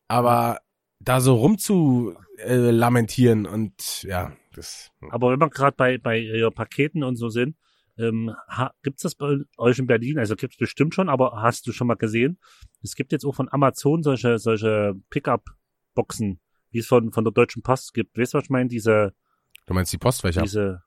Aber 0.08 0.60
da 1.00 1.20
so 1.22 1.36
rum 1.36 1.58
zu 1.58 2.16
äh, 2.38 2.56
lamentieren 2.56 3.46
und 3.46 4.04
ja, 4.04 4.32
das. 4.56 4.92
Aber 5.10 5.32
wenn 5.32 5.40
wir 5.40 5.50
gerade 5.50 5.76
bei, 5.76 5.98
bei 5.98 6.20
äh, 6.20 6.50
Paketen 6.52 7.04
und 7.04 7.16
so 7.18 7.30
sind, 7.30 7.56
Ähm, 7.98 8.32
ha, 8.48 8.74
gibt's 8.84 9.04
das 9.04 9.16
bei 9.16 9.38
euch 9.58 9.80
in 9.80 9.88
Berlin? 9.88 10.20
Also 10.20 10.36
gibt's 10.36 10.58
bestimmt 10.58 10.94
schon, 10.94 11.10
aber 11.10 11.42
hast 11.42 11.66
du 11.68 11.72
schon 11.72 11.88
mal 11.88 11.96
gesehen? 11.96 12.40
Es 12.84 12.96
gibt 12.96 13.12
jetzt 13.12 13.26
auch 13.26 13.36
von 13.36 13.48
Amazon 13.52 14.04
solche, 14.04 14.38
solche 14.38 14.94
Pickup-Boxen, 15.10 16.40
wie 16.72 16.80
es 16.80 16.88
von, 16.88 17.12
von 17.12 17.24
der 17.24 17.32
Deutschen 17.34 17.62
Post 17.62 17.94
gibt. 17.94 18.18
Weißt 18.18 18.34
du, 18.34 18.38
was 18.38 18.46
ich 18.46 18.50
meine? 18.50 18.70
Diese, 18.70 19.14
Du 19.66 19.74
meinst 19.74 19.92
die 19.94 19.98
Postfächer? 19.98 20.42
diese, 20.42 20.84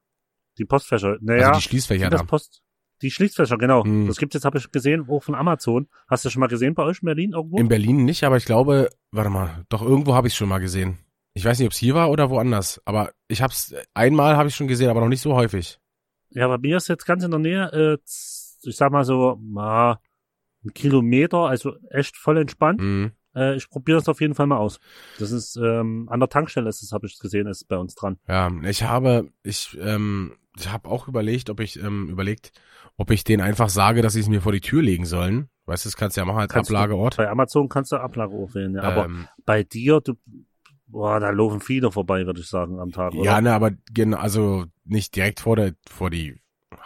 die 0.59 0.64
Postfächer. 0.64 1.16
Naja, 1.21 1.49
also 1.49 1.61
die 1.61 1.68
Schließfächer 1.68 2.11
das 2.11 2.21
da. 2.21 2.27
Post, 2.27 2.62
die 3.03 3.11
Schließfächer, 3.11 3.57
genau. 3.59 3.85
Hm. 3.85 4.07
Das 4.07 4.16
gibt's 4.18 4.35
jetzt, 4.35 4.44
habe 4.44 4.59
ich 4.59 4.71
gesehen, 4.71 5.07
auch 5.09 5.23
von 5.23 5.35
Amazon. 5.35 5.88
Hast 6.09 6.25
du 6.25 6.31
schon 6.31 6.40
mal 6.40 6.47
gesehen 6.49 6.75
bei 6.75 6.83
euch 6.83 7.01
in 7.03 7.07
Berlin 7.07 7.33
irgendwo? 7.33 7.59
In 7.59 7.68
Berlin 7.68 8.05
nicht, 8.05 8.25
aber 8.25 8.37
ich 8.37 8.44
glaube, 8.44 8.90
warte 9.12 9.31
mal, 9.31 9.64
doch 9.68 9.83
irgendwo 9.83 10.14
habe 10.14 10.29
ich 10.29 10.35
schon 10.35 10.49
mal 10.49 10.59
gesehen. 10.59 10.99
Ich 11.35 11.44
weiß 11.44 11.59
nicht, 11.59 11.66
ob 11.66 11.73
es 11.73 11.79
hier 11.79 11.94
war 11.94 12.11
oder 12.11 12.31
woanders, 12.31 12.83
aber 12.85 13.12
ich 13.29 13.42
hab's 13.42 13.73
einmal 13.94 14.37
habe 14.37 14.49
ich 14.49 14.57
schon 14.57 14.66
gesehen, 14.66 14.90
aber 14.90 15.01
noch 15.01 15.09
nicht 15.09 15.21
so 15.21 15.35
häufig. 15.35 15.79
Ja, 16.31 16.49
bei 16.49 16.59
mir 16.59 16.77
ist 16.77 16.88
jetzt 16.88 17.07
ganz 17.07 17.25
in 17.25 17.31
der 17.31 17.41
Nähe, 17.41 17.73
äh, 17.73 17.99
ich 18.05 18.77
sag 18.77 18.93
mal 18.93 19.05
so, 19.05 19.38
na, 19.43 20.01
ein 20.64 20.73
Kilometer, 20.75 21.38
also 21.47 21.77
echt 21.91 22.17
voll 22.17 22.38
entspannt. 22.38 22.81
Mhm. 22.81 23.12
Äh, 23.35 23.57
ich 23.57 23.69
probiere 23.71 23.99
das 23.99 24.09
auf 24.09 24.21
jeden 24.21 24.35
Fall 24.35 24.47
mal 24.47 24.57
aus. 24.59 24.81
Das 25.19 25.31
ist 25.31 25.57
ähm, 25.57 26.09
an 26.11 26.21
der 26.21 26.29
Tankstelle 26.29 26.69
ist 26.69 26.83
es, 26.83 26.93
habe 26.93 27.07
ich 27.07 27.19
gesehen, 27.19 27.47
ist 27.47 27.69
bei 27.69 27.77
uns 27.77 27.95
dran. 27.95 28.19
Ja, 28.29 28.51
ich 28.64 28.83
habe, 28.83 29.31
ich, 29.43 29.77
ähm, 29.81 30.37
ich 30.57 30.71
habe 30.71 30.88
auch 30.88 31.09
überlegt, 31.09 31.51
ob 31.51 31.61
ich 31.61 31.81
ähm, 31.83 32.09
überlegt, 32.09 32.53
ob 32.97 33.11
ich 33.11 33.25
denen 33.25 33.43
einfach 33.43 33.69
sage, 33.69 34.03
dass 34.03 34.14
sie 34.14 34.21
es 34.21 34.29
mir 34.29 34.43
vor 34.43 34.53
die 34.53 34.61
Tür 34.61 34.83
legen 34.83 35.07
sollen. 35.07 35.49
Weißt 35.67 35.85
du, 35.85 35.88
das 35.88 35.97
kannst 35.97 36.17
du 36.17 36.21
ja 36.23 36.25
machen 36.25 36.41
als 36.41 36.53
Kannst 36.53 36.71
du- 36.71 36.75
Ablageort. 36.75 37.17
Bei 37.17 37.29
Amazon 37.29 37.69
kannst 37.69 37.93
du 37.93 37.97
Ablage 37.97 38.33
wählen, 38.55 38.75
ja. 38.75 38.83
Aber 38.83 39.05
ähm, 39.05 39.29
bei 39.45 39.62
dir, 39.62 40.01
du, 40.01 40.14
boah, 40.87 41.21
da 41.21 41.31
laufen 41.31 41.61
viele 41.61 41.93
vorbei, 41.93 42.27
würde 42.27 42.41
ich 42.41 42.49
sagen, 42.49 42.81
am 42.81 42.91
Tag, 42.91 43.14
oder? 43.14 43.25
ja, 43.25 43.41
ne, 43.41 43.53
aber 43.53 43.73
genau, 43.93 44.17
also 44.17 44.64
nicht 44.88 45.14
direkt 45.16 45.40
vor 45.40 45.57
der, 45.57 45.74
vor 45.88 46.11
die 46.11 46.40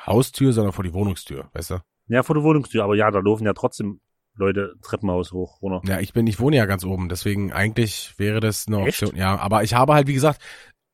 Haustür, 0.07 0.53
sondern 0.53 0.73
vor 0.73 0.85
die 0.85 0.95
Wohnungstür, 0.95 1.49
weißt 1.53 1.71
du? 1.71 1.79
Ja, 2.09 2.23
vor 2.23 2.35
der 2.35 2.45
Wohnungstür, 2.45 2.85
aber 2.85 2.97
ja, 2.97 3.11
da 3.11 3.21
laufen 3.21 3.47
ja 3.47 3.53
trotzdem 3.53 4.01
Leute 4.35 4.75
Treppenhaus 4.83 5.33
hoch, 5.33 5.61
runter. 5.61 5.83
Ja, 5.87 6.01
ich 6.01 6.13
bin, 6.13 6.27
ich 6.27 6.41
wohne 6.41 6.57
ja 6.57 6.67
ganz 6.67 6.85
oben, 6.85 7.09
deswegen 7.09 7.53
eigentlich 7.53 8.15
wäre 8.17 8.41
das 8.41 8.67
eine 8.67 8.87
Echt? 8.87 9.03
Option. 9.03 9.19
Ja, 9.19 9.39
aber 9.39 9.63
ich 9.63 9.75
habe 9.75 9.93
halt, 9.95 10.07
wie 10.07 10.15
gesagt, 10.15 10.41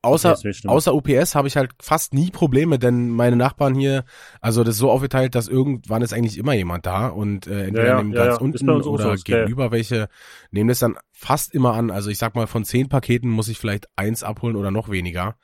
außer, 0.01 0.37
außer 0.67 0.93
UPS 0.93 1.35
habe 1.35 1.47
ich 1.47 1.55
halt 1.55 1.71
fast 1.81 2.13
nie 2.13 2.31
Probleme, 2.31 2.79
denn 2.79 3.09
meine 3.09 3.35
Nachbarn 3.35 3.75
hier, 3.75 4.03
also 4.41 4.63
das 4.63 4.75
ist 4.75 4.79
so 4.79 4.91
aufgeteilt, 4.91 5.35
dass 5.35 5.47
irgendwann 5.47 6.01
ist 6.01 6.13
eigentlich 6.13 6.37
immer 6.37 6.53
jemand 6.53 6.85
da 6.85 7.07
und 7.07 7.47
äh, 7.47 7.65
entweder 7.65 7.87
Ja, 7.87 7.89
ja, 7.91 7.97
nehmen 7.97 8.13
ja, 8.13 8.25
ganz 8.25 8.41
unten 8.41 8.69
oder 8.69 9.17
so, 9.17 9.23
gegenüber 9.23 9.71
welche, 9.71 10.09
nehmen 10.51 10.69
das 10.69 10.79
dann 10.79 10.97
fast 11.11 11.53
immer 11.53 11.73
an. 11.73 11.91
Also 11.91 12.09
ich 12.09 12.17
sag 12.17 12.35
mal, 12.35 12.47
von 12.47 12.65
zehn 12.65 12.89
Paketen 12.89 13.29
muss 13.29 13.47
ich 13.47 13.57
vielleicht 13.57 13.87
eins 13.95 14.23
abholen 14.23 14.55
oder 14.55 14.71
noch 14.71 14.89
weniger. 14.89 15.37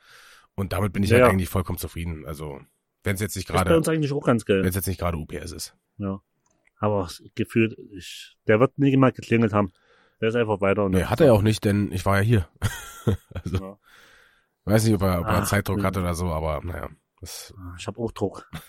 Und 0.56 0.72
damit 0.72 0.92
bin 0.92 1.02
ich 1.04 1.10
Ja, 1.10 1.16
halt 1.18 1.26
ja. 1.26 1.30
eigentlich 1.30 1.48
vollkommen 1.48 1.78
zufrieden. 1.78 2.26
Also 2.26 2.60
wenn 3.04 3.14
es 3.14 3.20
jetzt 3.20 3.36
nicht 3.36 3.48
ist 3.48 3.52
bei 3.54 3.62
gerade, 3.62 3.76
uns 3.76 3.88
eigentlich 3.88 4.12
auch 4.12 4.24
ganz 4.24 4.44
geil. 4.44 4.60
wenn 4.62 4.68
es 4.68 4.74
jetzt 4.74 4.88
nicht 4.88 4.98
gerade 4.98 5.16
UPS 5.16 5.52
ist. 5.52 5.76
Ja. 5.98 6.20
Aber 6.78 7.08
gefühlt, 7.34 7.78
ich, 7.96 8.36
der 8.48 8.58
wird 8.60 8.78
nie 8.78 8.96
mal 8.96 9.12
geklingelt 9.12 9.52
haben. 9.52 9.72
Der 10.20 10.28
ist 10.30 10.34
einfach 10.34 10.60
weiter. 10.60 10.84
Und 10.84 10.92
Nee, 10.92 11.04
hat 11.04 11.20
er 11.20 11.26
ja 11.26 11.32
auch 11.32 11.42
nicht, 11.42 11.64
denn 11.64 11.92
ich 11.92 12.04
war 12.04 12.16
ja 12.18 12.22
hier. 12.22 12.48
also, 13.34 13.56
Ja. 13.58 13.78
weiß 14.64 14.84
nicht, 14.84 14.94
ob 14.94 15.02
er, 15.02 15.20
ob 15.20 15.26
er 15.26 15.42
Ach, 15.42 15.46
Zeitdruck 15.46 15.84
hatte 15.84 16.00
oder 16.00 16.14
so, 16.14 16.26
aber 16.32 16.60
naja. 16.64 16.88
Das, 17.20 17.54
Ich 17.78 17.86
habe 17.86 17.98
auch 18.00 18.12
Druck. 18.12 18.50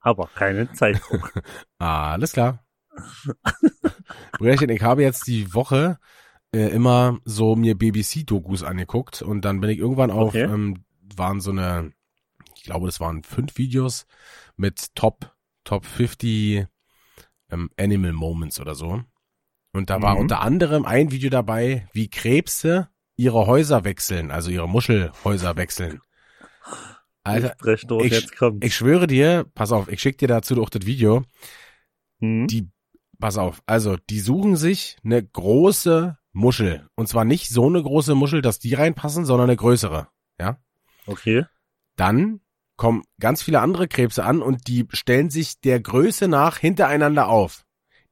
Aber 0.00 0.28
keinen 0.34 0.74
Zeitdruck. 0.74 1.32
alles 1.78 2.32
klar. 2.32 2.64
Brüderchen, 4.32 4.68
ich 4.68 4.82
habe 4.82 5.02
jetzt 5.02 5.26
die 5.26 5.54
Woche 5.54 5.98
äh, 6.54 6.68
immer 6.68 7.18
so 7.24 7.56
mir 7.56 7.74
BBC-Dokus 7.76 8.62
angeguckt 8.62 9.20
und 9.22 9.44
dann 9.44 9.60
bin 9.60 9.70
ich 9.70 9.78
irgendwann 9.78 10.10
auf, 10.10 10.28
Okay. 10.28 10.42
ähm, 10.44 10.84
waren 11.16 11.40
so 11.40 11.50
eine, 11.50 11.92
ich 12.56 12.62
glaube, 12.62 12.86
das 12.86 13.00
waren 13.00 13.22
fünf 13.24 13.58
Videos 13.58 14.06
mit 14.56 14.94
Top, 14.94 15.34
Top 15.64 15.84
50 15.84 16.66
ähm, 17.50 17.70
Animal 17.78 18.12
Moments 18.12 18.58
oder 18.60 18.74
so. 18.74 19.02
Und 19.72 19.90
da 19.90 20.00
war 20.00 20.14
Mhm. 20.14 20.20
unter 20.20 20.40
anderem 20.40 20.84
ein 20.86 21.10
Video 21.10 21.30
dabei, 21.30 21.88
wie 21.92 22.08
Krebse 22.08 22.88
ihre 23.16 23.46
Häuser 23.46 23.84
wechseln, 23.84 24.30
also 24.30 24.50
ihre 24.50 24.68
Muschelhäuser 24.68 25.56
wechseln. 25.56 26.00
Alter, 27.22 27.56
ich- 28.02 28.36
kommt. 28.36 28.64
ich 28.64 28.74
schwöre 28.74 29.06
dir, 29.06 29.46
pass 29.54 29.72
auf, 29.72 29.88
ich 29.88 30.00
schick 30.00 30.18
dir 30.18 30.28
dazu 30.28 30.60
auch 30.62 30.68
das 30.68 30.84
Video. 30.86 31.24
Hm? 32.20 32.46
Die, 32.48 32.68
pass 33.18 33.38
auf, 33.38 33.62
also 33.66 33.96
die 34.10 34.20
suchen 34.20 34.56
sich 34.56 34.96
eine 35.04 35.22
große 35.24 36.18
Muschel. 36.34 36.86
Und 36.96 37.08
zwar 37.08 37.24
nicht 37.24 37.48
so 37.48 37.66
eine 37.66 37.82
große 37.82 38.14
Muschel, 38.14 38.42
dass 38.42 38.58
die 38.58 38.74
reinpassen, 38.74 39.24
sondern 39.24 39.48
eine 39.48 39.56
größere. 39.56 40.08
Ja? 40.38 40.58
Okay. 41.06 41.46
Dann 41.96 42.40
kommen 42.76 43.04
ganz 43.20 43.42
viele 43.42 43.60
andere 43.60 43.86
Krebse 43.88 44.24
an 44.24 44.42
und 44.42 44.66
die 44.66 44.86
stellen 44.92 45.30
sich 45.30 45.60
der 45.60 45.80
Größe 45.80 46.28
nach 46.28 46.58
hintereinander 46.58 47.28
auf. 47.28 47.64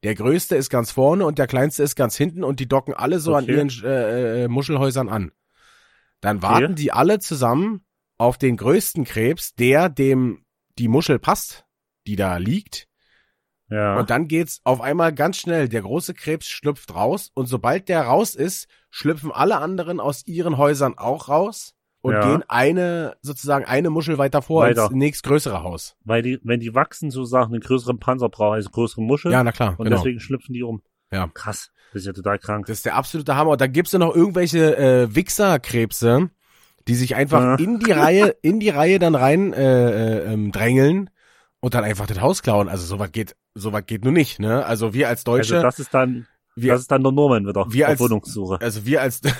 Der 0.04 0.14
größte 0.14 0.56
ist 0.56 0.70
ganz 0.70 0.90
vorne 0.92 1.26
und 1.26 1.38
der 1.38 1.46
kleinste 1.46 1.82
ist 1.82 1.94
ganz 1.96 2.16
hinten 2.16 2.42
und 2.44 2.60
die 2.60 2.68
docken 2.68 2.94
alle 2.94 3.18
so 3.20 3.34
an 3.34 3.44
Okay. 3.44 3.54
ihren 3.56 3.70
äh, 3.84 4.44
äh, 4.44 4.48
Muschelhäusern 4.48 5.08
an. 5.08 5.32
Dann 6.20 6.38
Okay. 6.38 6.46
warten 6.46 6.74
die 6.76 6.92
alle 6.92 7.18
zusammen 7.18 7.84
auf 8.18 8.38
den 8.38 8.56
größten 8.56 9.04
Krebs, 9.04 9.54
der 9.54 9.88
dem 9.88 10.44
die 10.78 10.88
Muschel 10.88 11.18
passt, 11.18 11.64
die 12.06 12.16
da 12.16 12.36
liegt. 12.36 12.86
Ja. 13.72 13.98
Und 13.98 14.10
dann 14.10 14.28
geht's 14.28 14.60
auf 14.64 14.80
einmal 14.80 15.12
ganz 15.14 15.36
schnell. 15.38 15.68
Der 15.68 15.82
große 15.82 16.14
Krebs 16.14 16.46
schlüpft 16.48 16.94
raus 16.94 17.30
und 17.34 17.46
sobald 17.46 17.88
der 17.88 18.02
raus 18.02 18.34
ist, 18.34 18.66
schlüpfen 18.90 19.32
alle 19.32 19.56
anderen 19.58 19.98
aus 20.00 20.26
ihren 20.26 20.58
Häusern 20.58 20.98
auch 20.98 21.28
raus 21.28 21.74
und 22.02 22.12
Ja. 22.14 22.20
gehen 22.28 22.44
eine, 22.48 23.16
sozusagen 23.22 23.64
eine 23.64 23.88
Muschel 23.90 24.18
weiter 24.18 24.42
vor 24.42 24.62
Weiter. 24.64 24.86
ins 24.86 24.92
nächstgrößere 24.94 25.62
Haus. 25.62 25.96
Weil 26.04 26.22
die, 26.22 26.38
wenn 26.42 26.60
die 26.60 26.74
wachsen, 26.74 27.10
so 27.10 27.24
Sachen, 27.24 27.52
einen 27.54 27.60
größeren 27.62 27.98
Panzer 27.98 28.28
brauchen, 28.28 28.54
also 28.54 28.70
größere 28.70 29.02
Muschel. 29.02 29.32
Ja, 29.32 29.42
na 29.44 29.52
klar, 29.52 29.74
und 29.78 29.84
genau. 29.84 29.96
deswegen 29.96 30.20
schlüpfen 30.20 30.52
die 30.52 30.62
um. 30.62 30.82
Ja. 31.12 31.28
Krass. 31.32 31.70
Das 31.92 32.02
ist 32.02 32.06
ja 32.06 32.12
total 32.14 32.38
krank. 32.38 32.66
Das 32.66 32.78
ist 32.78 32.86
der 32.86 32.96
absolute 32.96 33.36
Hammer. 33.36 33.50
Und 33.52 33.60
dann 33.60 33.70
gibt's 33.72 33.92
ja 33.92 33.98
noch 33.98 34.14
irgendwelche 34.14 34.76
äh, 34.78 35.14
Wichserkrebse, 35.14 36.30
die 36.88 36.94
sich 36.94 37.14
einfach 37.16 37.40
Ja. 37.42 37.54
in 37.56 37.78
die 37.78 37.92
Reihe, 37.92 38.34
in 38.42 38.60
die 38.60 38.70
Reihe 38.70 38.98
dann 38.98 39.14
rein 39.14 39.52
äh, 39.52 39.90
äh, 40.20 40.32
ähm, 40.32 40.52
drängeln 40.52 41.10
und 41.62 41.74
dann 41.74 41.84
einfach 41.84 42.06
das 42.06 42.20
Haus 42.20 42.42
klauen. 42.42 42.68
Also 42.68 42.84
sowas 42.84 43.10
geht, 43.12 43.36
sowas 43.54 43.84
geht 43.86 44.04
nur 44.04 44.12
nicht, 44.12 44.38
ne? 44.40 44.64
Also 44.66 44.92
wir 44.92 45.08
als 45.08 45.24
Deutsche, 45.24 45.54
also 45.54 45.62
das 45.66 45.78
ist 45.78 45.94
dann, 45.94 46.26
wir, 46.56 46.72
das 46.72 46.82
ist 46.82 46.90
dann 46.90 47.02
der 47.02 47.12
Norman 47.12 47.46
wieder. 47.46 47.64
wir 47.70 47.88
als- 47.88 48.00
Wohnungssuche. 48.00 48.60
also 48.60 48.84
wir 48.84 49.00
als 49.00 49.20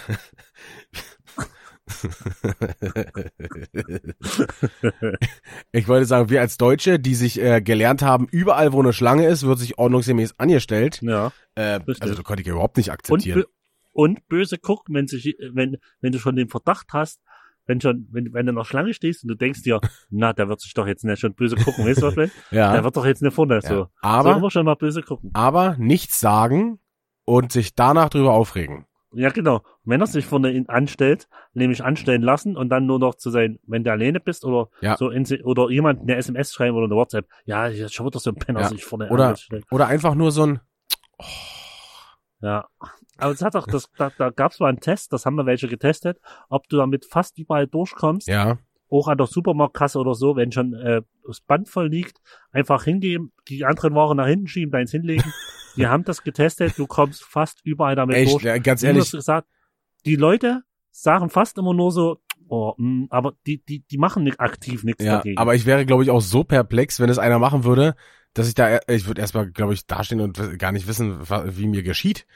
Ich 5.73 5.89
wollte 5.89 6.07
sagen, 6.07 6.31
wir 6.31 6.41
als 6.41 6.57
Deutsche, 6.59 6.99
die 6.99 7.15
sich 7.15 7.41
äh, 7.41 7.61
gelernt 7.61 8.03
haben, 8.03 8.29
überall 8.31 8.73
wo 8.73 8.81
eine 8.81 8.93
Schlange 8.93 9.27
ist, 9.27 9.45
wird 9.45 9.59
sich 9.59 9.79
ordnungsgemäß 9.79 10.39
angestellt. 10.39 11.01
Ja. 11.03 11.33
Äh, 11.55 11.81
also 12.01 12.15
das 12.15 12.25
konnte 12.25 12.43
ich 12.43 12.49
überhaupt 12.49 12.77
nicht 12.77 12.89
Und, 12.89 12.95
akzeptieren. 12.95 13.41
bö- 13.43 13.47
und 13.93 14.27
böse 14.29 14.59
gucken, 14.59 14.95
wenn 14.95 15.07
sich, 15.07 15.37
wenn, 15.53 15.77
wenn 16.01 16.13
du 16.13 16.19
schon 16.19 16.37
den 16.37 16.49
Verdacht 16.49 16.89
hast, 16.93 17.21
wenn 17.67 17.81
schon, 17.81 18.09
wenn, 18.11 18.33
wenn 18.33 18.47
du 18.47 18.53
der 18.55 18.65
Schlange 18.65 18.93
stehst 18.95 19.23
und 19.25 19.29
du 19.29 19.35
denkst 19.35 19.63
dir, 19.63 19.81
na, 20.11 20.33
der 20.33 20.49
wird 20.49 20.61
sich 20.61 20.75
doch 20.75 20.87
jetzt 20.87 21.05
nicht 21.05 21.21
schon 21.21 21.35
böse 21.35 21.57
gucken, 21.57 21.87
weißt 21.87 22.03
du 22.03 22.07
was, 22.07 22.17
meine? 22.17 22.31
ja, 22.51 22.73
Der 22.73 22.85
wird 22.85 22.97
doch 22.97 23.07
jetzt 23.07 23.23
nicht 23.23 23.35
vorne, 23.35 23.55
ja. 23.55 23.61
so. 23.63 23.87
Aber 24.01 24.37
immer 24.37 24.51
schon 24.51 24.65
mal 24.67 24.75
böse 24.77 25.03
gucken. 25.03 25.31
aber 25.35 25.77
nichts 25.79 26.21
sagen 26.21 26.79
und 27.25 27.53
sich 27.53 27.75
danach 27.75 28.09
drüber 28.11 28.33
aufregen. 28.33 28.87
Ja, 29.15 29.29
genau. 29.29 29.61
Wenn 29.85 30.01
er 30.01 30.07
sich 30.07 30.25
vorne 30.25 30.65
anstellt, 30.69 31.29
nämlich 31.53 31.85
anstellen 31.85 32.23
lassen 32.23 32.57
und 32.57 32.71
dann 32.71 32.87
nur 32.87 32.99
noch 32.99 33.15
zu 33.17 33.29
sein, 33.31 33.59
wenn 33.67 33.85
du 33.85 33.93
alleine 33.93 34.21
bist 34.21 34.43
oder 34.47 34.71
Ja. 34.81 34.97
so 34.97 35.11
in, 35.11 35.27
oder 35.45 35.69
jemand 35.69 36.01
eine 36.01 36.17
SMS 36.17 36.55
schreiben 36.55 36.75
oder 36.79 36.87
eine 36.87 36.95
WhatsApp. 36.95 37.29
Ja, 37.45 37.69
jetzt 37.69 37.93
schon 37.95 38.07
wieder 38.07 38.19
so 38.21 38.31
ein 38.31 38.37
Penner 38.37 38.61
Ja. 38.63 38.69
sich 38.69 38.83
vorne 38.85 39.11
Oder- 39.11 39.29
anstellt. 39.29 39.67
Oder 39.71 39.87
einfach 39.89 40.15
nur 40.15 40.31
so 40.33 40.45
ein 40.47 40.61
Ja. 42.41 42.67
Aber 43.19 43.33
es 43.33 43.43
hat 43.43 43.55
doch, 43.55 43.67
das, 43.67 43.91
da, 43.97 44.11
da 44.17 44.31
gab 44.31 44.53
es 44.53 44.61
mal 44.61 44.69
einen 44.69 44.81
Test, 44.81 45.13
das 45.13 45.27
haben 45.27 45.37
wir 45.37 45.47
welche 45.47 45.69
getestet, 45.69 46.19
ob 46.49 46.69
du 46.69 46.79
damit 46.79 47.05
fast 47.05 47.39
überall 47.39 47.67
durchkommst, 47.67 48.27
ja, 48.27 48.59
auch 48.93 49.09
an 49.09 49.17
der 49.17 49.27
Supermarktkasse 49.27 49.99
oder 49.99 50.15
so, 50.15 50.37
wenn 50.37 50.53
schon 50.53 50.75
äh, 50.75 51.03
das 51.27 51.41
Band 51.41 51.69
voll 51.69 51.89
liegt, 51.89 52.19
einfach 52.53 52.85
hingehen, 52.85 53.33
die 53.49 53.65
anderen 53.65 53.95
Waren 53.95 54.19
nach 54.19 54.27
hinten 54.27 54.47
schieben, 54.47 54.71
deins 54.71 54.91
hinlegen. 54.91 55.33
Die 55.77 55.87
haben 55.87 56.05
das 56.05 56.23
getestet, 56.23 56.79
du 56.79 56.87
kommst 56.87 57.25
fast 57.25 57.65
überall 57.65 57.97
damit 57.97 58.17
echt, 58.17 58.31
durch. 58.31 58.43
ja, 58.43 58.59
ganz 58.59 58.83
ehrlich, 58.83 59.05
es 59.05 59.13
gesagt, 59.13 59.49
die 60.05 60.17
Leute 60.17 60.65
sagen 60.91 61.31
fast 61.31 61.57
immer 61.57 61.73
nur 61.73 61.91
so, 61.91 62.19
oh, 62.49 62.75
mh, 62.77 63.07
aber 63.09 63.33
die, 63.47 63.63
die, 63.65 63.81
die 63.81 63.97
machen 63.97 64.23
nicht 64.23 64.39
aktiv 64.39 64.85
nichts 64.85 65.03
ja, 65.03 65.17
dagegen. 65.17 65.39
aber 65.39 65.55
ich 65.55 65.65
wäre 65.65 65.87
glaube 65.87 66.03
ich 66.03 66.11
auch 66.11 66.21
so 66.21 66.45
perplex, 66.45 67.01
wenn 67.01 67.09
es 67.09 67.19
einer 67.19 67.39
machen 67.39 67.65
würde, 67.65 67.95
dass 68.35 68.49
ich 68.49 68.55
da 68.55 68.81
ich 68.87 69.07
würde 69.07 69.23
erstmal 69.23 69.51
glaube 69.51 69.73
ich 69.73 69.87
dastehen 69.87 70.21
und 70.21 70.59
gar 70.59 70.73
nicht 70.73 70.87
wissen, 70.87 71.21
wie 71.23 71.67
mir 71.67 71.83
geschieht. 71.83 72.27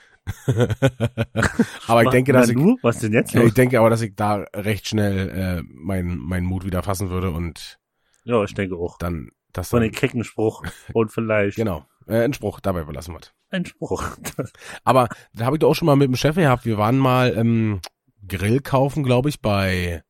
aber 1.86 2.02
ich 2.04 2.10
denke, 2.10 2.32
dass 2.32 2.48
ich 2.48 2.56
was 2.82 2.98
denn 2.98 3.12
jetzt 3.12 3.34
los? 3.34 3.46
ich 3.46 3.54
denke 3.54 3.78
aber, 3.78 3.90
dass 3.90 4.02
ich 4.02 4.14
da 4.14 4.44
recht 4.54 4.88
schnell 4.88 5.28
äh, 5.30 5.62
meinen 5.68 6.18
meinen 6.18 6.46
Mut 6.46 6.64
wieder 6.64 6.82
fassen 6.82 7.10
würde 7.10 7.30
und 7.30 7.78
Ja, 8.24 8.42
ich 8.42 8.54
denke 8.54 8.76
auch. 8.76 8.98
dann 8.98 9.30
das 9.52 9.68
Von 9.70 9.82
den 9.82 9.92
kecken 9.92 10.24
Spruch 10.24 10.64
und 10.92 11.12
vielleicht 11.12 11.56
genau 11.56 11.86
äh, 12.06 12.22
ein 12.22 12.32
Spruch 12.32 12.60
dabei 12.60 12.84
belassen 12.84 13.14
wird. 13.14 13.34
ein 13.50 13.64
Spruch. 13.64 14.04
Aber 14.84 15.08
da 15.34 15.46
habe 15.46 15.56
ich 15.56 15.60
doch 15.60 15.70
auch 15.70 15.74
schon 15.74 15.86
mal 15.86 15.96
mit 15.96 16.08
dem 16.08 16.16
Chef 16.16 16.36
gehabt. 16.36 16.64
Wir 16.64 16.78
waren 16.78 16.98
mal 16.98 17.34
ähm, 17.36 17.80
Grill 18.26 18.60
kaufen, 18.60 19.02
glaube 19.02 19.28
ich, 19.28 19.40
bei 19.40 20.02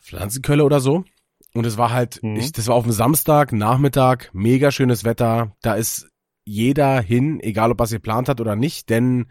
Pflanzenkölle 0.00 0.64
oder 0.64 0.80
so. 0.80 1.04
Und 1.54 1.64
es 1.64 1.78
war 1.78 1.90
halt, 1.90 2.22
mhm. 2.22 2.36
ich, 2.36 2.52
das 2.52 2.68
war 2.68 2.74
auf 2.74 2.84
dem 2.84 2.92
Samstag, 2.92 3.52
Nachmittag, 3.52 4.30
mega 4.32 4.70
schönes 4.70 5.04
Wetter. 5.04 5.56
Da 5.62 5.74
ist 5.74 6.08
jeder 6.46 7.00
hin, 7.00 7.40
egal 7.40 7.72
ob 7.72 7.80
was 7.80 7.92
ihr 7.92 7.98
plant 7.98 8.28
hat 8.28 8.40
oder 8.40 8.56
nicht, 8.56 8.88
denn 8.88 9.26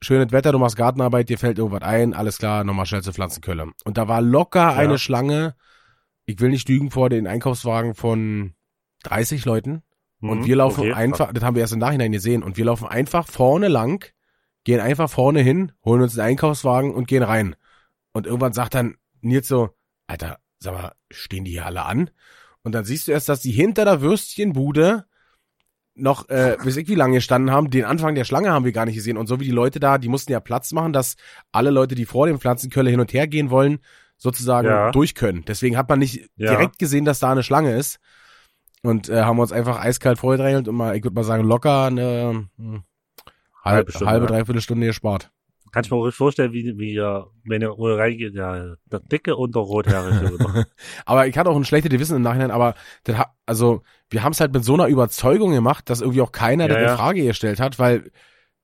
schönes 0.00 0.32
Wetter, 0.32 0.52
du 0.52 0.58
machst 0.58 0.76
Gartenarbeit, 0.76 1.28
dir 1.28 1.38
fällt 1.38 1.58
irgendwas 1.58 1.82
ein, 1.82 2.14
alles 2.14 2.38
klar, 2.38 2.64
nochmal 2.64 2.86
schnell 2.86 3.02
zur 3.02 3.12
Pflanzenkölle. 3.12 3.70
Und 3.84 3.98
da 3.98 4.08
war 4.08 4.22
locker 4.22 4.60
ja. 4.60 4.72
eine 4.72 4.98
Schlange, 4.98 5.54
ich 6.24 6.40
will 6.40 6.50
nicht 6.50 6.68
lügen, 6.68 6.90
vor 6.90 7.10
den 7.10 7.26
Einkaufswagen 7.26 7.94
von 7.94 8.54
30 9.04 9.44
Leuten. 9.44 9.82
Mhm, 10.20 10.30
und 10.30 10.46
wir 10.46 10.56
laufen 10.56 10.80
okay, 10.80 10.92
einfach, 10.94 11.32
das 11.32 11.44
haben 11.44 11.54
wir 11.54 11.60
erst 11.60 11.74
im 11.74 11.78
Nachhinein 11.78 12.12
gesehen, 12.12 12.42
und 12.42 12.56
wir 12.56 12.64
laufen 12.64 12.88
einfach 12.88 13.26
vorne 13.26 13.68
lang, 13.68 14.10
gehen 14.64 14.80
einfach 14.80 15.10
vorne 15.10 15.40
hin, 15.40 15.72
holen 15.84 16.02
uns 16.02 16.14
den 16.14 16.22
Einkaufswagen 16.22 16.94
und 16.94 17.06
gehen 17.06 17.22
rein. 17.22 17.54
Und 18.12 18.26
irgendwann 18.26 18.54
sagt 18.54 18.74
dann 18.74 18.96
Nils 19.20 19.46
so, 19.46 19.70
Alter, 20.06 20.38
sag 20.58 20.72
mal, 20.72 20.92
stehen 21.10 21.44
die 21.44 21.52
hier 21.52 21.66
alle 21.66 21.84
an? 21.84 22.10
Und 22.62 22.72
dann 22.72 22.84
siehst 22.84 23.06
du 23.06 23.12
erst, 23.12 23.28
dass 23.28 23.42
die 23.42 23.52
hinter 23.52 23.84
der 23.84 24.00
Würstchenbude 24.00 25.04
noch, 25.96 26.28
äh, 26.28 26.56
weiß 26.58 26.76
ich 26.76 26.88
wie 26.88 26.94
lange 26.94 27.16
gestanden 27.16 27.50
haben. 27.50 27.70
Den 27.70 27.84
Anfang 27.84 28.14
der 28.14 28.24
Schlange 28.24 28.50
haben 28.50 28.64
wir 28.64 28.72
gar 28.72 28.84
nicht 28.86 28.94
gesehen. 28.94 29.16
Und 29.16 29.26
so 29.26 29.40
wie 29.40 29.44
die 29.44 29.50
Leute 29.50 29.80
da, 29.80 29.98
die 29.98 30.08
mussten 30.08 30.32
ja 30.32 30.40
Platz 30.40 30.72
machen, 30.72 30.92
dass 30.92 31.16
alle 31.52 31.70
Leute, 31.70 31.94
die 31.94 32.04
vor 32.04 32.26
dem 32.26 32.38
Pflanzenkölle 32.38 32.90
hin 32.90 33.00
und 33.00 33.12
her 33.12 33.26
gehen 33.26 33.50
wollen, 33.50 33.78
sozusagen 34.16 34.68
ja. 34.68 34.90
durch 34.92 35.14
können. 35.14 35.44
Deswegen 35.46 35.76
hat 35.76 35.88
man 35.88 35.98
nicht 35.98 36.28
ja. 36.36 36.50
direkt 36.50 36.78
gesehen, 36.78 37.04
dass 37.04 37.18
da 37.18 37.32
eine 37.32 37.42
Schlange 37.42 37.74
ist. 37.74 37.98
Und 38.82 39.08
äh, 39.08 39.22
haben 39.22 39.38
uns 39.38 39.52
einfach 39.52 39.80
eiskalt 39.80 40.18
vorgedrängelt 40.18 40.68
und 40.68 40.76
mal, 40.76 40.94
ich 40.94 41.02
würde 41.02 41.14
mal 41.14 41.24
sagen, 41.24 41.42
locker 41.44 41.86
eine 41.86 42.46
hm, 42.56 42.84
halbe, 43.64 43.90
Stunde, 43.90 44.10
halbe 44.10 44.26
dreiviertel 44.26 44.60
Stunde 44.60 44.86
gespart. 44.86 45.32
Kann 45.72 45.84
ich 45.84 45.90
mir 45.90 45.96
ruhig 45.96 46.14
vorstellen, 46.14 46.52
wie, 46.52 46.78
wie 46.78 46.96
wenn 47.44 47.62
er 47.62 47.74
reingeht, 47.76 48.34
ja, 48.34 48.74
der 48.86 49.00
dicke 49.00 49.36
und 49.36 49.54
der 49.54 49.62
rothäarige. 49.62 50.66
aber 51.04 51.26
ich 51.26 51.36
hatte 51.36 51.50
auch 51.50 51.56
ein 51.56 51.64
schlechtes 51.64 51.90
Gewissen 51.90 52.16
im 52.16 52.22
Nachhinein, 52.22 52.50
aber 52.50 52.74
das, 53.04 53.26
also 53.44 53.82
wir 54.10 54.22
haben 54.22 54.32
es 54.32 54.40
halt 54.40 54.52
mit 54.52 54.64
so 54.64 54.74
einer 54.74 54.86
Überzeugung 54.86 55.52
gemacht, 55.52 55.90
dass 55.90 56.00
irgendwie 56.00 56.22
auch 56.22 56.32
keiner 56.32 56.68
ja, 56.68 56.74
das 56.74 56.82
ja. 56.82 56.96
Frage 56.96 57.24
gestellt 57.24 57.60
hat, 57.60 57.78
weil 57.78 58.10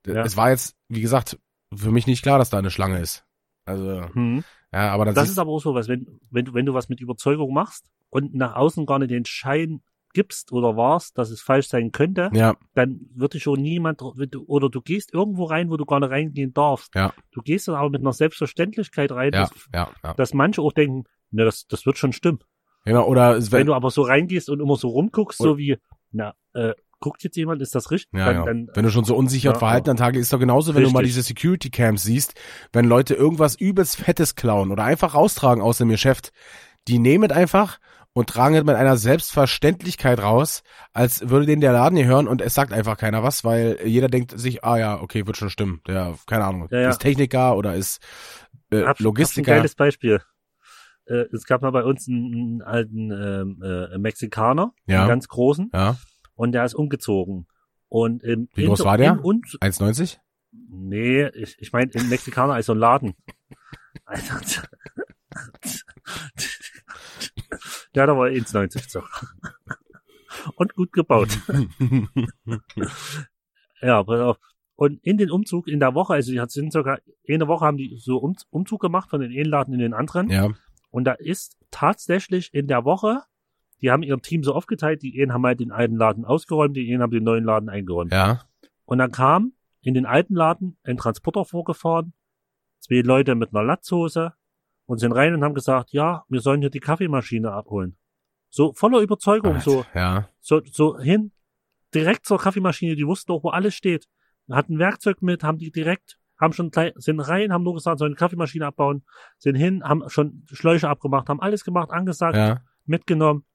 ja. 0.07 0.25
es 0.25 0.37
war 0.37 0.51
jetzt, 0.51 0.77
wie 0.89 1.01
gesagt, 1.01 1.39
für 1.75 1.91
mich 1.91 2.07
nicht 2.07 2.23
klar, 2.23 2.39
dass 2.39 2.51
da 2.51 2.59
eine 2.59 2.71
Schlange 2.71 3.01
ist. 3.01 3.25
Also, 3.65 4.03
hm. 4.15 4.45
ja, 4.73 4.91
aber 4.91 5.05
das 5.07 5.31
ist 5.31 5.39
aber 5.39 5.51
auch 5.51 5.61
so 5.61 5.75
was, 5.75 5.89
wenn, 5.89 6.21
wenn, 6.31 6.45
du, 6.45 6.55
wenn 6.55 6.67
du 6.67 6.75
was 6.75 6.89
mit 6.89 7.01
Überzeugung 7.01 7.53
machst 7.53 7.91
und 8.11 8.35
nach 8.35 8.55
außen 8.55 8.87
gar 8.87 8.99
nicht 8.99 9.11
den 9.11 9.25
Schein 9.25 9.83
gibst 10.13 10.53
oder 10.53 10.77
warst, 10.77 11.19
dass 11.19 11.31
es 11.31 11.41
falsch 11.41 11.69
sein 11.69 11.93
könnte, 11.93 12.31
ja. 12.33 12.55
dann 12.75 13.01
wird 13.15 13.35
dich 13.35 13.43
schon 13.43 13.61
niemand, 13.61 14.03
oder 14.03 14.69
du 14.69 14.81
gehst 14.81 15.13
irgendwo 15.13 15.45
rein, 15.45 15.71
wo 15.71 15.77
du 15.77 15.85
gar 15.85 16.01
nicht 16.01 16.11
reingehen 16.11 16.53
darfst. 16.53 16.95
Ja. 16.95 17.13
Du 17.31 17.43
gehst 17.43 17.69
dann 17.69 17.75
aber 17.75 17.91
mit 17.91 18.01
einer 18.01 18.13
Selbstverständlichkeit 18.13 19.13
rein, 19.13 19.33
ja, 19.33 19.49
dass, 20.03 20.17
dass 20.17 20.35
manche 20.35 20.63
auch 20.63 20.73
denken, 20.73 21.05
ne, 21.31 21.45
das, 21.45 21.67
das 21.67 21.87
wird 21.87 21.99
schon 21.99 22.13
stimmen. 22.13 22.41
Genau, 22.85 23.07
oder 23.07 23.41
wenn 23.53 23.67
du 23.67 23.75
aber 23.75 23.91
so 23.91 24.03
reingehst 24.03 24.51
und 24.51 24.61
immer 24.61 24.77
so 24.77 24.89
rumguckst, 24.89 25.39
so 25.39 25.57
wie, 25.57 25.79
na, 26.11 26.35
äh, 26.53 26.75
guckt 27.03 27.23
jetzt 27.23 27.37
jemand, 27.37 27.61
ist 27.63 27.75
das 27.75 27.91
richtig? 27.91 28.19
Ja, 28.19 28.27
dann, 28.27 28.37
ja. 28.37 28.45
Dann, 28.45 28.69
wenn 28.75 28.85
du 28.85 28.91
schon 28.91 29.05
so 29.05 29.15
unsicher 29.15 29.53
ja, 29.53 29.59
verhalten 29.59 29.91
an 29.91 29.97
Tage 29.97 30.19
ist 30.19 30.33
doch 30.33 30.39
genauso, 30.39 30.75
wenn 30.75 30.83
richtig. 30.83 30.93
du 30.93 30.99
mal 30.99 31.05
diese 31.05 31.23
Security 31.23 31.71
Cams 31.71 32.03
siehst, 32.03 32.35
wenn 32.73 32.87
Leute 32.87 33.15
irgendwas 33.15 33.55
übelst 33.57 33.97
Fettes 33.97 34.35
klauen 34.35 34.71
oder 34.71 34.85
einfach 34.85 35.15
raustragen 35.15 35.63
aus 35.63 35.79
dem 35.79 35.89
Geschäft, 35.89 36.33
die 36.89 36.99
nehmen 36.99 37.31
einfach 37.31 37.79
und 38.15 38.29
tragen 38.29 38.55
es 38.55 38.65
mit 38.65 38.77
einer 38.77 38.97
Selbstverständlichkeit 38.97 40.21
raus, 40.21 40.63
als 40.93 41.29
würde 41.29 41.47
denen 41.47 41.61
der 41.61 41.73
Laden 41.73 41.97
hier 41.97 42.07
hören 42.07 42.29
und 42.29 42.41
es 42.43 42.55
sagt 42.55 42.73
einfach 42.73 42.97
keiner 42.97 43.23
was, 43.23 43.45
weil 43.45 43.79
jeder 43.85 44.09
denkt 44.09 44.39
sich, 44.39 44.65
ah 44.65 44.79
ja, 44.79 45.01
okay, 45.01 45.27
wird 45.27 45.37
schon 45.37 45.51
stimmen. 45.51 45.81
Der, 45.87 46.15
keine 46.27 46.45
Ahnung, 46.45 46.69
ja, 46.71 46.81
ja. 46.81 46.91
ist 46.91 46.99
Techniker 46.99 47.57
oder 47.57 47.75
ist 47.75 48.01
äh, 48.71 48.85
hab, 48.85 49.01
Logistiker. 49.01 49.53
Hab 49.53 49.57
ein 49.57 49.61
geiles 49.61 49.75
Beispiel. 49.75 50.21
Äh, 51.07 51.25
es 51.33 51.47
gab 51.47 51.63
mal 51.63 51.73
bei 51.73 51.85
uns 51.85 52.07
einen, 52.07 52.63
alten 52.63 53.11
ähm, 53.11 53.63
äh, 53.63 53.99
Mexikaner, 53.99 54.73
ja. 54.87 55.01
einen 55.01 55.09
ganz 55.09 55.29
großen, 55.29 55.71
ja. 55.73 55.97
und 56.35 56.53
der 56.53 56.65
ist 56.65 56.75
umgezogen. 56.75 57.47
Und 57.89 58.23
im, 58.23 58.49
Wie 58.55 58.67
groß 58.67 58.85
war 58.85 58.97
der? 58.97 59.17
1,90? 59.17 60.19
Nee, 60.51 61.29
ich, 61.29 61.57
ich 61.59 61.73
meine, 61.73 61.91
im 61.93 62.09
Mexikaner 62.09 62.59
ist 62.59 62.67
so 62.67 62.73
ein 62.73 62.79
Laden. 62.79 63.15
Alter. 64.05 64.41
Der 67.95 68.05
hat 68.05 68.11
aber 68.11 68.27
1,90 68.27 68.91
so. 68.91 69.03
Und 70.57 70.75
gut 70.75 70.93
gebaut. 70.93 71.39
ja, 73.83 74.03
pass 74.03 74.21
auf. 74.21 74.39
Und 74.77 74.99
in 75.05 75.19
den 75.19 75.31
Umzug 75.31 75.69
in 75.69 75.79
der 75.79 75.95
Woche, 75.95 76.15
also 76.15 76.33
die 76.33 76.43
sind 76.49 76.73
sogar, 76.73 76.99
eine 77.29 77.47
Woche 77.47 77.65
haben 77.67 77.77
die 77.77 77.97
so 77.99 78.17
um, 78.19 78.35
Umzug 78.51 78.81
gemacht 78.81 79.11
von 79.11 79.21
den 79.21 79.31
einen 79.31 79.51
Laden 79.51 79.75
in 79.75 79.81
den 79.81 79.95
anderen. 79.95 80.31
Ja. 80.31 80.51
Und 80.91 81.05
da 81.05 81.13
ist 81.13 81.57
tatsächlich 81.71 82.53
in 82.53 82.67
der 82.67 82.85
Woche, 82.85 83.23
die 83.81 83.91
haben 83.91 84.03
ihr 84.03 84.19
Team 84.21 84.43
so 84.43 84.55
aufgeteilt, 84.55 85.03
die 85.03 85.21
einen 85.21 85.33
haben 85.33 85.45
halt 85.45 85.61
den 85.61 85.73
alten 85.73 85.97
Laden 85.97 86.25
ausgeräumt, 86.25 86.77
die 86.77 86.91
einen 86.93 87.03
haben 87.03 87.13
den 87.13 87.25
neuen 87.25 87.45
Laden 87.45 87.69
eingeräumt. 87.69 88.13
Ja. 88.13 88.43
Und 88.85 88.99
dann 88.99 89.13
kam 89.13 89.53
in 89.83 89.95
den 89.95 90.07
alten 90.07 90.35
Laden 90.35 90.77
ein 90.85 90.97
Transporter 90.97 91.45
vorgefahren, 91.45 92.13
zwei 92.79 93.01
Leute 93.01 93.35
mit 93.35 93.55
einer 93.55 93.65
Latzhose, 93.65 94.35
und 94.93 94.99
sind 94.99 95.13
rein 95.13 95.33
und 95.33 95.43
haben 95.43 95.55
gesagt, 95.55 95.93
ja, 95.93 96.23
wir 96.29 96.43
sollen 96.43 96.61
hier 96.61 96.69
die 96.69 96.79
Kaffeemaschine 96.79 97.51
abholen. 97.51 97.97
So 98.51 98.75
voller 98.75 99.01
Überzeugung, 99.01 99.55
Alter, 99.55 99.63
so, 99.63 99.87
ja. 99.95 100.29
so, 100.39 100.61
so 100.71 100.99
hin, 100.99 101.33
direkt 101.95 102.27
zur 102.27 102.39
Kaffeemaschine, 102.39 102.95
die 102.95 103.07
wussten 103.07 103.33
auch, 103.33 103.43
wo 103.43 103.49
alles 103.49 103.75
steht. 103.75 104.07
Hatten 104.51 104.79
Werkzeug 104.79 105.23
mit, 105.23 105.45
haben 105.45 105.57
die 105.57 105.73
direkt, 105.73 106.19
haben 106.39 106.53
schon 106.53 106.71
gleich, 106.71 106.93
sind 106.97 107.21
rein, 107.21 107.55
haben 107.55 107.65
nur 107.65 107.73
gesagt, 107.73 108.01
sollen 108.01 108.13
die 108.13 108.19
Kaffeemaschine 108.19 108.67
abbauen, 108.67 109.03
sind 109.39 109.55
hin, 109.55 109.83
haben 109.83 110.07
schon 110.11 110.45
Schläuche 110.53 110.91
abgemacht, 110.91 111.31
haben 111.31 111.41
alles 111.41 111.65
gemacht, 111.65 111.91
angesagt, 111.91 112.37
ja. 112.37 112.61
mitgenommen. 112.85 113.47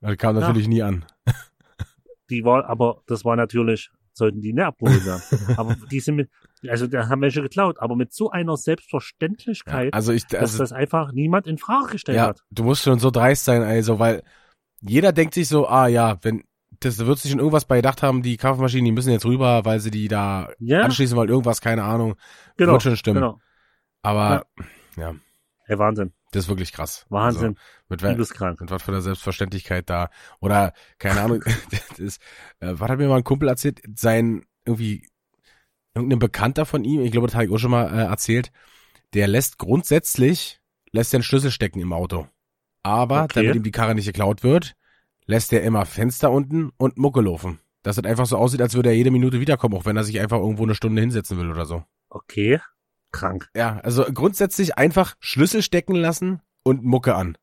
Das 0.00 0.16
kam 0.16 0.36
natürlich 0.36 0.66
ja. 0.66 0.70
nie 0.70 0.82
an. 0.82 1.04
Die 2.30 2.44
war, 2.44 2.66
aber 2.66 3.02
das 3.08 3.24
war 3.24 3.34
natürlich, 3.34 3.90
sollten 4.18 4.40
die 4.40 4.52
nicht 4.52 4.64
abholen 4.64 5.04
werden. 5.04 5.22
aber 5.56 5.76
die 5.90 6.00
sind 6.00 6.16
mit, 6.16 6.30
also 6.68 6.86
da 6.86 7.08
haben 7.08 7.22
welche 7.22 7.42
geklaut, 7.42 7.78
aber 7.80 7.96
mit 7.96 8.12
so 8.12 8.30
einer 8.30 8.56
Selbstverständlichkeit, 8.56 9.86
ja, 9.86 9.92
also 9.92 10.12
ich, 10.12 10.24
also, 10.24 10.38
dass 10.38 10.56
das 10.56 10.72
einfach 10.72 11.12
niemand 11.12 11.46
in 11.46 11.58
Frage 11.58 11.92
gestellt 11.92 12.16
ja, 12.16 12.26
hat. 12.28 12.42
Du 12.50 12.64
musst 12.64 12.82
schon 12.82 12.98
so 12.98 13.10
dreist 13.10 13.44
sein, 13.44 13.62
also, 13.62 13.98
weil 13.98 14.22
jeder 14.80 15.12
denkt 15.12 15.34
sich 15.34 15.48
so, 15.48 15.66
ah 15.66 15.86
ja, 15.86 16.18
wenn 16.22 16.44
das 16.80 16.98
wird 16.98 17.18
sich 17.18 17.30
schon 17.30 17.40
irgendwas 17.40 17.64
bei 17.64 17.76
gedacht 17.76 18.02
haben, 18.02 18.22
die 18.22 18.36
Kaffeemaschinen, 18.36 18.84
die 18.84 18.92
müssen 18.92 19.10
jetzt 19.10 19.24
rüber, 19.24 19.64
weil 19.64 19.80
sie 19.80 19.90
die 19.90 20.06
da 20.06 20.50
ja. 20.60 20.82
anschließen 20.82 21.16
wollen, 21.16 21.28
irgendwas, 21.28 21.60
keine 21.60 21.82
Ahnung. 21.82 22.14
Genau. 22.56 22.72
Wird 22.72 22.82
schon 22.82 22.96
stimmen. 22.96 23.20
Genau. 23.20 23.40
Aber 24.02 24.46
ja. 24.96 25.10
ja. 25.10 25.14
Hey, 25.64 25.78
Wahnsinn. 25.78 26.12
Das 26.32 26.44
ist 26.44 26.48
wirklich 26.48 26.72
krass. 26.72 27.06
Wahnsinn. 27.08 27.56
Also, 27.56 27.60
mit, 27.88 28.02
Liebeskrank. 28.02 28.60
mit 28.60 28.70
was 28.70 28.82
für 28.82 28.92
einer 28.92 29.00
Selbstverständlichkeit 29.00 29.88
da. 29.88 30.10
Oder, 30.40 30.72
keine 30.98 31.20
Ahnung, 31.20 31.42
das 31.90 31.98
ist, 31.98 32.22
äh, 32.60 32.72
was 32.72 32.90
hat 32.90 32.98
mir 32.98 33.08
mal 33.08 33.16
ein 33.16 33.24
Kumpel 33.24 33.48
erzählt, 33.48 33.80
sein 33.94 34.44
irgendwie 34.64 35.08
irgendein 35.94 36.18
Bekannter 36.18 36.66
von 36.66 36.84
ihm, 36.84 37.00
ich 37.00 37.12
glaube, 37.12 37.26
das 37.26 37.34
habe 37.34 37.46
ich 37.46 37.50
auch 37.50 37.58
schon 37.58 37.70
mal 37.70 37.86
äh, 37.86 38.04
erzählt, 38.04 38.52
der 39.14 39.26
lässt 39.26 39.58
grundsätzlich, 39.58 40.60
lässt 40.92 41.12
den 41.12 41.22
Schlüssel 41.22 41.50
stecken 41.50 41.80
im 41.80 41.92
Auto. 41.92 42.28
Aber, 42.82 43.24
okay. 43.24 43.42
damit 43.42 43.56
ihm 43.56 43.62
die 43.62 43.70
Karre 43.70 43.94
nicht 43.94 44.06
geklaut 44.06 44.42
wird, 44.42 44.74
lässt 45.26 45.52
er 45.52 45.62
immer 45.62 45.86
Fenster 45.86 46.30
unten 46.30 46.70
und 46.76 46.98
Mucke 46.98 47.20
laufen. 47.20 47.58
Dass 47.82 47.98
es 47.98 48.04
einfach 48.04 48.26
so 48.26 48.36
aussieht, 48.36 48.60
als 48.60 48.74
würde 48.74 48.90
er 48.90 48.96
jede 48.96 49.10
Minute 49.10 49.40
wiederkommen, 49.40 49.74
auch 49.74 49.84
wenn 49.84 49.96
er 49.96 50.04
sich 50.04 50.20
einfach 50.20 50.38
irgendwo 50.38 50.64
eine 50.64 50.74
Stunde 50.74 51.00
hinsetzen 51.00 51.38
will 51.38 51.50
oder 51.50 51.64
so. 51.64 51.84
Okay. 52.10 52.60
Krank. 53.10 53.48
Ja, 53.54 53.78
also 53.80 54.04
grundsätzlich 54.04 54.76
einfach 54.76 55.16
Schlüssel 55.20 55.62
stecken 55.62 55.94
lassen 55.94 56.40
und 56.62 56.84
Mucke 56.84 57.14
an. 57.14 57.36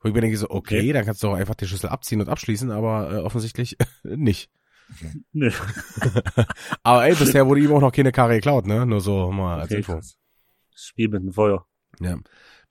Wo 0.00 0.08
ich 0.08 0.14
mir 0.14 0.20
denke 0.20 0.36
so, 0.36 0.48
okay, 0.48 0.78
okay. 0.78 0.92
dann 0.92 1.04
kannst 1.04 1.22
du 1.22 1.28
auch 1.28 1.34
einfach 1.34 1.54
die 1.54 1.66
Schlüssel 1.66 1.90
abziehen 1.90 2.20
und 2.20 2.28
abschließen, 2.28 2.70
aber 2.70 3.12
äh, 3.12 3.16
offensichtlich 3.18 3.76
nicht. 4.02 4.50
Nö. 5.32 5.50
Aber 6.82 7.06
ey, 7.06 7.14
bisher 7.14 7.46
wurde 7.46 7.60
ihm 7.60 7.72
auch 7.72 7.80
noch 7.80 7.92
keine 7.92 8.12
Karre 8.12 8.34
geklaut, 8.34 8.66
ne? 8.66 8.86
Nur 8.86 9.00
so 9.00 9.30
mal 9.30 9.60
als 9.60 9.70
okay, 9.70 9.78
Info. 9.78 10.00
Spiel 10.74 11.08
mit 11.08 11.22
dem 11.22 11.32
Feuer. 11.32 11.66
Ja. 12.00 12.18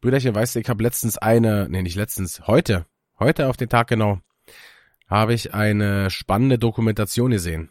Brüderchen, 0.02 0.36
weißt 0.36 0.56
du, 0.56 0.60
ich 0.60 0.70
habe 0.70 0.84
letztens 0.84 1.18
eine, 1.18 1.68
nee, 1.70 1.82
nicht 1.82 1.96
letztens, 1.96 2.48
heute, 2.48 2.86
heute 3.20 3.48
auf 3.48 3.58
den 3.58 3.70
Tag 3.70 3.88
genau, 3.88 4.20
habe 5.08 5.34
ich 5.34 5.54
eine 5.54 6.10
spannende 6.10 6.58
Dokumentation 6.58 7.32
gesehen. 7.32 7.70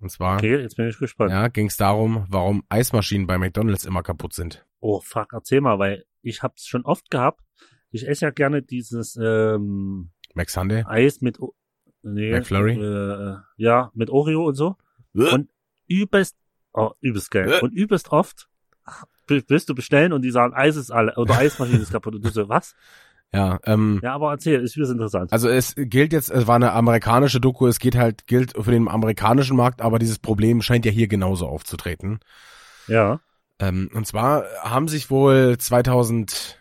Und 0.00 0.10
zwar. 0.10 0.36
Okay, 0.36 0.60
jetzt 0.60 0.76
bin 0.76 0.88
ich 0.88 0.98
gespannt. 0.98 1.30
Ja, 1.30 1.48
ging 1.48 1.66
es 1.66 1.76
darum, 1.76 2.26
warum 2.28 2.64
Eismaschinen 2.68 3.26
bei 3.26 3.38
McDonalds 3.38 3.84
immer 3.84 4.02
kaputt 4.02 4.32
sind. 4.32 4.64
Oh, 4.80 5.00
fuck, 5.00 5.32
erzähl 5.32 5.60
mal, 5.60 5.78
weil 5.78 6.04
ich 6.22 6.42
hab's 6.42 6.66
schon 6.66 6.84
oft 6.84 7.10
gehabt. 7.10 7.44
Ich 7.90 8.08
esse 8.08 8.24
ja 8.24 8.30
gerne 8.30 8.62
dieses 8.62 9.16
ähm, 9.16 10.10
Max 10.34 10.54
Sunday. 10.54 10.84
Eis 10.86 11.20
mit 11.20 11.38
Nee, 12.02 12.32
McFlurry? 12.32 12.74
Äh, 12.74 13.36
ja, 13.56 13.90
mit 13.94 14.10
Oreo 14.10 14.46
und 14.46 14.54
so. 14.54 14.76
Und 15.12 15.50
übelst, 15.86 16.36
oh, 16.72 16.92
übelst 17.00 17.30
geil. 17.30 17.58
Und 17.60 17.72
übelst 17.72 18.10
oft 18.10 18.48
willst 19.26 19.68
du 19.68 19.74
bestellen 19.74 20.12
und 20.12 20.22
die 20.22 20.30
sagen, 20.30 20.54
Eis 20.54 20.76
ist 20.76 20.90
alle, 20.90 21.14
oder 21.16 21.34
Eismaschine 21.38 21.80
ist 21.80 21.92
kaputt. 21.92 22.14
Und 22.14 22.24
du 22.24 22.30
so, 22.30 22.48
was? 22.48 22.74
Ja, 23.32 23.60
ähm, 23.64 24.00
ja, 24.02 24.14
aber 24.14 24.32
erzähl, 24.32 24.60
ist 24.60 24.76
wieder 24.76 24.90
interessant. 24.90 25.32
Also 25.32 25.48
es 25.48 25.74
gilt 25.76 26.12
jetzt, 26.12 26.30
es 26.30 26.46
war 26.46 26.56
eine 26.56 26.72
amerikanische 26.72 27.40
Doku, 27.40 27.66
es 27.68 27.78
geht 27.78 27.94
halt, 27.94 28.26
gilt 28.26 28.54
für 28.60 28.70
den 28.72 28.88
amerikanischen 28.88 29.56
Markt, 29.56 29.82
aber 29.82 29.98
dieses 29.98 30.18
Problem 30.18 30.62
scheint 30.62 30.84
ja 30.84 30.90
hier 30.90 31.06
genauso 31.06 31.46
aufzutreten. 31.46 32.18
Ja. 32.88 33.20
Ähm, 33.60 33.88
und 33.94 34.06
zwar 34.06 34.44
haben 34.62 34.88
sich 34.88 35.10
wohl 35.10 35.56
2000 35.58 36.56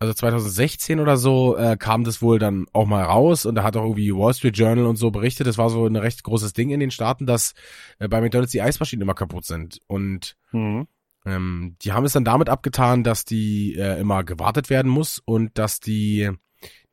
also 0.00 0.12
2016 0.12 1.00
oder 1.00 1.16
so, 1.16 1.56
äh, 1.56 1.76
kam 1.78 2.04
das 2.04 2.20
wohl 2.20 2.38
dann 2.38 2.66
auch 2.72 2.84
mal 2.84 3.04
raus 3.04 3.46
und 3.46 3.54
da 3.54 3.62
hat 3.62 3.76
auch 3.76 3.84
irgendwie 3.84 4.14
Wall 4.14 4.34
Street 4.34 4.56
Journal 4.56 4.86
und 4.86 4.96
so 4.96 5.10
berichtet, 5.10 5.46
das 5.46 5.56
war 5.56 5.70
so 5.70 5.86
ein 5.86 5.96
recht 5.96 6.22
großes 6.24 6.52
Ding 6.52 6.70
in 6.70 6.80
den 6.80 6.90
Staaten, 6.90 7.26
dass 7.26 7.54
äh, 7.98 8.08
bei 8.08 8.20
McDonalds 8.20 8.52
die 8.52 8.60
Eismaschinen 8.60 9.02
immer 9.02 9.14
kaputt 9.14 9.44
sind. 9.44 9.80
Und 9.86 10.36
Mhm. 10.52 10.86
Ähm, 11.24 11.76
die 11.82 11.92
haben 11.92 12.04
es 12.04 12.12
dann 12.12 12.24
damit 12.24 12.48
abgetan, 12.48 13.02
dass 13.04 13.24
die 13.24 13.74
äh, 13.76 14.00
immer 14.00 14.24
gewartet 14.24 14.70
werden 14.70 14.90
muss 14.90 15.20
und 15.24 15.58
dass 15.58 15.80
die, 15.80 16.30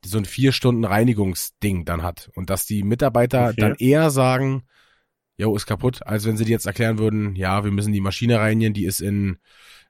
die 0.04 0.10
so 0.10 0.18
ein 0.18 0.26
vier 0.26 0.52
Stunden 0.52 0.86
Reinigungsding 0.86 1.86
dann 1.86 2.04
hat 2.04 2.30
und 2.36 2.50
dass 2.50 2.66
die 2.66 2.84
Mitarbeiter 2.84 3.50
Okay. 3.50 3.58
dann 3.60 3.76
eher 3.76 4.10
sagen, 4.10 4.64
jo, 5.38 5.56
ist 5.56 5.66
kaputt, 5.66 6.06
als 6.06 6.26
wenn 6.26 6.38
sie 6.38 6.46
dir 6.46 6.52
jetzt 6.52 6.66
erklären 6.68 7.00
würden, 7.00 7.36
ja, 7.36 7.64
wir 7.64 7.72
müssen 7.72 7.94
die 7.94 8.02
Maschine 8.02 8.40
reinigen, 8.40 8.74
die 8.74 8.86
ist 8.86 9.02
in 9.02 9.38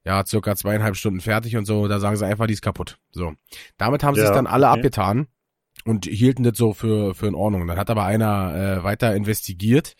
ja 0.05 0.25
circa 0.25 0.55
zweieinhalb 0.55 0.95
Stunden 0.95 1.21
fertig 1.21 1.57
und 1.57 1.65
so, 1.65 1.87
da 1.87 1.99
sagen 1.99 2.15
sie 2.17 2.25
einfach, 2.25 2.47
die 2.47 2.53
ist 2.53 2.61
kaputt. 2.63 2.97
So, 3.11 3.33
damit 3.77 4.03
haben 4.03 4.15
sie 4.15 4.21
Ja, 4.21 4.23
sich 4.23 4.31
dann 4.31 4.47
alle 4.47 4.69
okay. 4.69 4.69
abgetan 4.69 5.27
und 5.85 6.05
hielten 6.05 6.43
das 6.43 6.57
so 6.57 6.73
für 6.73 7.13
für 7.15 7.27
in 7.27 7.35
Ordnung. 7.35 7.67
Dann 7.67 7.77
hat 7.77 7.89
aber 7.89 8.05
einer 8.05 8.79
äh, 8.79 8.83
weiter 8.83 9.15
investigiert 9.15 9.95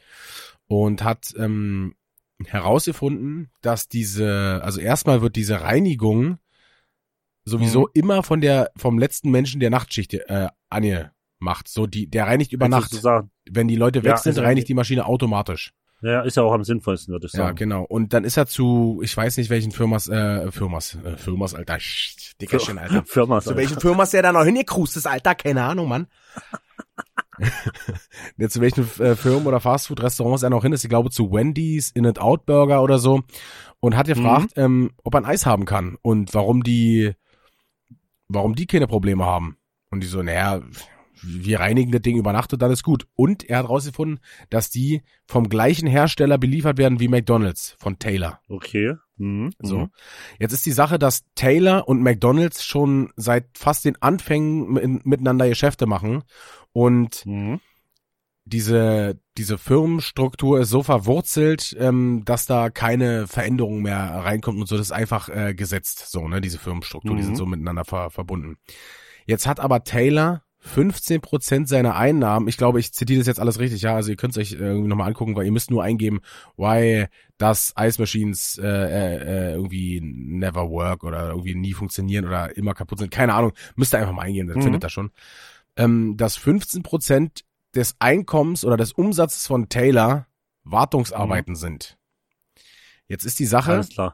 und 0.67 1.03
hat 1.03 1.33
ähm, 1.37 1.95
herausgefunden, 2.45 3.49
dass 3.61 3.87
diese, 3.87 4.61
also 4.63 4.79
erstmal 4.81 5.21
wird 5.21 5.35
diese 5.35 5.61
Reinigung 5.61 6.37
sowieso 7.45 7.81
Mhm. 7.81 7.87
immer 7.93 8.23
von 8.23 8.41
der 8.41 8.71
vom 8.77 8.99
letzten 8.99 9.31
Menschen 9.31 9.59
der 9.59 9.69
Nachtschicht 9.69 10.13
äh, 10.13 10.47
angemacht. 10.69 11.67
So 11.67 11.87
die, 11.87 12.07
der 12.07 12.27
reinigt 12.27 12.53
über 12.53 12.67
Nacht. 12.69 12.91
Wenn 13.49 13.67
die 13.67 13.75
Leute 13.75 14.03
weg 14.03 14.11
Ja, 14.11 14.17
sind, 14.17 14.31
also- 14.31 14.41
reinigt 14.43 14.67
die 14.69 14.73
Maschine 14.75 15.05
automatisch. 15.05 15.73
Ja, 16.03 16.21
ist 16.21 16.35
ja 16.35 16.41
auch 16.41 16.53
am 16.53 16.63
sinnvollsten, 16.63 17.11
würde 17.11 17.27
ich 17.27 17.33
Ja, 17.33 17.45
sagen. 17.45 17.55
genau. 17.57 17.83
Und 17.83 18.13
dann 18.13 18.23
ist 18.23 18.35
er 18.35 18.47
zu, 18.47 19.01
ich 19.03 19.15
weiß 19.15 19.37
nicht 19.37 19.51
welchen 19.51 19.71
Firmas, 19.71 20.07
äh, 20.09 20.51
Firmas, 20.51 20.97
äh, 21.05 21.15
Firmas, 21.15 21.53
Alter, 21.53 21.75
Sch- 21.75 22.33
Dickerchen, 22.41 22.79
Alter. 22.79 23.03
Firma. 23.05 23.39
Zu 23.39 23.55
welchen 23.55 23.79
Firmas 23.79 24.09
der 24.09 24.23
da 24.23 24.31
noch 24.31 24.43
hingecruised 24.43 24.97
ist, 24.97 25.05
Alter, 25.05 25.35
keine 25.35 25.63
Ahnung, 25.63 25.87
Mann. 25.87 26.07
Ja, 28.37 28.49
zu 28.49 28.61
welchen 28.61 28.83
äh, 28.99 29.15
Firmen 29.15 29.47
oder 29.47 29.59
Fastfood-Restaurants 29.59 30.43
er 30.43 30.49
noch 30.49 30.63
hin 30.63 30.73
ist, 30.73 30.83
ich 30.83 30.89
glaube 30.89 31.09
zu 31.09 31.31
Wendy's, 31.31 31.91
In-N-Out 31.91 32.45
Burger 32.45 32.81
oder 32.83 32.99
so. 32.99 33.21
Und 33.79 33.97
hat 33.97 34.07
gefragt, 34.07 34.53
ähm, 34.57 34.91
ob 35.03 35.15
er 35.15 35.21
ein 35.21 35.25
Eis 35.25 35.45
haben 35.45 35.65
kann 35.65 35.97
und 36.01 36.33
warum 36.35 36.63
die, 36.63 37.13
warum 38.27 38.53
die 38.53 38.67
keine 38.67 38.87
Probleme 38.87 39.25
haben. 39.25 39.57
Und 39.89 40.03
die 40.03 40.07
so, 40.07 40.21
naja, 40.21 40.61
wir 41.23 41.59
reinigen 41.59 41.91
das 41.91 42.01
Ding 42.01 42.17
über 42.17 42.33
Nacht 42.33 42.53
und 42.53 42.61
dann 42.61 42.71
ist 42.71 42.83
gut. 42.83 43.07
Und 43.15 43.43
er 43.49 43.59
hat 43.59 43.69
rausgefunden, 43.69 44.19
dass 44.49 44.69
die 44.69 45.01
vom 45.27 45.49
gleichen 45.49 45.87
Hersteller 45.87 46.37
beliefert 46.37 46.77
werden 46.77 46.99
wie 46.99 47.07
McDonald's 47.07 47.75
von 47.79 47.99
Taylor. 47.99 48.39
Okay. 48.47 48.95
Mhm. 49.21 49.51
So. 49.61 49.77
Mhm. 49.79 49.89
Jetzt 50.39 50.53
ist 50.53 50.65
die 50.65 50.71
Sache, 50.71 50.97
dass 50.99 51.23
Taylor 51.35 51.87
und 51.87 52.01
McDonald's 52.01 52.63
schon 52.65 53.11
seit 53.15 53.45
fast 53.57 53.85
den 53.85 54.01
Anfängen 54.01 55.01
miteinander 55.03 55.47
Geschäfte 55.47 55.85
machen 55.85 56.23
und 56.73 57.25
Mhm. 57.25 57.59
diese, 58.45 59.19
diese 59.37 59.57
Firmenstruktur 59.57 60.61
ist 60.61 60.69
so 60.69 60.81
verwurzelt, 60.83 61.75
ähm, 61.79 62.23
dass 62.25 62.47
da 62.47 62.69
keine 62.69 63.27
Veränderung 63.27 63.81
mehr 63.81 63.97
reinkommt 63.97 64.59
und 64.59 64.67
so. 64.67 64.77
Das 64.77 64.87
ist 64.87 64.91
einfach 64.91 65.29
äh, 65.29 65.53
gesetzt, 65.53 66.09
so, 66.11 66.27
ne, 66.27 66.41
diese 66.41 66.57
Firmenstruktur, 66.57 67.15
die 67.15 67.21
Mhm. 67.21 67.25
sind 67.27 67.37
so 67.37 67.45
miteinander 67.45 67.85
ver 67.85 68.09
verbunden. 68.09 68.57
Jetzt 69.27 69.45
hat 69.45 69.59
aber 69.59 69.83
Taylor 69.83 70.43
15 70.63 71.21
Prozent 71.21 71.67
seiner 71.67 71.95
Einnahmen, 71.95 72.47
ich 72.47 72.55
glaube, 72.55 72.79
ich 72.79 72.93
zitiere 72.93 73.19
das 73.19 73.27
jetzt 73.27 73.39
alles 73.39 73.59
richtig, 73.59 73.81
ja, 73.81 73.95
also 73.95 74.11
ihr 74.11 74.15
könnt 74.15 74.37
es 74.37 74.37
euch 74.37 74.53
äh, 74.53 74.63
irgendwie 74.63 74.87
nochmal 74.89 75.07
angucken, 75.07 75.35
weil 75.35 75.45
ihr 75.45 75.51
müsst 75.51 75.71
nur 75.71 75.83
eingeben, 75.83 76.21
why 76.55 77.07
does 77.39 77.73
Ice 77.79 77.99
Machines 77.99 78.59
äh, 78.61 78.67
äh, 78.67 79.15
äh, 79.15 79.53
irgendwie 79.53 79.99
never 80.01 80.69
work 80.69 81.03
oder 81.03 81.29
irgendwie 81.29 81.55
nie 81.55 81.73
funktionieren 81.73 82.25
oder 82.25 82.55
immer 82.55 82.73
kaputt 82.75 82.99
sind, 82.99 83.09
keine 83.11 83.33
Ahnung, 83.33 83.53
müsst 83.75 83.93
ihr 83.93 83.99
einfach 83.99 84.13
mal 84.13 84.21
eingeben, 84.23 84.47
das 84.47 84.57
Mhm. 84.57 84.61
findet 84.63 84.83
ihr 84.85 84.89
schon. 84.89 85.11
Ähm, 85.77 86.15
dass 86.17 86.37
15 86.37 86.83
Prozent 86.83 87.43
des 87.73 87.95
Einkommens 87.99 88.63
oder 88.63 88.77
des 88.77 88.93
Umsatzes 88.93 89.47
von 89.47 89.67
Taylor 89.69 90.27
Wartungsarbeiten 90.63 91.55
sind. 91.55 91.97
Jetzt 93.07 93.25
ist 93.25 93.39
die 93.39 93.45
Sache, 93.45 93.71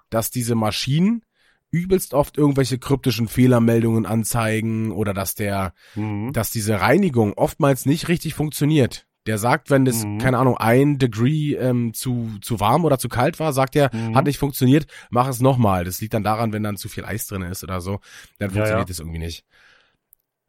dass 0.10 0.32
diese 0.32 0.56
Maschinen 0.56 1.24
übelst 1.72 2.14
oft 2.14 2.38
irgendwelche 2.38 2.78
kryptischen 2.80 3.28
Fehlermeldungen 3.28 4.06
anzeigen 4.06 4.92
oder 4.92 5.14
dass 5.14 5.36
der, 5.36 5.74
Mhm. 5.96 6.32
dass 6.34 6.50
diese 6.52 6.80
Reinigung 6.80 7.34
oftmals 7.34 7.86
nicht 7.86 8.08
richtig 8.08 8.34
funktioniert. 8.34 9.06
Der 9.26 9.38
sagt, 9.38 9.70
wenn 9.70 9.84
das, 9.84 10.06
Mhm. 10.06 10.20
keine 10.20 10.38
Ahnung, 10.38 10.56
ein 10.58 10.98
Degree 11.00 11.54
ähm, 11.56 11.94
zu, 11.94 12.30
zu 12.42 12.62
warm 12.62 12.86
oder 12.86 12.98
zu 12.98 13.10
kalt 13.10 13.40
war, 13.42 13.52
sagt 13.52 13.76
er, 13.76 13.94
Mhm. 13.94 14.16
hat 14.16 14.26
nicht 14.26 14.38
funktioniert, 14.40 14.88
mach 15.10 15.28
es 15.28 15.42
nochmal. 15.42 15.84
Das 15.84 16.00
liegt 16.00 16.14
dann 16.14 16.24
daran, 16.24 16.54
wenn 16.54 16.64
dann 16.64 16.78
zu 16.78 16.88
viel 16.88 17.04
Eis 17.04 17.28
drin 17.28 17.42
ist 17.42 17.62
oder 17.64 17.82
so, 17.82 18.00
dann 18.40 18.50
Ja, 18.52 18.54
funktioniert 18.56 18.80
ja. 18.80 18.86
das 18.86 19.00
irgendwie 19.00 19.20
nicht. 19.20 19.44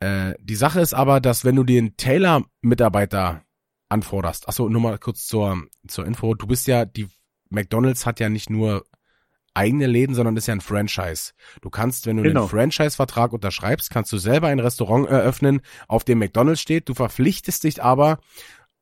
Äh, 0.01 0.35
die 0.41 0.55
Sache 0.55 0.81
ist 0.81 0.95
aber, 0.95 1.21
dass 1.21 1.45
wenn 1.45 1.57
du 1.57 1.65
den 1.65 1.97
Taylor-Mitarbeiter 1.97 3.43
anforderst, 3.89 4.49
achso, 4.49 4.69
nur 4.69 4.81
mal 4.81 4.99
kurz 4.99 5.27
zur, 5.27 5.65
zur 5.89 6.07
Info, 6.07 6.35
du 6.35 6.47
bist 6.47 6.69
ja, 6.69 6.85
die 6.85 7.09
McDonalds 7.51 8.07
hat 8.07 8.21
ja 8.21 8.29
nicht 8.29 8.51
nur 8.51 8.85
eigene 9.59 9.87
Läden, 9.87 10.15
sondern 10.15 10.37
ist 10.37 10.47
ja 10.47 10.55
ein 10.55 10.61
Franchise. 10.61 11.33
Du 11.61 11.71
kannst, 11.71 12.07
wenn 12.07 12.17
du 12.17 12.23
Genau. 12.23 12.41
einen 12.43 12.49
Franchise-Vertrag 12.49 13.33
unterschreibst, 13.33 13.91
kannst 13.91 14.13
du 14.13 14.19
selber 14.19 14.49
ein 14.49 14.61
Restaurant 14.61 15.09
eröffnen, 15.09 15.61
auf 15.89 16.05
dem 16.05 16.19
McDonalds 16.19 16.61
steht. 16.61 16.89
Du 16.89 16.95
verpflichtest 16.95 17.65
dich 17.65 17.83
aber, 17.83 18.19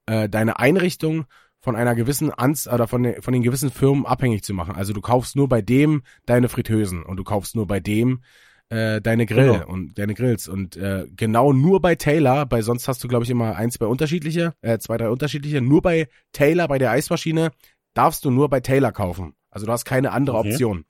äh, 0.07 0.29
deine 0.29 0.59
Einrichtung 0.59 1.25
von 1.61 1.75
einer 1.75 1.95
gewissen 1.97 2.31
Anz 2.31 2.67
oder 2.69 2.87
von, 2.87 3.03
den- 3.03 3.23
von 3.23 3.33
den 3.33 3.43
gewissen 3.43 3.71
Firmen 3.71 4.07
abhängig 4.07 4.45
zu 4.45 4.55
machen. 4.55 4.77
Also 4.77 4.93
du 4.93 5.01
kaufst 5.01 5.35
nur 5.35 5.49
bei 5.49 5.63
dem 5.63 6.03
deine 6.27 6.49
Fritteusen 6.49 7.03
und 7.03 7.17
du 7.17 7.25
kaufst 7.25 7.57
nur 7.57 7.67
bei 7.67 7.81
dem 7.81 8.23
äh, 8.69 9.01
deine 9.01 9.27
Grill 9.27 9.53
Genau. 9.53 9.67
und 9.69 9.97
deine 9.97 10.15
Grills 10.15 10.49
und 10.49 10.77
äh, 10.77 11.07
genau 11.17 11.53
nur 11.53 11.81
bei 11.81 11.95
Taylor, 11.95 12.47
bei 12.47 12.63
sonst 12.63 12.89
hast 12.89 13.03
du 13.03 13.09
glaube 13.09 13.25
ich 13.25 13.31
immer 13.31 13.55
eins, 13.57 13.75
zwei 13.75 13.87
unterschiedliche, 13.87 14.55
äh, 14.61 14.79
zwei, 14.79 14.97
drei 14.97 15.09
unterschiedliche. 15.09 15.61
Nur 15.61 15.83
bei 15.83 16.09
Taylor, 16.33 16.67
bei 16.67 16.79
der 16.79 16.91
Eismaschine 16.91 17.51
darfst 17.95 18.25
du 18.25 18.31
nur 18.31 18.49
bei 18.49 18.59
Taylor 18.61 18.91
kaufen. 18.93 19.35
Also 19.57 19.65
du 19.65 19.73
hast 19.73 19.87
keine 19.87 20.13
andere 20.13 20.37
Okay. 20.37 20.51
Option. 20.53 20.85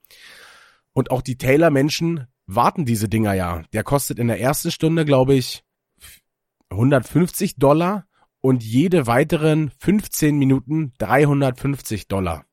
Und 0.93 1.12
auch 1.12 1.23
die 1.23 1.39
Taylor-Menschen 1.39 2.27
warten 2.47 2.85
diese 2.85 3.09
Dinger 3.09 3.33
ja. 3.33 3.62
Der 3.73 3.85
kostet 3.85 4.19
in 4.19 4.27
der 4.27 4.41
ersten 4.41 4.73
Stunde, 4.73 5.05
glaube 5.05 5.35
ich, 5.35 5.62
150 6.71 7.59
Dollar 7.59 8.09
und 8.41 8.64
jede 8.64 9.07
weiteren 9.07 9.71
15 9.79 10.37
Minuten 10.37 10.95
350 10.99 12.09
Dollar. 12.09 12.45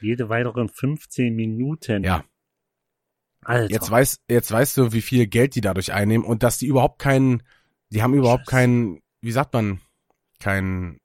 Jede 0.00 0.30
weiteren 0.30 0.70
15 0.70 1.34
Minuten. 1.36 2.02
Ja. 2.02 2.24
Alter. 3.42 3.70
Jetzt 3.70 3.90
weiß, 3.90 4.20
jetzt 4.30 4.50
weißt 4.50 4.78
du, 4.78 4.92
wie 4.94 5.02
viel 5.02 5.26
Geld 5.26 5.54
die 5.54 5.60
dadurch 5.60 5.92
einnehmen 5.92 6.24
und 6.26 6.42
dass 6.42 6.56
die 6.56 6.66
überhaupt 6.66 6.98
keinen, 6.98 7.42
die 7.90 8.02
haben 8.02 8.14
überhaupt 8.14 8.46
Scheiße. 8.46 8.50
keinen, 8.56 9.02
wie 9.20 9.32
sagt 9.32 9.52
man, 9.52 9.82
keinen, 10.40 10.98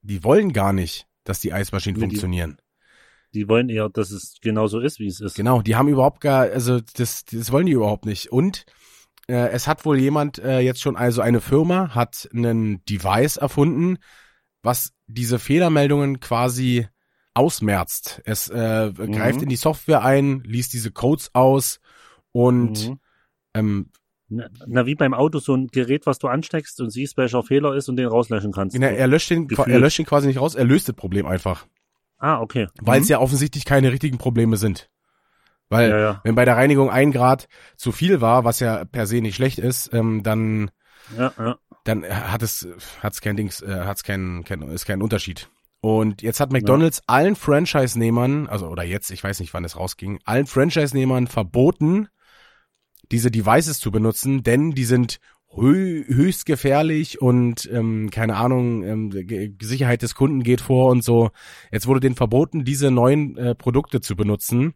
die 0.00 0.24
wollen 0.24 0.54
gar 0.54 0.72
nicht, 0.72 1.06
dass 1.24 1.40
die 1.40 1.52
Eismaschinen 1.52 2.00
Nee, 2.00 2.06
funktionieren. 2.06 2.56
Die 3.34 3.48
wollen 3.48 3.68
eher, 3.68 3.88
dass 3.88 4.10
es 4.10 4.38
genauso 4.40 4.80
ist, 4.80 4.98
wie 4.98 5.06
es 5.06 5.20
ist. 5.20 5.34
Genau, 5.34 5.60
die 5.62 5.76
haben 5.76 5.88
überhaupt 5.88 6.20
gar, 6.20 6.42
also 6.44 6.80
das, 6.80 7.24
das 7.24 7.52
wollen 7.52 7.66
die 7.66 7.72
überhaupt 7.72 8.06
nicht. 8.06 8.32
Und 8.32 8.64
äh, 9.28 9.48
es 9.50 9.66
hat 9.66 9.84
wohl 9.84 9.98
jemand 9.98 10.38
äh, 10.38 10.60
jetzt 10.60 10.80
schon, 10.80 10.96
also 10.96 11.20
eine 11.20 11.40
Firma 11.40 11.94
hat 11.94 12.28
einen 12.32 12.84
Device 12.86 13.36
erfunden, 13.36 13.98
was 14.62 14.92
diese 15.06 15.38
Fehlermeldungen 15.38 16.20
quasi 16.20 16.88
ausmerzt. 17.34 18.20
Es 18.24 18.48
äh, 18.48 18.92
greift 18.92 19.42
in 19.42 19.48
die 19.48 19.56
Software 19.56 20.02
ein, 20.02 20.40
liest 20.44 20.72
diese 20.72 20.90
Codes 20.90 21.30
aus 21.34 21.80
und 22.32 22.88
Mhm. 22.88 23.00
ähm, 23.54 23.90
Na, 24.30 24.48
na, 24.66 24.84
wie 24.84 24.94
beim 24.94 25.14
Auto 25.14 25.38
so 25.38 25.54
ein 25.54 25.68
Gerät, 25.68 26.04
was 26.04 26.18
du 26.18 26.28
ansteckst 26.28 26.80
und 26.80 26.90
siehst, 26.90 27.16
welcher 27.16 27.42
Fehler 27.42 27.74
ist 27.74 27.88
und 27.88 27.96
den 27.96 28.08
rauslöschen 28.08 28.52
kannst. 28.52 28.76
na, 28.78 28.88
er 28.88 29.06
löscht 29.06 29.30
den, 29.30 29.48
er 29.48 29.78
löscht 29.78 29.98
ihn 29.98 30.04
quasi 30.04 30.26
nicht 30.26 30.40
raus, 30.40 30.54
er 30.54 30.64
löst 30.64 30.88
das 30.88 30.96
Problem 30.96 31.24
einfach, 31.24 31.66
ah, 32.18 32.40
okay. 32.40 32.68
weil 32.80 33.00
es 33.00 33.08
Mhm. 33.08 33.12
ja 33.12 33.18
offensichtlich 33.20 33.64
keine 33.64 33.92
richtigen 33.92 34.18
Probleme 34.18 34.56
sind. 34.56 34.88
Weil 35.70 35.90
Ja, 35.90 35.98
ja. 35.98 36.20
wenn 36.24 36.34
bei 36.34 36.44
der 36.44 36.56
Reinigung 36.56 36.90
ein 36.90 37.12
Grad 37.12 37.46
zu 37.76 37.92
viel 37.92 38.20
war, 38.20 38.44
was 38.44 38.60
ja 38.60 38.84
per 38.84 39.06
se 39.06 39.20
nicht 39.20 39.36
schlecht 39.36 39.58
ist, 39.58 39.92
ähm, 39.92 40.22
dann 40.22 40.70
Ja, 41.16 41.32
ja. 41.38 41.58
dann 41.84 42.04
hat 42.04 42.42
es 42.42 42.66
hat's 43.02 43.20
kein 43.20 43.36
Dings, 43.36 43.60
äh, 43.62 43.80
hat's 43.84 44.02
kein, 44.02 44.44
kein 44.44 44.62
ist 44.62 44.86
kein 44.86 45.02
Unterschied. 45.02 45.48
Und 45.80 46.22
jetzt 46.22 46.40
hat 46.40 46.52
McDonald's 46.52 47.02
allen 47.06 47.36
Franchise-Nehmern, 47.36 48.48
also 48.48 48.66
oder 48.66 48.82
jetzt, 48.82 49.10
ich 49.10 49.22
weiß 49.22 49.38
nicht, 49.40 49.54
wann 49.54 49.64
es 49.64 49.76
rausging, 49.76 50.18
allen 50.24 50.46
Franchise-Nehmern 50.46 51.28
verboten, 51.28 52.08
diese 53.12 53.30
Devices 53.30 53.78
zu 53.78 53.90
benutzen, 53.92 54.42
denn 54.42 54.72
die 54.72 54.84
sind 54.84 55.18
höchst 55.54 56.46
gefährlich 56.46 57.20
und 57.20 57.68
ähm, 57.72 58.10
keine 58.10 58.36
Ahnung, 58.36 58.84
ähm, 58.84 59.56
Sicherheit 59.60 60.02
des 60.02 60.14
Kunden 60.14 60.42
geht 60.42 60.60
vor 60.60 60.90
und 60.90 61.02
so. 61.02 61.30
Jetzt 61.72 61.86
wurde 61.86 62.00
denen 62.00 62.14
verboten, 62.16 62.64
diese 62.64 62.90
neuen 62.90 63.36
äh, 63.36 63.54
Produkte 63.54 64.00
zu 64.00 64.14
benutzen, 64.14 64.74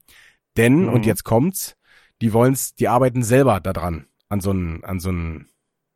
denn 0.56 0.82
Mhm. 0.86 0.88
und 0.88 1.06
jetzt 1.06 1.24
kommt's, 1.24 1.76
die 2.20 2.32
wollen's, 2.32 2.74
die 2.74 2.88
arbeiten 2.88 3.22
selber 3.22 3.60
daran 3.60 4.06
an 4.28 4.40
so 4.40 4.50
ein, 4.52 4.82
an 4.84 4.98
so 4.98 5.10
ein, 5.10 5.48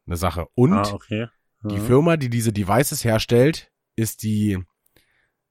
eine 0.06 0.16
Sache 0.16 0.46
und 0.54 0.74
ah, 0.74 0.92
okay. 0.92 1.26
die 1.64 1.76
Mhm. 1.76 1.86
Firma, 1.86 2.16
die 2.16 2.28
diese 2.30 2.52
Devices 2.52 3.02
herstellt, 3.02 3.72
ist 3.96 4.22
die 4.22 4.58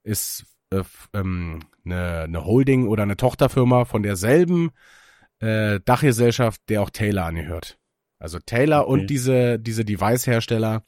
ist 0.04 0.44
äh, 0.70 0.82
ähm, 1.12 1.60
eine, 1.84 2.20
eine 2.22 2.44
Holding 2.44 2.86
oder 2.86 3.02
eine 3.02 3.16
Tochterfirma 3.16 3.84
von 3.86 4.02
derselben 4.04 4.70
äh, 5.40 5.80
Dachgesellschaft, 5.84 6.60
der 6.68 6.80
auch 6.82 6.90
Taylor 6.90 7.26
angehört. 7.26 7.76
Also 8.18 8.38
Taylor 8.38 8.82
Okay. 8.88 8.92
und 8.92 9.06
diese, 9.08 9.58
diese 9.58 9.84
Device-Hersteller, 9.84 10.84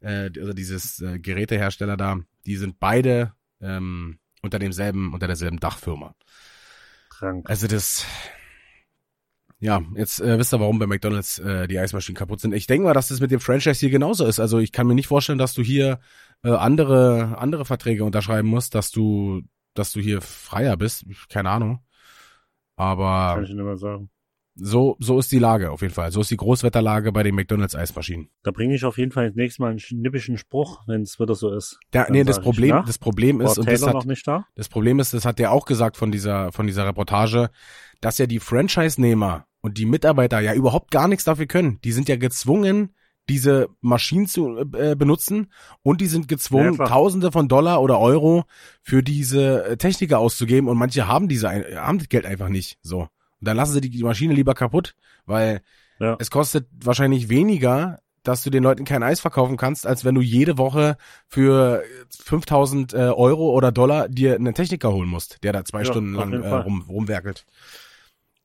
äh, 0.00 0.30
also 0.36 0.52
dieses 0.52 1.00
äh, 1.00 1.18
Gerätehersteller 1.18 1.96
da, 1.96 2.18
die 2.46 2.56
sind 2.56 2.80
beide 2.80 3.32
ähm, 3.60 4.18
unter 4.42 4.58
demselben, 4.58 5.12
unter 5.14 5.26
derselben 5.26 5.58
Dachfirma. 5.60 6.14
Krank. 7.10 7.48
Also 7.48 7.66
das, 7.66 8.04
ja, 9.60 9.82
jetzt 9.94 10.20
äh, 10.20 10.38
wisst 10.38 10.52
ihr, 10.52 10.60
warum 10.60 10.78
bei 10.78 10.86
McDonalds 10.86 11.38
äh, 11.38 11.66
die 11.68 11.78
Eismaschinen 11.78 12.16
kaputt 12.16 12.40
sind. 12.40 12.52
Ich 12.52 12.66
denke 12.66 12.84
mal, 12.84 12.92
dass 12.92 13.08
das 13.08 13.20
mit 13.20 13.30
dem 13.30 13.40
Franchise 13.40 13.80
hier 13.80 13.90
genauso 13.90 14.26
ist. 14.26 14.40
Also 14.40 14.58
ich 14.58 14.72
kann 14.72 14.86
mir 14.86 14.94
nicht 14.94 15.06
vorstellen, 15.06 15.38
dass 15.38 15.54
du 15.54 15.62
hier 15.62 16.00
äh, 16.42 16.50
andere 16.50 17.38
andere 17.38 17.64
Verträge 17.64 18.04
unterschreiben 18.04 18.48
musst, 18.48 18.74
dass 18.74 18.90
du 18.90 19.42
dass 19.74 19.92
du 19.92 20.00
hier 20.00 20.20
freier 20.20 20.76
bist. 20.76 21.06
Keine 21.30 21.50
Ahnung. 21.50 21.80
Aber 22.76 23.34
Kann 23.36 23.44
ich 23.44 23.50
nicht 23.54 23.64
mehr 23.64 23.76
sagen. 23.76 24.10
So 24.54 24.96
so 25.00 25.18
ist 25.18 25.32
die 25.32 25.38
Lage 25.38 25.70
auf 25.70 25.82
jeden 25.82 25.94
Fall. 25.94 26.12
So 26.12 26.20
ist 26.20 26.30
die 26.30 26.36
Großwetterlage 26.36 27.12
bei 27.12 27.22
den 27.22 27.34
McDonalds 27.34 27.74
Eismaschinen. 27.74 28.28
Da 28.42 28.50
bringe 28.50 28.74
ich 28.74 28.84
auf 28.84 28.98
jeden 28.98 29.10
Fall 29.10 29.28
das 29.28 29.36
nächste 29.36 29.62
Mal 29.62 29.70
einen 29.70 29.78
schnippischen 29.78 30.38
Spruch, 30.38 30.82
wenn 30.86 31.02
es 31.02 31.18
wieder 31.18 31.34
so 31.34 31.52
ist. 31.54 31.78
Dann 31.90 32.06
nee, 32.10 32.24
das 32.24 32.38
ich, 32.38 32.42
Problem, 32.42 32.76
na, 32.76 32.82
das 32.82 32.98
Problem 32.98 33.38
War 33.40 33.46
ist 33.46 33.58
und 33.58 33.68
das 33.68 33.86
hat 33.86 33.94
noch 33.94 34.04
nicht 34.04 34.26
da? 34.26 34.46
Das 34.54 34.68
Problem 34.68 35.00
ist, 35.00 35.14
das 35.14 35.24
hat 35.24 35.38
der 35.38 35.52
auch 35.52 35.64
gesagt 35.64 35.96
von 35.96 36.12
dieser, 36.12 36.52
von 36.52 36.66
dieser 36.66 36.86
Reportage, 36.86 37.50
dass 38.00 38.18
ja 38.18 38.26
die 38.26 38.40
Franchise-Nehmer 38.40 39.46
und 39.60 39.78
die 39.78 39.86
Mitarbeiter 39.86 40.40
ja 40.40 40.54
überhaupt 40.54 40.90
gar 40.90 41.08
nichts 41.08 41.24
dafür 41.24 41.46
können. 41.46 41.80
Die 41.82 41.92
sind 41.92 42.08
ja 42.08 42.16
gezwungen, 42.16 42.94
diese 43.28 43.68
Maschinen 43.80 44.26
zu 44.26 44.58
äh, 44.74 44.94
benutzen 44.94 45.50
und 45.82 46.00
die 46.00 46.06
sind 46.06 46.30
Ja, 46.30 46.36
gezwungen, 46.36 46.74
klar. 46.74 46.88
Tausende 46.88 47.32
von 47.32 47.48
Dollar 47.48 47.80
oder 47.80 47.98
Euro 47.98 48.44
für 48.82 49.02
diese 49.02 49.64
äh, 49.64 49.76
Techniker 49.76 50.18
auszugeben 50.18 50.68
und 50.68 50.76
manche 50.76 51.08
haben 51.08 51.28
diese, 51.28 51.48
haben 51.48 51.98
das 51.98 52.08
Geld 52.08 52.26
einfach 52.26 52.50
nicht. 52.50 52.78
So. 52.82 53.08
Und 53.44 53.48
dann 53.48 53.58
lassen 53.58 53.74
sie 53.74 53.82
die, 53.82 54.02
Maschine 54.02 54.32
lieber 54.32 54.54
kaputt, 54.54 54.94
weil 55.26 55.60
Ja. 56.00 56.16
es 56.18 56.30
kostet 56.30 56.66
wahrscheinlich 56.82 57.28
weniger, 57.28 57.98
dass 58.22 58.42
du 58.42 58.48
den 58.48 58.62
Leuten 58.62 58.86
kein 58.86 59.02
Eis 59.02 59.20
verkaufen 59.20 59.58
kannst, 59.58 59.86
als 59.86 60.02
wenn 60.02 60.14
du 60.14 60.22
jede 60.22 60.56
Woche 60.56 60.96
für 61.28 61.82
5000 62.22 62.94
äh, 62.94 62.96
Euro 62.96 63.50
oder 63.50 63.70
Dollar 63.70 64.08
dir 64.08 64.34
einen 64.36 64.54
Techniker 64.54 64.94
holen 64.94 65.10
musst, 65.10 65.44
der 65.44 65.52
da 65.52 65.62
zwei 65.62 65.80
Ja, 65.80 65.84
Stunden 65.84 66.14
lang 66.14 66.32
äh, 66.42 66.54
rum, 66.54 66.86
rumwerkelt. 66.88 67.44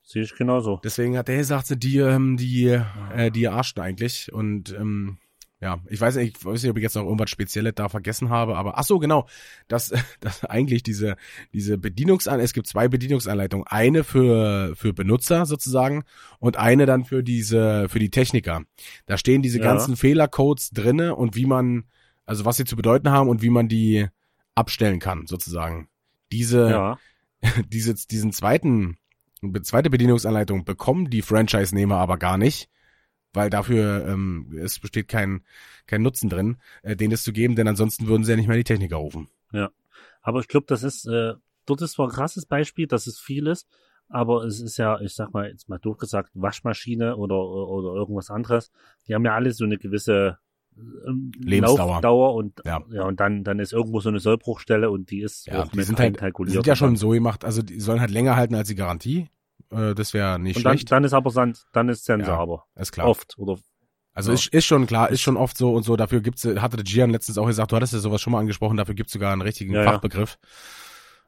Sehe 0.03 0.23
ich 0.23 0.35
genauso. 0.35 0.81
Deswegen 0.83 1.17
hat 1.17 1.29
der 1.29 1.37
gesagt, 1.37 1.81
die, 1.81 1.99
ähm, 1.99 2.35
die, 2.35 2.77
äh, 3.15 3.31
die 3.31 3.47
arschten 3.47 3.81
eigentlich 3.81 4.33
und 4.33 4.73
ähm, 4.77 5.17
ja, 5.61 5.79
ich 5.89 5.99
weiß 5.99 6.15
nicht, 6.15 6.37
ich 6.37 6.45
weiß 6.45 6.61
nicht, 6.63 6.71
ob 6.71 6.77
ich 6.77 6.83
jetzt 6.83 6.95
noch 6.95 7.03
irgendwas 7.03 7.29
Spezielles 7.29 7.73
da 7.75 7.89
vergessen 7.89 8.29
habe, 8.29 8.55
aber 8.55 8.77
ach 8.77 8.85
so, 8.85 8.97
genau, 8.97 9.27
dass, 9.67 9.91
dass 10.21 10.45
eigentlich 10.45 10.83
diese, 10.83 11.17
diese 11.53 11.77
Bedienungsanleitung, 11.77 12.45
es 12.45 12.53
gibt 12.53 12.67
zwei 12.67 12.87
Bedienungsanleitungen, 12.87 13.67
eine 13.67 14.03
für, 14.05 14.73
für 14.75 14.93
Benutzer 14.93 15.45
sozusagen 15.45 16.03
und 16.39 16.55
eine 16.57 16.85
dann 16.85 17.03
für 17.03 17.23
diese, 17.23 17.89
für 17.89 17.99
die 17.99 18.09
Techniker. 18.09 18.61
Da 19.05 19.17
stehen 19.17 19.41
diese 19.41 19.59
Ja. 19.59 19.65
ganzen 19.65 19.97
Fehlercodes 19.97 20.69
drinne 20.71 21.15
und 21.15 21.35
wie 21.35 21.45
man, 21.45 21.83
also 22.25 22.45
was 22.45 22.55
sie 22.57 22.65
zu 22.65 22.77
bedeuten 22.77 23.09
haben 23.09 23.27
und 23.29 23.41
wie 23.41 23.49
man 23.49 23.67
die 23.67 24.07
abstellen 24.55 24.99
kann, 24.99 25.27
sozusagen. 25.27 25.89
Diese, 26.31 26.69
Ja. 26.69 26.99
diese, 27.69 27.93
diesen 27.95 28.31
zweiten, 28.31 28.97
zweite 29.63 29.89
Bedienungsanleitung 29.89 30.63
bekommen 30.63 31.09
die 31.09 31.21
Franchise-Nehmer 31.21 31.97
aber 31.97 32.17
gar 32.17 32.37
nicht, 32.37 32.69
weil 33.33 33.49
dafür 33.49 34.05
ähm, 34.07 34.57
es 34.59 34.79
besteht 34.79 35.07
kein, 35.07 35.41
kein 35.87 36.01
Nutzen 36.01 36.29
drin, 36.29 36.57
äh, 36.83 36.95
denen 36.95 37.13
es 37.13 37.23
zu 37.23 37.31
geben, 37.33 37.55
denn 37.55 37.67
ansonsten 37.67 38.07
würden 38.07 38.23
sie 38.23 38.31
ja 38.31 38.37
nicht 38.37 38.47
mehr 38.47 38.57
die 38.57 38.63
Techniker 38.63 38.97
rufen. 38.97 39.29
Aber 40.21 40.39
ich 40.39 40.47
glaube, 40.47 40.65
das 40.67 40.83
ist, 40.83 41.05
äh, 41.07 41.33
dort 41.65 41.81
ist 41.81 41.93
zwar 41.93 42.07
ein 42.07 42.11
krasses 42.13 42.45
Beispiel, 42.45 42.87
dass 42.87 43.07
es 43.07 43.19
viel 43.19 43.47
ist, 43.47 43.67
aber 44.09 44.43
es 44.43 44.59
ist 44.59 44.77
ja, 44.77 44.99
ich 45.01 45.13
sag 45.13 45.33
mal, 45.33 45.49
jetzt 45.49 45.69
mal 45.69 45.79
doof 45.79 45.97
gesagt, 45.97 46.31
Waschmaschine 46.33 47.15
oder, 47.15 47.37
oder 47.39 47.93
irgendwas 47.95 48.29
anderes, 48.29 48.71
die 49.07 49.15
haben 49.15 49.25
ja 49.25 49.33
alle 49.33 49.51
so 49.51 49.65
eine 49.65 49.77
gewisse 49.77 50.37
ähm, 50.77 51.31
Lebensdauer. 51.39 51.93
Laufdauer 51.93 52.33
und 52.35 52.61
Ja. 52.65 52.83
ja, 52.89 53.03
und 53.03 53.19
dann, 53.19 53.43
dann 53.43 53.59
ist 53.59 53.73
irgendwo 53.73 53.99
so 53.99 54.09
eine 54.09 54.19
Sollbruchstelle 54.19 54.89
und 54.89 55.11
die 55.11 55.21
ist 55.21 55.47
Ja, 55.47 55.63
auch 55.63 55.71
die 55.71 55.77
mit 55.77 55.85
sind 55.85 55.99
halt, 55.99 56.07
die 56.09 56.13
einkalkuliert. 56.17 56.53
sind 56.53 56.67
ja 56.67 56.75
schon 56.75 56.95
so 56.95 57.09
gemacht, 57.09 57.45
also 57.45 57.61
die 57.61 57.79
sollen 57.79 58.01
halt 58.01 58.11
länger 58.11 58.35
halten 58.35 58.55
als 58.55 58.67
die 58.67 58.75
Garantie. 58.75 59.29
Äh, 59.71 59.93
das 59.95 60.13
wäre 60.13 60.39
nicht 60.39 60.57
und 60.57 60.63
dann, 60.63 60.77
schlecht, 60.77 60.91
dann 60.91 61.03
ist 61.03 61.13
aber 61.13 61.29
San- 61.29 61.55
dann 61.73 61.89
ist 61.89 62.05
Sensor 62.05 62.33
Ja, 62.35 62.39
aber 62.39 62.65
ist 62.75 62.91
klar. 62.91 63.07
oft 63.07 63.37
oder 63.37 63.57
Also 64.13 64.31
Ja. 64.31 64.35
ist, 64.35 64.47
ist 64.47 64.65
schon 64.65 64.87
klar, 64.87 65.09
ist 65.09 65.21
schon 65.21 65.37
oft 65.37 65.57
so 65.57 65.73
und 65.73 65.83
so. 65.83 65.95
Dafür 65.95 66.21
gibt's, 66.21 66.43
hatte 66.45 66.77
der 66.77 66.83
Gian 66.83 67.11
letztens 67.11 67.37
auch 67.37 67.45
gesagt, 67.47 67.71
du 67.71 67.75
hattest 67.75 67.93
ja 67.93 67.99
sowas 67.99 68.21
schon 68.21 68.31
mal 68.33 68.39
angesprochen, 68.39 68.77
dafür 68.77 68.95
gibt's 68.95 69.13
sogar 69.13 69.31
einen 69.31 69.41
richtigen 69.41 69.73
Ja, 69.73 69.83
ja. 69.83 69.91
Fachbegriff. 69.93 70.37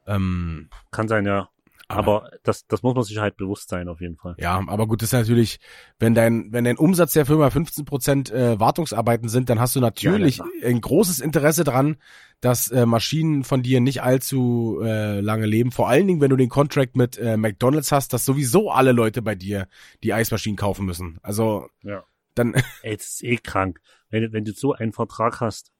Ähm, 0.07 0.69
kann 0.91 1.07
sein, 1.07 1.25
ja. 1.25 1.49
Aber 1.97 2.31
das, 2.43 2.65
das 2.67 2.83
muss 2.83 2.95
man 2.95 3.03
sich 3.03 3.17
halt 3.17 3.37
bewusst 3.37 3.69
sein, 3.69 3.87
auf 3.87 4.01
jeden 4.01 4.17
Fall. 4.17 4.35
Ja, 4.39 4.61
aber 4.67 4.87
gut, 4.87 5.01
das 5.01 5.09
ist 5.09 5.19
natürlich, 5.19 5.59
wenn 5.99 6.13
dein, 6.13 6.51
wenn 6.51 6.63
dein 6.63 6.77
Umsatz 6.77 7.13
der 7.13 7.25
Firma 7.25 7.49
15 7.49 7.85
Prozent 7.85 8.31
äh, 8.31 8.59
Wartungsarbeiten 8.59 9.29
sind, 9.29 9.49
dann 9.49 9.59
hast 9.59 9.75
du 9.75 9.79
natürlich 9.79 10.37
Ja, 10.37 10.45
ein 10.63 10.81
großes 10.81 11.19
Interesse 11.19 11.63
dran, 11.63 11.97
dass 12.39 12.69
äh, 12.71 12.85
Maschinen 12.85 13.43
von 13.43 13.61
dir 13.61 13.81
nicht 13.81 14.01
allzu 14.01 14.79
äh, 14.83 15.19
lange 15.21 15.45
leben. 15.45 15.71
Vor 15.71 15.89
allen 15.89 16.07
Dingen, 16.07 16.21
wenn 16.21 16.29
du 16.29 16.37
den 16.37 16.49
Contract 16.49 16.95
mit 16.95 17.17
äh, 17.17 17.37
McDonalds 17.37 17.91
hast, 17.91 18.13
dass 18.13 18.25
sowieso 18.25 18.71
alle 18.71 18.91
Leute 18.93 19.21
bei 19.21 19.35
dir 19.35 19.67
die 20.03 20.13
Eismaschinen 20.13 20.57
kaufen 20.57 20.85
müssen. 20.85 21.19
Also 21.21 21.67
Ja. 21.83 22.03
dann, 22.35 22.53
Ey, 22.81 22.97
das 22.97 23.07
ist 23.07 23.23
eh 23.23 23.37
krank, 23.37 23.79
wenn, 24.09 24.31
wenn 24.33 24.45
du 24.45 24.53
so 24.53 24.73
einen 24.73 24.91
Vertrag 24.93 25.39
hast. 25.39 25.71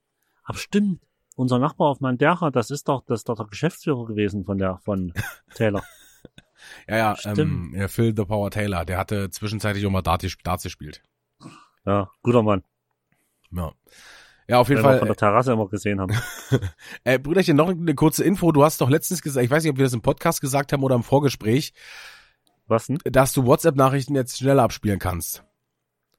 Aber 0.43 0.57
stimmt, 0.57 1.01
unser 1.36 1.57
Nachbar 1.59 1.88
auf 1.89 1.99
Mandera, 2.01 2.51
das 2.51 2.70
ist 2.70 2.88
doch, 2.88 3.03
das 3.05 3.22
ist 3.22 3.30
doch 3.30 3.38
der 3.38 3.47
Geschäftsführer 3.47 4.05
gewesen 4.05 4.45
von 4.45 4.57
der, 4.57 4.78
von 4.84 5.14
Taylor. 5.55 5.84
ja, 6.88 6.97
ja, 6.97 7.12
ähm, 7.26 7.34
Stimmt. 7.34 7.76
ja, 7.76 7.88
Phil 7.88 8.14
the 8.16 8.26
Power 8.26 8.51
Taylor, 8.51 8.86
der 8.86 8.97
hatte 8.97 9.30
zwischenzeitlich 9.30 9.86
auch 9.86 9.91
mal 9.91 10.01
Dart, 10.01 10.26
Darts 10.43 10.64
gespielt. 10.64 11.01
Ja, 11.86 12.09
guter 12.22 12.43
Mann. 12.43 12.64
Ja. 13.51 13.72
Ja, 14.47 14.59
auf 14.59 14.68
jeden 14.70 14.80
Den 14.82 14.86
wir 14.86 14.89
Fall. 14.89 14.99
von 14.99 15.07
der 15.07 15.16
Terrasse 15.16 15.53
immer 15.53 15.68
gesehen 15.68 15.99
haben. 16.01 16.14
Äh, 17.03 17.20
Brüderchen, 17.20 17.55
noch 17.55 17.70
eine 17.70 17.95
kurze 17.95 18.24
Info. 18.24 18.51
Du 18.51 18.64
hast 18.64 18.82
doch 18.82 18.89
letztens 18.89 19.22
gesagt, 19.22 19.43
ich 19.45 19.49
weiß 19.49 19.64
nicht, 19.64 19.72
ob 19.72 19.78
wir 19.78 19.86
das 19.86 19.93
im 19.93 20.01
Podcast 20.01 20.41
gesagt 20.41 20.74
haben 20.74 20.84
oder 20.84 20.95
im 20.95 21.03
Vorgespräch, 21.03 21.74
Was 22.68 22.88
denn? 22.88 22.99
dass 23.05 23.32
du 23.32 23.45
WhatsApp-Nachrichten 23.45 24.14
jetzt 24.14 24.38
schneller 24.38 24.64
abspielen 24.64 24.99
kannst. 24.99 25.43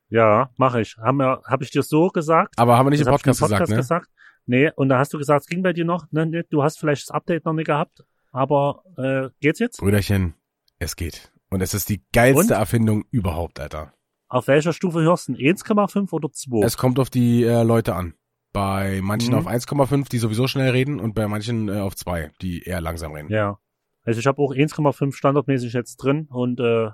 Ja, 0.08 0.50
mache 0.56 0.80
ich. 0.80 0.96
Haben 0.96 1.18
wir, 1.18 1.42
hab 1.44 1.62
ich 1.62 1.70
dir 1.70 1.82
so 1.82 2.08
gesagt? 2.08 2.58
Aber 2.58 2.78
haben 2.78 2.86
wir 2.86 2.90
nicht 2.90 3.00
im 3.00 3.06
hab 3.06 3.16
ich 3.16 3.22
Podcast, 3.22 3.40
gesagt, 3.40 3.68
ne? 3.68 3.76
gesagt. 3.76 4.10
Nee, 4.46 4.70
und 4.74 4.88
da 4.88 4.98
hast 4.98 5.12
du 5.12 5.18
gesagt, 5.18 5.42
es 5.42 5.46
ging 5.46 5.62
bei 5.62 5.72
dir 5.72 5.84
noch. 5.84 6.06
Ne, 6.10 6.26
ne, 6.26 6.44
du 6.44 6.62
hast 6.62 6.78
vielleicht 6.78 7.08
das 7.08 7.14
Update 7.14 7.44
noch 7.44 7.52
nicht 7.52 7.66
gehabt. 7.66 8.02
Aber 8.32 8.82
äh, 8.96 9.28
geht's 9.40 9.58
jetzt? 9.60 9.78
Brüderchen, 9.78 10.34
es 10.78 10.96
geht. 10.96 11.32
Und 11.50 11.60
es 11.60 11.74
ist 11.74 11.88
die 11.90 12.02
geilste 12.12 12.54
Und? 12.54 12.58
Erfindung 12.58 13.04
überhaupt, 13.10 13.60
Alter. 13.60 13.92
Auf 14.28 14.48
welcher 14.48 14.72
Stufe 14.72 15.02
hörst 15.02 15.28
du? 15.28 15.32
1,5 15.34 16.10
oder 16.12 16.30
2? 16.32 16.64
Es 16.66 16.78
kommt 16.78 16.98
auf 16.98 17.10
die 17.10 17.44
äh, 17.44 17.62
Leute 17.62 17.94
an. 17.94 18.14
Bei 18.54 19.00
manchen 19.02 19.32
Mhm. 19.34 19.38
auf 19.40 19.46
1,5, 19.46 20.08
die 20.08 20.18
sowieso 20.18 20.46
schnell 20.46 20.70
reden, 20.70 20.98
und 21.00 21.14
bei 21.14 21.28
manchen 21.28 21.68
äh, 21.68 21.78
auf 21.80 21.94
2, 21.94 22.32
die 22.40 22.62
eher 22.62 22.80
langsam 22.80 23.12
reden. 23.12 23.30
Ja. 23.30 23.58
Also 24.04 24.18
ich 24.20 24.26
habe 24.26 24.40
auch 24.42 24.54
1,5 24.54 25.12
standardmäßig 25.14 25.74
jetzt 25.74 25.96
drin 25.98 26.26
und 26.30 26.58
äh, 26.60 26.88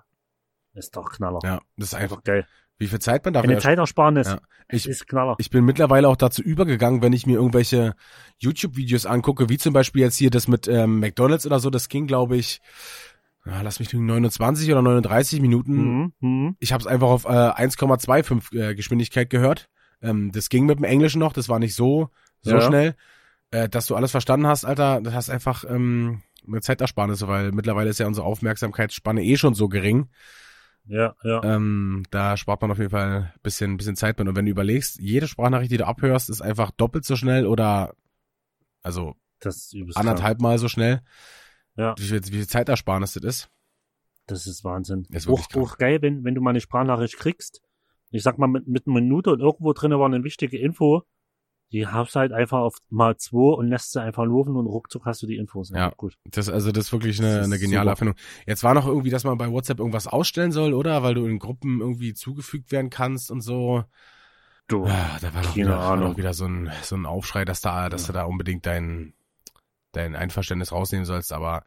ist 0.74 0.97
doch 0.97 1.11
Knaller. 1.11 1.39
Ja, 1.45 1.61
das 1.76 1.89
ist 1.89 1.95
einfach, 1.95 2.16
Einfach 2.18 2.24
geil. 2.24 2.47
Wie 2.79 2.87
viel 2.87 2.99
Zeit 3.01 3.24
man 3.24 3.35
dafür 3.35 3.51
Eine 3.51 3.61
Zeitersparnis. 3.61 4.29
Ja. 4.29 4.39
Ich, 4.70 4.87
ist 4.87 5.09
Knaller. 5.09 5.35
ich 5.39 5.51
bin 5.51 5.64
mittlerweile 5.64 6.09
auch 6.09 6.16
dazu 6.16 6.43
übergegangen, 6.43 7.01
wenn 7.01 7.12
ich 7.14 7.26
mir 7.26 7.35
irgendwelche 7.35 7.95
YouTube-Videos 8.39 9.07
angucke, 9.07 9.49
wie 9.49 9.57
zum 9.59 9.72
Beispiel 9.72 10.03
jetzt 10.03 10.16
hier 10.16 10.31
das 10.31 10.47
mit 10.47 10.68
ähm, 10.68 11.01
McDonalds 11.01 11.47
oder 11.47 11.59
so, 11.59 11.70
das 11.70 11.89
ging, 11.89 12.07
glaube 12.07 12.37
ich, 12.37 12.61
ja, 13.47 13.62
lass 13.62 13.81
mich 13.81 13.93
lügen, 13.93 14.05
29 14.07 14.70
oder 14.70 14.83
39 14.83 15.41
Minuten. 15.41 15.72
Mhm, 15.74 16.12
mhm. 16.20 16.57
Ich 16.59 16.72
habe 16.72 16.83
es 16.83 16.87
einfach 16.87 17.09
auf 17.09 17.24
äh, 17.24 17.29
1,25 17.29 18.55
äh, 18.55 18.74
Geschwindigkeit 18.74 19.31
gehört. 19.31 19.68
Ähm, 20.03 20.33
das 20.33 20.51
ging 20.51 20.66
mit 20.66 20.79
dem 20.79 20.85
Englischen 20.85 21.18
noch, 21.18 21.33
das 21.33 21.49
war 21.49 21.59
nicht 21.59 21.74
so 21.74 22.11
so 22.43 22.53
Ja. 22.53 22.61
schnell, 22.61 22.95
äh, 23.51 23.68
dass 23.68 23.87
du 23.87 23.97
alles 23.97 24.11
verstanden 24.11 24.47
hast, 24.47 24.64
Alter. 24.64 25.01
Das 25.01 25.14
hast 25.14 25.31
einfach 25.31 25.64
ähm, 25.68 26.22
eine 26.47 26.61
Zeitersparnis, 26.61 27.26
weil 27.26 27.53
mittlerweile 27.53 27.91
ist 27.91 27.99
ja 27.99 28.07
unsere 28.07 28.26
Aufmerksamkeitsspanne 28.26 29.22
eh 29.24 29.37
schon 29.37 29.55
so 29.55 29.68
gering. 29.68 30.09
Ja, 30.89 31.14
ja. 31.22 31.43
Ähm, 31.45 32.05
da 32.11 32.36
spart 32.36 32.62
man 32.62 32.70
auf 32.70 32.78
jeden 32.78 32.91
Fall 32.91 33.32
ein 33.34 33.41
bisschen, 33.43 33.76
bisschen 33.76 33.97
Zeit 33.97 34.18
mit. 34.18 34.26
Und 34.26 34.36
wenn 34.36 34.47
du 34.47 34.51
überlegst, 34.51 34.99
jede 34.99 35.28
Sprachnachricht, 35.28 35.70
die 35.70 35.76
du 35.76 35.86
abhörst, 35.86 36.30
ist 36.30 36.41
einfach 36.41 36.70
doppelt 36.70 37.05
so 37.05 37.14
schnell 37.14 37.47
oder 37.47 37.95
also 38.82 39.14
Das 39.41 39.72
ist 39.72 39.97
anderthalb 39.97 40.41
Mal 40.41 40.59
so 40.59 40.68
schnell. 40.68 41.03
Ja. 41.76 41.95
Wie 41.99 42.03
viel, 42.03 42.24
wie 42.26 42.30
viel 42.30 42.49
Zeitersparnis 42.49 43.12
das 43.12 43.22
ist. 43.22 43.51
Das 44.26 44.47
ist 44.47 44.64
Wahnsinn. 44.64 45.07
Ist 45.11 45.26
wirklich 45.26 45.47
auch, 45.57 45.72
auch 45.72 45.78
geil, 45.78 46.03
wenn, 46.03 46.24
wenn 46.24 46.34
du 46.34 46.41
mal 46.41 46.51
eine 46.51 46.61
Sprachnachricht 46.61 47.18
kriegst. 47.18 47.62
Ich 48.11 48.22
sag 48.22 48.39
mal, 48.39 48.47
mit, 48.47 48.66
mit 48.66 48.86
einer 48.86 48.95
Minute 48.95 49.30
und 49.30 49.41
irgendwo 49.41 49.72
drin 49.74 49.93
war 49.93 50.07
eine 50.07 50.24
wichtige 50.24 50.59
Info. 50.59 51.03
Die 51.72 51.86
hast 51.86 52.14
du 52.14 52.20
halt 52.20 52.32
einfach 52.32 52.60
auf 52.60 52.76
mal 52.88 53.16
zwei 53.18 53.54
und 53.56 53.68
lässt 53.68 53.92
sie 53.92 54.00
einfach 54.00 54.24
laufen 54.24 54.56
und 54.56 54.66
ruckzuck 54.66 55.04
hast 55.04 55.22
du 55.22 55.26
die 55.26 55.36
Infos. 55.36 55.70
Ja. 55.70 55.90
Gut. 55.90 56.14
Das, 56.24 56.48
also 56.48 56.72
das 56.72 56.86
ist 56.86 56.92
wirklich 56.92 57.18
eine, 57.18 57.40
ist 57.40 57.44
eine 57.44 57.58
geniale 57.58 57.84
super. 57.84 57.90
Erfindung. 57.90 58.14
Jetzt 58.46 58.64
war 58.64 58.72
noch 58.72 58.86
irgendwie, 58.86 59.10
dass 59.10 59.24
man 59.24 59.36
bei 59.36 59.50
WhatsApp 59.50 59.78
irgendwas 59.78 60.06
ausstellen 60.06 60.50
soll, 60.50 60.72
oder? 60.72 61.02
Weil 61.02 61.14
du 61.14 61.26
in 61.26 61.38
Gruppen 61.38 61.80
irgendwie 61.80 62.14
zugefügt 62.14 62.72
werden 62.72 62.88
kannst 62.88 63.30
und 63.30 63.42
so. 63.42 63.84
Du. 64.66 64.86
Ja, 64.86 65.18
da 65.20 65.34
war 65.34 65.42
doch 65.42 65.56
wieder, 65.56 65.78
war 65.78 65.96
doch 65.96 66.16
wieder 66.16 66.32
so 66.34 66.46
ein, 66.46 66.70
so 66.82 66.96
ein 66.96 67.06
Aufschrei, 67.06 67.44
dass 67.44 67.60
da, 67.60 67.88
dass 67.88 68.06
du 68.06 68.12
da 68.12 68.24
unbedingt 68.24 68.64
dein, 68.64 69.12
dein 69.92 70.16
Einverständnis 70.16 70.72
rausnehmen 70.72 71.04
sollst. 71.04 71.32
Aber 71.32 71.64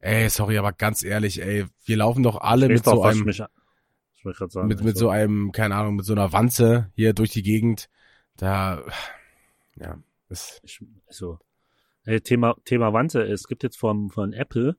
ey, 0.00 0.28
sorry, 0.30 0.58
aber 0.58 0.72
ganz 0.72 1.02
ehrlich, 1.02 1.42
ey, 1.42 1.66
wir 1.84 1.96
laufen 1.96 2.22
doch 2.22 2.40
alle 2.40 2.66
Ich 2.66 2.72
mit 2.72 2.84
so 2.84 3.02
einem, 3.02 3.24
mich, 3.24 3.36
sagen, 3.36 4.68
mit, 4.68 4.80
mit 4.80 4.94
also, 4.94 4.98
so 4.98 5.08
einem, 5.10 5.52
keine 5.52 5.74
Ahnung, 5.76 5.96
mit 5.96 6.06
so 6.06 6.12
einer 6.12 6.32
Wanze 6.32 6.90
hier 6.94 7.12
durch 7.12 7.30
die 7.30 7.42
Gegend. 7.42 7.88
Da, 8.36 8.82
ja, 9.76 9.98
das, 10.28 10.60
ich, 10.62 10.80
so. 11.08 11.38
Äh, 12.04 12.20
Thema, 12.20 12.56
Thema 12.64 12.92
Wante, 12.92 13.22
es 13.22 13.46
gibt 13.46 13.62
jetzt 13.62 13.78
vom, 13.78 14.10
von 14.10 14.32
Apple 14.32 14.76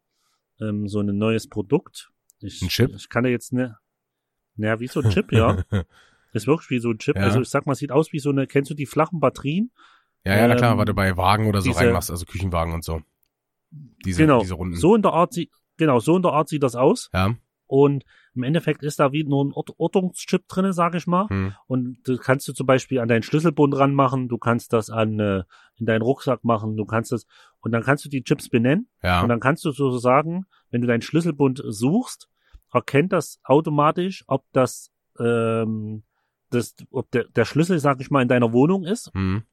ähm, 0.60 0.88
so 0.88 1.00
ein 1.00 1.18
neues 1.18 1.48
Produkt. 1.48 2.12
Ich, 2.40 2.62
Ein 2.62 2.68
Chip? 2.70 2.94
Ich 2.96 3.10
kann 3.10 3.24
da 3.24 3.30
jetzt 3.30 3.54
ne, 3.54 3.78
naja, 4.56 4.80
wie 4.80 4.88
so 4.88 5.02
ein 5.02 5.10
Chip, 5.10 5.32
ja. 5.32 5.64
Ist 6.34 6.48
wirklich 6.48 6.70
wie 6.72 6.80
so 6.80 6.90
ein 6.90 6.98
Chip. 6.98 7.16
Ja. 7.16 7.24
Also 7.24 7.42
ich 7.42 7.50
sag 7.50 7.66
mal, 7.66 7.76
sieht 7.76 7.92
aus 7.92 8.12
wie 8.12 8.20
so 8.20 8.30
eine, 8.32 8.48
kennst 8.48 8.70
du 8.72 8.74
die 8.76 8.86
flachen 8.86 9.20
Batterien? 9.20 9.72
ja, 10.26 10.36
ja, 10.38 10.48
na 10.48 10.56
klar, 10.56 10.74
Ähm, 10.74 10.78
weil 10.80 10.86
du 10.86 10.94
bei 10.94 11.16
Wagen 11.18 11.48
oder 11.48 11.62
so 11.62 11.70
diese- 11.70 11.80
reinmachst, 11.82 12.10
also 12.12 12.26
Küchenwagen 12.26 12.74
und 12.74 12.84
so. 12.84 13.02
Diese, 14.06 14.22
genau. 14.24 14.42
diese 14.42 14.54
Runden. 14.56 14.76
So 14.76 14.96
in 14.96 15.02
der 15.02 15.14
Art 15.14 15.34
sieht, 15.34 15.52
genau, 15.78 16.00
so 16.00 16.16
in 16.16 16.22
der 16.24 16.34
Art 16.34 16.50
sieht 16.50 16.62
das 16.64 16.76
aus. 16.76 17.10
Ja, 17.14 17.36
Und 17.68 18.04
im 18.36 18.44
Endeffekt 18.44 18.84
ist 18.84 19.00
da 19.00 19.12
wie 19.12 19.24
nur 19.24 19.44
ein 19.46 19.54
Ort 19.54 19.72
Ortungschip 19.78 20.48
drinne, 20.48 20.74
sag 20.74 20.96
ich 20.96 21.08
mal. 21.08 21.28
hm, 21.30 21.54
Und 21.68 21.98
das 22.06 22.20
kannst 22.20 22.48
du 22.48 22.54
zum 22.54 22.66
Beispiel 22.66 23.00
an 23.00 23.08
deinen 23.08 23.24
Schlüsselbund 23.24 23.78
ranmachen, 23.78 24.28
du 24.28 24.38
kannst 24.38 24.74
das 24.74 24.90
an 24.90 25.20
äh, 25.20 25.44
in 25.76 25.86
deinen 25.86 26.02
Rucksack 26.02 26.44
machen, 26.44 26.76
du 26.78 26.86
kannst 26.86 27.12
das 27.12 27.26
und 27.62 27.72
dann 27.72 27.84
kannst 27.84 28.06
du 28.06 28.10
die 28.10 28.24
Chips 28.24 28.50
benennen. 28.50 28.88
Ja, 29.02 29.22
und 29.22 29.30
dann 29.30 29.40
kannst 29.40 29.64
du 29.66 29.72
sozusagen, 29.72 30.46
wenn 30.72 30.82
du 30.82 30.88
deinen 30.88 31.02
Schlüsselbund 31.02 31.62
suchst, 31.66 32.30
erkennt 32.74 33.14
das 33.14 33.40
automatisch, 33.44 34.24
ob 34.28 34.46
das 34.52 34.92
ähm, 35.20 36.04
das, 36.50 36.76
ob 36.92 37.10
der, 37.12 37.26
der 37.26 37.46
Schlüssel, 37.46 37.80
sag 37.80 38.00
ich 38.02 38.12
mal, 38.12 38.22
in 38.22 38.28
deiner 38.28 38.54
Wohnung 38.54 38.84
ist. 38.84 39.12
Hm, 39.14 39.44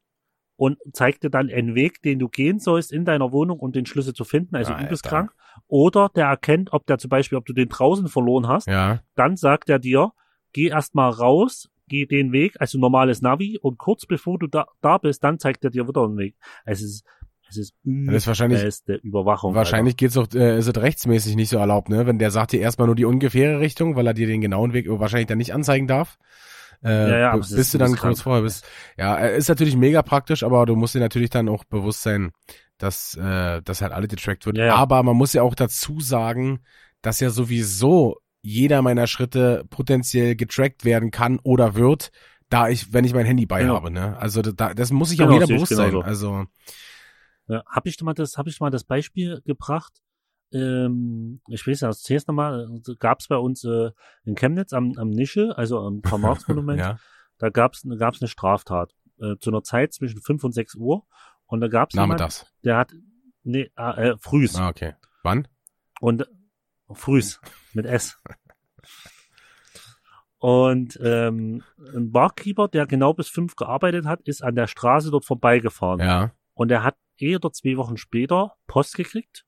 und 0.61 0.77
zeigt 0.93 1.23
dir 1.25 1.31
dann 1.31 1.49
einen 1.49 1.75
Weg, 1.75 2.03
den 2.03 2.19
du 2.19 2.29
gehen 2.29 2.59
sollst 2.59 2.93
in 2.93 3.07
deiner 3.07 3.33
Wohnung, 3.33 3.61
um 3.61 3.73
den 3.73 3.87
Schlüssel 3.87 4.13
zu 4.13 4.25
finden, 4.25 4.55
also 4.57 4.75
Alter. 4.75 4.85
übelst 4.85 5.05
krank. 5.05 5.33
Oder 5.69 6.11
der 6.15 6.27
erkennt, 6.27 6.75
ob 6.75 6.85
der 6.85 6.99
zum 6.99 7.09
Beispiel, 7.09 7.39
ob 7.39 7.47
du 7.47 7.55
den 7.55 7.71
draußen 7.71 8.09
verloren 8.09 8.47
hast, 8.47 8.67
ja, 8.67 9.01
dann 9.15 9.37
sagt 9.37 9.71
er 9.71 9.79
dir, 9.79 10.13
geh 10.53 10.67
erstmal 10.69 11.09
raus, 11.13 11.71
geh 11.89 12.05
den 12.05 12.33
Weg, 12.33 12.57
also 12.61 12.77
normales 12.79 13.23
Navi, 13.23 13.59
und 13.63 13.79
kurz 13.79 14.05
bevor 14.05 14.39
du 14.39 14.49
da, 14.49 14.67
da 14.83 14.99
bist, 14.99 15.25
dann 15.25 15.39
zeigt 15.39 15.65
er 15.65 15.71
dir 15.71 15.89
wieder 15.89 16.05
einen 16.05 16.19
Weg. 16.19 16.37
Es 16.67 16.83
ist, 16.83 17.07
es 17.49 17.57
ist 17.57 17.75
Das 17.83 18.17
ist 18.17 18.27
wahrscheinlich- 18.27 18.61
übelste 18.61 18.97
Überwachung. 18.97 19.55
Wahrscheinlich 19.55 19.97
geht's 19.97 20.13
doch, 20.15 20.29
äh, 20.35 20.59
ist 20.59 20.67
es 20.69 20.77
rechtsmäßig 20.77 21.37
nicht 21.37 21.49
so 21.49 21.57
erlaubt, 21.57 21.89
ne? 21.89 22.05
Wenn 22.07 22.19
der 22.19 22.31
sagt 22.31 22.53
dir 22.53 22.61
erstmal 22.61 22.87
nur 22.87 22.97
die 22.97 23.07
ungefähre 23.07 23.61
Richtung, 23.61 23.97
weil 23.97 24.07
er 24.07 24.13
dir 24.13 24.27
den 24.27 24.43
genauen 24.43 24.75
Weg 24.75 24.87
wahrscheinlich 24.91 25.29
dann 25.29 25.39
nicht 25.39 25.55
anzeigen 25.55 25.87
darf. 25.87 26.19
Äh, 26.83 27.11
Ja, 27.11 27.19
ja, 27.19 27.37
bis 27.37 27.49
du 27.51 27.57
das 27.57 27.73
dann 27.73 27.91
kurz 27.91 28.01
krank. 28.01 28.19
vorher 28.19 28.43
bist. 28.43 28.65
Ja, 28.97 29.17
äh, 29.19 29.37
ist 29.37 29.49
natürlich 29.49 29.77
mega 29.77 30.03
praktisch, 30.03 30.43
aber 30.43 30.65
du 30.67 30.77
musst 30.77 30.95
dir 30.95 31.01
natürlich 31.01 31.31
dann 31.31 31.49
auch 31.49 31.65
bewusst 31.65 32.03
sein, 32.03 32.31
dass, 32.79 33.15
äh, 33.17 33.61
dass 33.63 33.83
halt 33.83 33.93
alle 33.93 34.09
getrackt 34.09 34.47
wird. 34.47 34.57
Ja. 34.59 34.75
Aber 34.75 35.03
man 35.03 35.17
muss 35.17 35.33
ja 35.33 35.43
auch 35.43 35.55
dazu 35.55 36.01
sagen, 36.01 36.61
dass 37.03 37.21
ja 37.21 37.31
sowieso 37.31 38.19
jeder 38.43 38.81
meiner 38.81 39.07
Schritte 39.07 39.65
potenziell 39.69 40.35
getrackt 40.37 40.85
werden 40.87 41.11
kann 41.11 41.39
oder 41.43 41.75
wird, 41.75 42.11
da 42.49 42.69
ich, 42.71 42.93
wenn 42.93 43.05
ich 43.05 43.13
mein 43.13 43.27
Handy 43.27 43.45
bei 43.47 43.61
Genau. 43.61 43.75
habe, 43.75 43.91
ne? 43.91 44.17
Also 44.19 44.41
da, 44.41 44.73
das 44.75 44.91
muss 44.91 45.11
sich 45.11 45.19
Genau, 45.19 45.31
auch 45.31 45.35
jeder 45.35 45.45
ich 45.45 45.51
bewusst 45.53 45.75
sein. 45.75 45.91
genauso. 45.91 46.07
Also, 46.07 46.47
Ja, 47.49 47.63
habe 47.67 47.89
ich 47.89 48.01
mal 48.01 48.15
das, 48.15 48.39
habe 48.39 48.49
ich 48.49 48.57
dir 48.59 48.65
mal 48.65 48.71
das 48.71 48.85
Beispiel 48.85 49.43
gebracht? 49.45 49.93
Ähm, 50.53 51.41
ich 51.49 51.67
weiß 51.67 51.81
nicht, 51.81 51.83
erzähl's 51.83 52.27
nochmal. 52.27 52.69
Gab 52.99 53.21
es 53.21 53.29
bei 53.29 53.37
uns 53.37 53.65
äh, 53.65 53.91
in 54.25 54.35
Chemnitz 54.35 54.73
am, 54.73 54.95
am 54.97 55.11
Nische, 55.11 55.57
also 55.57 55.79
am 55.81 56.03
Karl-Marx-Monument, 56.03 56.81
ja. 56.81 56.99
da 57.39 57.51
gab's 57.51 57.87
gab's 57.99 58.21
eine 58.21 58.29
Straftat 58.29 58.95
äh, 59.21 59.37
zu 59.39 59.51
einer 59.51 59.63
Zeit 59.63 59.93
zwischen 59.93 60.21
5 60.21 60.45
und 60.45 60.53
6 60.53 60.75
Uhr. 60.77 61.07
Und 61.47 61.61
da 61.61 61.69
gab's 61.69 61.95
jemand, 61.95 62.21
Nachmittags. 62.21 62.47
der 62.65 62.77
hat, 62.77 62.93
nee, 63.43 63.71
äh, 63.77 64.11
äh, 64.11 64.17
frühs. 64.19 64.57
Ah, 64.57 64.69
okay. 64.69 64.95
Wann? 65.23 65.49
Und 66.01 66.27
frühs 66.93 67.41
mit 67.73 67.87
S. 67.87 68.21
Und 70.39 70.99
ähm, 71.03 71.63
ein 71.95 72.11
Barkeeper, 72.13 72.69
der 72.69 72.87
genau 72.87 73.13
bis 73.13 73.29
fünf 73.29 73.57
gearbeitet 73.57 74.07
hat, 74.07 74.23
ist 74.23 74.43
an 74.43 74.55
der 74.55 74.69
Straße 74.69 75.11
dort 75.11 75.27
vorbeigefahren. 75.27 76.01
Ja, 76.01 76.33
Und 76.55 76.71
er 76.71 76.83
hat 76.83 76.97
eh 77.19 77.37
oder 77.37 77.53
zwei 77.53 77.77
Wochen 77.77 77.99
später 77.99 78.57
Post 78.67 78.95
gekriegt 78.95 79.45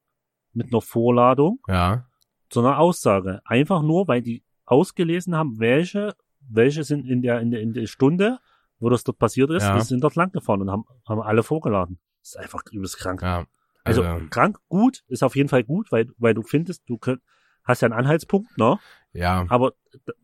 mit 0.55 0.73
einer 0.73 0.81
Vorladung 0.81 1.61
ja. 1.69 2.07
zu 2.51 2.61
einer 2.61 2.79
Aussage. 2.79 3.41
Einfach 3.45 3.83
nur, 3.83 4.09
weil 4.09 4.23
die 4.23 4.43
ausgelesen 4.65 5.35
haben, 5.35 5.59
welche, 5.59 6.15
welche 6.41 6.85
sind 6.85 7.07
in 7.07 7.23
der, 7.23 7.41
in 7.41 7.51
der, 7.51 7.61
in 7.61 7.73
der 7.73 7.87
Stunde, 7.87 8.39
wo 8.79 8.89
das 8.89 9.05
dort 9.05 9.19
passiert 9.19 9.51
ist, 9.51 9.63
Ja. 9.63 9.81
sind 9.81 10.03
dort 10.03 10.17
lang 10.17 10.33
gefahren 10.33 10.61
und 10.63 10.71
haben, 10.71 10.85
haben 11.09 11.21
alle 11.23 11.43
vorgeladen. 11.43 11.99
Das 12.21 12.31
ist 12.31 12.37
einfach 12.37 12.63
übelst 12.71 12.99
krank. 12.99 13.23
Ja. 13.23 13.47
Also 13.85 14.03
Also, 14.03 14.27
krank, 14.31 14.59
gut, 14.69 15.03
ist 15.09 15.23
auf 15.23 15.35
jeden 15.37 15.49
Fall 15.49 15.65
gut, 15.65 15.91
weil, 15.91 16.09
weil 16.19 16.35
du 16.35 16.43
findest, 16.43 16.89
du 16.89 16.99
könnt, 16.99 17.21
hast 17.65 17.83
ja 17.83 17.87
einen 17.87 17.99
Anhaltspunkt, 17.99 18.57
ne? 18.59 18.79
ja, 19.13 19.45
Aber 19.49 19.75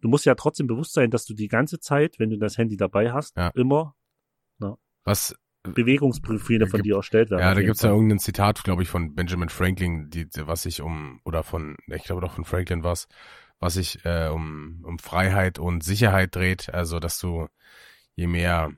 du 0.00 0.08
musst 0.08 0.24
ja 0.24 0.34
trotzdem 0.34 0.66
bewusst 0.66 0.92
sein, 0.92 1.10
dass 1.10 1.24
du 1.24 1.34
die 1.34 1.48
ganze 1.48 1.78
Zeit, 1.80 2.18
wenn 2.18 2.30
du 2.30 2.38
das 2.38 2.56
Handy 2.58 2.76
dabei 2.76 3.12
hast, 3.12 3.36
Ja. 3.36 3.48
immer 3.54 3.94
was, 5.04 5.34
Bewegungsprofile 5.74 6.66
von 6.66 6.78
Gibt- 6.78 6.86
dir 6.86 6.96
erstellt 6.96 7.30
werden. 7.30 7.40
ja, 7.40 7.50
da 7.50 7.60
jeden 7.60 7.66
gibt's 7.68 7.82
ja 7.82 7.90
irgendein 7.90 8.18
Zitat, 8.18 8.64
glaube 8.64 8.82
ich, 8.82 8.88
von 8.88 9.14
Benjamin 9.14 9.48
Franklin, 9.48 10.10
die, 10.10 10.26
was 10.34 10.62
sich 10.62 10.80
um, 10.80 11.20
oder 11.24 11.42
von, 11.42 11.76
ich 11.86 12.04
glaube 12.04 12.20
doch 12.20 12.32
von 12.32 12.44
Franklin 12.44 12.82
war's, 12.82 13.08
was 13.60 13.74
sich 13.74 14.04
äh, 14.04 14.28
um, 14.28 14.84
um 14.84 14.98
Freiheit 14.98 15.58
und 15.58 15.82
Sicherheit 15.82 16.34
dreht. 16.34 16.72
Also, 16.72 17.00
dass 17.00 17.18
du 17.18 17.48
je 18.14 18.26
mehr 18.26 18.72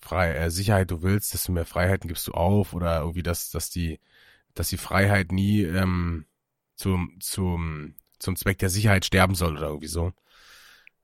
Frei, 0.00 0.32
äh, 0.32 0.50
Sicherheit 0.50 0.90
du 0.90 1.02
willst, 1.02 1.32
desto 1.32 1.52
mehr 1.52 1.64
Freiheiten 1.64 2.08
gibst 2.08 2.26
du 2.26 2.32
auf 2.32 2.74
oder 2.74 3.00
irgendwie, 3.00 3.22
dass, 3.22 3.50
dass 3.50 3.70
die, 3.70 4.00
dass 4.54 4.68
die 4.68 4.76
Freiheit 4.76 5.30
nie 5.30 5.62
ähm, 5.62 6.26
zum, 6.74 7.16
zum, 7.20 7.94
zum 8.18 8.36
Zweck 8.36 8.58
der 8.58 8.68
Sicherheit 8.68 9.04
sterben 9.04 9.36
soll 9.36 9.56
oder 9.56 9.68
irgendwie 9.68 9.86
so. 9.86 10.12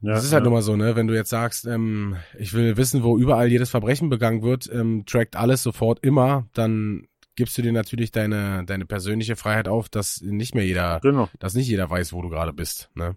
Ja, 0.01 0.12
das 0.12 0.24
ist 0.24 0.32
halt 0.32 0.42
ja. 0.42 0.44
nun 0.44 0.53
mal 0.53 0.62
so, 0.62 0.76
ne? 0.76 0.94
Wenn 0.94 1.09
du 1.09 1.14
jetzt 1.14 1.30
sagst, 1.30 1.66
ähm, 1.66 2.16
ich 2.38 2.55
will 2.55 2.76
wissen, 2.76 3.03
wo 3.03 3.18
überall 3.18 3.49
jedes 3.51 3.70
Verbrechen 3.70 4.09
begangen 4.09 4.42
wird, 4.42 4.70
ähm, 4.72 5.05
trackt 5.07 5.34
alles 5.34 5.62
sofort 5.62 6.05
immer, 6.05 6.46
dann 6.55 7.09
gibst 7.34 7.59
du 7.59 7.62
dir 7.62 7.72
natürlich 7.72 8.12
deine, 8.12 8.64
deine 8.64 8.86
persönliche 8.86 9.36
Freiheit 9.36 9.68
auf, 9.68 9.88
dass 9.88 10.20
nicht 10.20 10.55
mehr 10.55 10.64
jeder, 10.64 11.01
Genau, 11.03 11.28
dass 11.38 11.55
nicht 11.55 11.68
jeder 11.68 11.88
weiß, 11.90 12.12
wo 12.12 12.22
du 12.22 12.28
gerade 12.28 12.53
bist, 12.53 12.90
ne? 12.94 13.16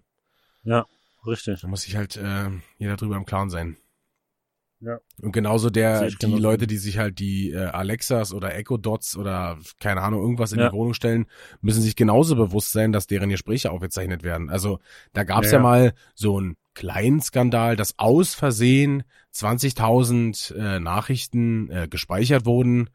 richtig. 1.26 1.60
Da 1.60 1.68
muss 1.68 1.82
sich 1.82 1.96
halt 1.96 2.16
äh, 2.16 2.50
jeder 2.78 2.96
drüber 2.96 3.16
im 3.16 3.24
Klaren 3.24 3.50
sein. 3.50 3.76
Ja. 4.80 4.98
Und 5.20 5.30
genauso 5.30 5.70
der, 5.70 6.08
die 6.08 6.16
genauso. 6.16 6.42
Leute, 6.42 6.66
die 6.66 6.76
sich 6.76 6.98
halt 6.98 7.20
die 7.20 7.52
äh, 7.52 7.66
Alexas 7.66 8.34
oder 8.34 8.56
Echo 8.56 8.76
Dots 8.76 9.16
oder 9.16 9.56
keine 9.78 10.02
Ahnung, 10.02 10.20
irgendwas 10.20 10.52
in 10.52 10.58
Ja. 10.58 10.70
die 10.70 10.74
Wohnung 10.76 10.94
stellen, 10.94 11.26
müssen 11.60 11.82
sich 11.82 11.94
genauso 11.94 12.34
bewusst 12.34 12.72
sein, 12.72 12.90
dass 12.90 13.06
deren 13.06 13.28
Gespräche 13.30 13.70
aufgezeichnet 13.70 14.24
werden. 14.24 14.50
Also 14.50 14.80
da 15.12 15.22
gab 15.22 15.44
es 15.44 15.52
Ja, 15.52 15.58
ja, 15.58 15.62
ja. 15.64 15.68
mal 15.70 15.94
so 16.16 16.38
einen 16.38 16.56
kleinen 16.74 17.20
Skandal, 17.20 17.76
dass 17.76 17.98
aus 17.98 18.34
Versehen 18.34 19.02
20.000 19.34 20.54
äh, 20.54 20.80
Nachrichten 20.80 21.70
äh, 21.70 21.88
gespeichert 21.88 22.44
wurden. 22.46 22.90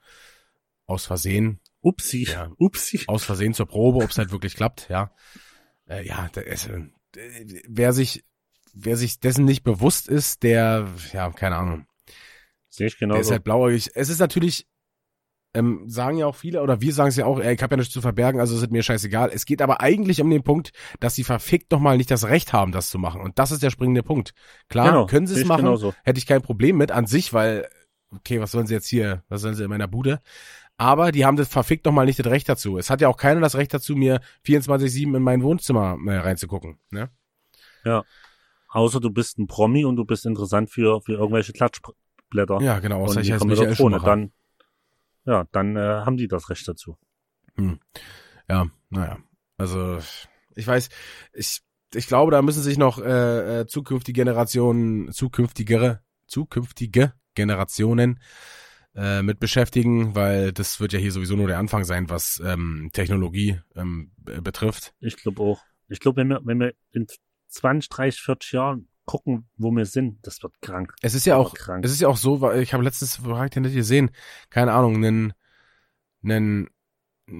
Aus 0.85 1.05
Versehen, 1.05 1.59
Upsi, 1.81 2.23
Ja. 2.23 2.49
upsi. 2.57 3.03
aus 3.07 3.23
Versehen 3.23 3.53
zur 3.53 3.67
Probe, 3.67 4.03
ob 4.03 4.09
es 4.11 4.17
halt 4.17 4.31
wirklich 4.31 4.55
klappt, 4.55 4.87
ja. 4.89 5.11
Äh, 5.87 6.05
ja, 6.07 6.29
da 6.31 6.41
ist, 6.41 6.67
äh, 6.67 6.83
wer 7.67 7.93
sich, 7.93 8.23
wer 8.73 8.95
sich 8.97 9.19
dessen 9.19 9.45
nicht 9.45 9.63
bewusst 9.63 10.07
ist, 10.07 10.43
der, 10.43 10.87
ja, 11.13 11.29
keine 11.31 11.57
Ahnung, 11.57 11.87
Sehe 12.69 12.87
ich 12.87 12.93
der 12.97 13.07
genauso. 13.07 13.21
ist 13.21 13.31
halt 13.31 13.43
blauäugig. 13.43 13.91
Es 13.95 14.09
ist 14.09 14.19
natürlich, 14.19 14.65
ähm, 15.57 15.83
sagen 15.87 16.17
ja 16.17 16.25
auch 16.25 16.35
viele, 16.35 16.61
oder 16.61 16.81
wir 16.81 16.93
sagen 16.93 17.09
es 17.09 17.15
ja 17.15 17.25
auch, 17.25 17.39
ey, 17.39 17.55
ich 17.55 17.61
habe 17.61 17.73
ja 17.73 17.77
nichts 17.77 17.93
zu 17.93 18.01
verbergen, 18.01 18.39
also 18.39 18.55
ist 18.55 18.71
mir 18.71 18.83
scheißegal. 18.83 19.31
Es 19.33 19.45
geht 19.45 19.61
aber 19.61 19.81
eigentlich 19.81 20.21
um 20.21 20.29
den 20.29 20.43
Punkt, 20.43 20.71
dass 20.99 21.15
sie 21.15 21.23
verfickt 21.23 21.71
nochmal 21.71 21.97
nicht 21.97 22.11
das 22.11 22.27
Recht 22.27 22.53
haben, 22.53 22.71
das 22.71 22.89
zu 22.89 22.99
machen. 22.99 23.21
Und 23.21 23.39
das 23.39 23.51
ist 23.51 23.63
der 23.63 23.69
springende 23.69 24.03
Punkt. 24.03 24.33
Klar, 24.69 24.87
genau, 24.87 25.05
können 25.05 25.27
sie 25.27 25.39
es 25.39 25.45
machen, 25.45 25.65
Genauso. 25.65 25.93
hätte 26.03 26.19
ich 26.19 26.25
kein 26.25 26.41
Problem 26.41 26.77
mit 26.77 26.91
an 26.91 27.07
sich, 27.07 27.33
weil, 27.33 27.67
okay, 28.15 28.39
was 28.39 28.51
sollen 28.51 28.67
sie 28.67 28.73
jetzt 28.73 28.87
hier, 28.87 29.23
was 29.29 29.41
sollen 29.41 29.55
sie 29.55 29.63
in 29.63 29.69
meiner 29.69 29.87
Bude? 29.87 30.19
Aber 30.77 31.11
die 31.11 31.25
haben 31.25 31.37
das 31.37 31.47
verfickt 31.47 31.85
nochmal 31.85 32.05
nicht 32.05 32.19
das 32.19 32.27
Recht 32.27 32.47
dazu. 32.47 32.77
Es 32.77 32.89
hat 32.89 33.01
ja 33.01 33.07
auch 33.07 33.17
keiner 33.17 33.41
das 33.41 33.55
Recht 33.55 33.73
dazu, 33.73 33.95
mir 33.95 34.21
24-7 34.45 35.15
in 35.15 35.23
mein 35.23 35.41
Wohnzimmer 35.41 35.97
äh, 36.05 36.17
reinzugucken. 36.17 36.77
Ne? 36.91 37.09
Außer 38.69 38.99
du 38.99 39.09
bist 39.09 39.39
ein 39.39 39.47
Promi 39.47 39.85
und 39.85 39.95
du 39.95 40.05
bist 40.05 40.25
interessant 40.25 40.69
für, 40.69 41.01
für 41.01 41.13
irgendwelche 41.13 41.53
Klatschblätter. 41.53 42.61
Ja, 42.61 42.79
genau, 42.79 43.03
außer 43.03 43.17
und 43.17 43.23
ich 43.23 43.31
heiße 43.31 43.45
Michael 43.47 43.73
Krone. 43.73 43.95
Schumacher. 43.95 44.05
Dann, 44.05 44.31
ja, 45.27 45.45
dann 45.51 45.75
äh, 45.75 45.79
haben 45.79 46.17
die 46.17 46.27
das 46.27 46.49
Recht 46.49 46.67
dazu. 46.67 46.97
Ja, 48.49 48.67
naja. 48.89 49.17
Also, 49.57 49.99
ich 50.55 50.65
weiß, 50.65 50.89
ich, 51.33 51.61
ich 51.93 52.07
glaube, 52.07 52.31
da 52.31 52.41
müssen 52.41 52.63
sich 52.63 52.77
noch 52.77 52.99
äh, 52.99 53.61
äh, 53.61 53.67
zukünftige 53.67 54.21
Generationen, 54.21 55.11
zukünftigere, 55.11 56.01
zukünftige 56.27 57.13
Generationen 57.35 58.19
äh, 58.95 59.21
mit 59.21 59.39
beschäftigen, 59.39 60.15
weil 60.15 60.53
das 60.53 60.79
wird 60.79 60.93
ja 60.93 60.99
hier 60.99 61.11
sowieso 61.11 61.35
nur 61.35 61.47
der 61.47 61.59
Anfang 61.59 61.83
sein, 61.83 62.09
was 62.09 62.41
ähm, 62.45 62.89
Technologie 62.93 63.59
ähm, 63.75 64.11
betrifft. 64.17 64.93
Ich 64.99 65.17
glaube 65.17 65.41
auch. 65.41 65.61
Ich 65.89 65.99
glaube, 65.99 66.21
wenn 66.21 66.29
wir, 66.29 66.41
wenn 66.43 66.59
wir 66.59 66.73
in 66.91 67.07
20, 67.49 67.89
30, 67.89 68.21
40 68.21 68.51
Jahren 68.53 68.87
gucken, 69.07 69.49
wo 69.55 69.71
wir 69.71 69.85
sind, 69.85 70.19
das 70.27 70.43
wird 70.43 70.61
krank. 70.61 70.93
Es 71.01 71.15
ist 71.15 71.25
ja 71.25 71.37
auch, 71.37 71.55
krank. 71.55 71.83
es 71.83 71.91
ist 71.91 72.01
ja 72.01 72.09
auch 72.09 72.17
so, 72.17 72.41
weil 72.41 72.61
ich 72.61 72.73
habe 72.73 72.83
letztens, 72.83 73.19
ich 73.19 73.49
denn 73.49 73.63
nicht 73.63 73.73
gesehen, 73.73 74.11
keine 74.51 74.73
Ahnung, 74.73 74.97
einen, 74.97 75.33
einen 76.23 76.69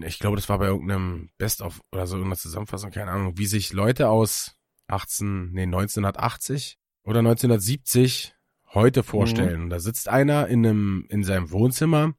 ich 0.03 0.20
glaube, 0.20 0.38
das 0.38 0.49
war 0.49 0.57
bei 0.57 0.65
irgendeinem 0.65 1.30
Best-of 1.38 1.82
oder 1.91 2.07
so 2.07 2.15
irgendeiner 2.15 2.39
Zusammenfassung, 2.39 2.91
keine 2.91 3.11
Ahnung, 3.11 3.38
wie 3.38 3.45
sich 3.45 3.74
Leute 3.74 4.09
aus 4.09 4.55
18, 4.88 5.51
nee, 5.51 5.63
1980 5.63 6.80
oder 7.03 7.20
1970 7.20 8.34
heute 8.74 9.03
vorstellen. 9.03 9.65
Mhm. 9.65 9.70
Da 9.70 9.80
sitzt 9.80 10.09
einer 10.09 10.47
in 10.47 10.65
einem, 10.65 11.05
in 11.09 11.24
seinem 11.24 11.51
Wohnzimmer 11.51 12.13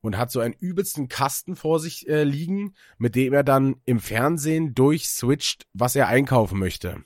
und 0.00 0.16
hat 0.16 0.30
so 0.30 0.40
einen 0.40 0.54
übelsten 0.54 1.08
Kasten 1.08 1.56
vor 1.56 1.80
sich 1.80 2.08
äh, 2.08 2.24
liegen, 2.24 2.74
mit 2.98 3.14
dem 3.14 3.32
er 3.32 3.44
dann 3.44 3.76
im 3.84 4.00
Fernsehen 4.00 4.74
durchswitcht, 4.74 5.66
was 5.72 5.96
er 5.96 6.08
einkaufen 6.08 6.58
möchte. 6.58 7.04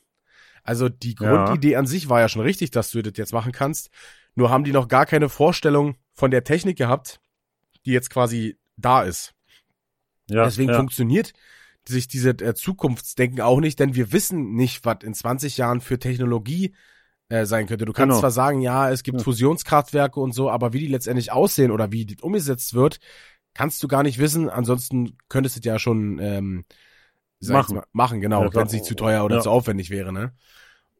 Also 0.62 0.88
die 0.88 1.14
Grundidee 1.14 1.72
ja. 1.72 1.78
an 1.78 1.86
sich 1.86 2.08
war 2.08 2.20
ja 2.20 2.28
schon 2.28 2.42
richtig, 2.42 2.70
dass 2.70 2.90
du 2.90 3.02
das 3.02 3.14
jetzt 3.16 3.32
machen 3.32 3.52
kannst. 3.52 3.90
Nur 4.34 4.50
haben 4.50 4.64
die 4.64 4.72
noch 4.72 4.88
gar 4.88 5.06
keine 5.06 5.28
Vorstellung 5.28 5.96
von 6.12 6.30
der 6.30 6.44
Technik 6.44 6.78
gehabt, 6.78 7.20
die 7.84 7.92
jetzt 7.92 8.10
quasi 8.10 8.58
da 8.76 9.02
ist. 9.02 9.34
Ja, 10.28 10.44
Deswegen 10.44 10.70
ja. 10.70 10.76
funktioniert 10.76 11.32
sich 11.86 12.06
diese 12.06 12.30
äh, 12.30 12.54
Zukunftsdenken 12.54 13.40
auch 13.40 13.60
nicht, 13.60 13.80
denn 13.80 13.94
wir 13.94 14.12
wissen 14.12 14.54
nicht, 14.54 14.84
was 14.84 14.98
in 15.02 15.14
20 15.14 15.56
Jahren 15.56 15.80
für 15.80 15.98
Technologie 15.98 16.74
äh, 17.28 17.44
sein 17.44 17.66
könnte. 17.66 17.86
Du 17.86 17.92
kannst 17.92 18.10
genau. 18.10 18.20
zwar 18.20 18.30
sagen, 18.30 18.60
ja, 18.60 18.90
es 18.90 19.02
gibt 19.02 19.18
ja. 19.18 19.24
Fusionskraftwerke 19.24 20.20
und 20.20 20.32
so, 20.32 20.48
aber 20.48 20.72
wie 20.72 20.78
die 20.78 20.86
letztendlich 20.86 21.32
aussehen 21.32 21.72
oder 21.72 21.90
wie 21.90 22.06
die 22.06 22.20
umgesetzt 22.20 22.74
wird, 22.74 23.00
kannst 23.54 23.82
du 23.82 23.88
gar 23.88 24.02
nicht 24.02 24.18
wissen. 24.18 24.48
Ansonsten 24.48 25.16
könntest 25.28 25.64
du 25.64 25.68
ja 25.68 25.78
schon 25.78 26.18
ähm, 26.20 26.64
machen. 27.49 27.76
Mal, 27.76 27.86
machen, 27.93 28.20
genau, 28.20 28.45
ja, 28.45 28.55
wenn 28.55 28.66
es 28.66 28.72
nicht 28.72 28.84
zu 28.84 28.95
teuer 28.95 29.24
oder 29.24 29.36
ja. 29.36 29.40
zu 29.43 29.51
aufwendig 29.51 29.90
wäre, 29.90 30.12
ne? 30.12 30.32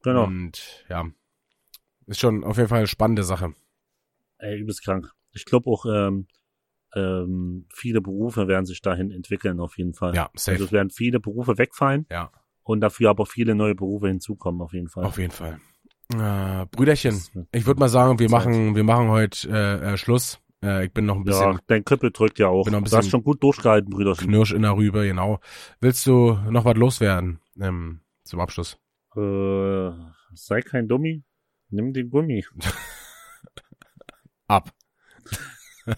Genau. 0.03 0.24
Und 0.24 0.84
ja, 0.88 1.07
ist 2.07 2.20
schon 2.20 2.45
auf 2.45 2.57
jeden 2.57 2.68
Fall 2.68 2.78
eine 2.78 2.86
spannende 2.86 3.22
Sache. 3.22 3.55
Ey, 4.38 4.59
übelst 4.59 4.84
krank. 4.84 5.12
Ich 5.32 5.45
glaube 5.45 5.70
auch, 5.70 5.86
ähm, 5.86 6.26
ähm, 6.95 7.66
viele 7.72 8.01
Berufe 8.01 8.49
werden 8.49 8.66
sich 8.66 8.82
dahin 8.82 9.11
entwickeln, 9.11 9.61
auf 9.61 9.78
jeden 9.78 9.95
Fall. 9.95 10.14
Ja, 10.14 10.30
safe. 10.34 10.53
Also 10.53 10.64
es 10.66 10.72
werden 10.72 10.90
viele 10.90 11.20
Berufe 11.20 11.59
wegfallen. 11.59 12.07
Ja. 12.11 12.30
Und 12.64 12.80
dafür 12.80 13.11
aber 13.11 13.26
viele 13.26 13.55
neue 13.55 13.74
Berufe 13.74 14.09
hinzukommen, 14.09 14.61
auf 14.61 14.72
jeden 14.72 14.88
Fall. 14.88 15.05
Auf 15.05 15.18
jeden 15.18 15.32
Fall. 15.32 15.61
Äh, 16.12 16.66
Brüderchen, 16.66 17.22
ich 17.53 17.66
würde 17.66 17.80
mal 17.80 17.88
sagen, 17.88 18.18
wir 18.18 18.30
machen, 18.30 18.76
wir 18.76 18.84
machen 18.84 19.09
heute 19.09 19.49
äh, 19.49 19.93
äh, 19.93 19.97
Schluss. 19.97 20.38
Äh, 20.62 20.86
ich 20.86 20.92
bin 20.92 21.06
noch 21.06 21.16
ein 21.16 21.24
bisschen. 21.24 21.52
Ja, 21.52 21.58
dein 21.66 21.84
Krippel 21.84 22.10
drückt 22.10 22.38
ja 22.38 22.48
auch. 22.48 22.64
Bin 22.64 22.72
noch 22.72 22.80
ein 22.80 22.84
bisschen 22.84 22.98
du 23.00 23.04
hast 23.04 23.10
schon 23.10 23.24
gut 23.24 23.42
durchgehalten, 23.42 23.90
Brüderchen. 23.90 24.28
Knirsch 24.28 24.52
in 24.52 24.62
der 24.62 24.76
Rübe, 24.76 25.04
genau. 25.04 25.40
Willst 25.80 26.06
du 26.06 26.38
noch 26.50 26.64
was 26.64 26.76
loswerden 26.76 27.40
ähm, 27.60 28.00
zum 28.24 28.40
Abschluss? 28.40 28.78
Äh, 29.16 29.90
sei 30.34 30.62
kein 30.62 30.88
Dummi, 30.88 31.22
nimm 31.70 31.92
den 31.92 32.10
Gummi. 32.10 32.44
Ab. 34.46 34.72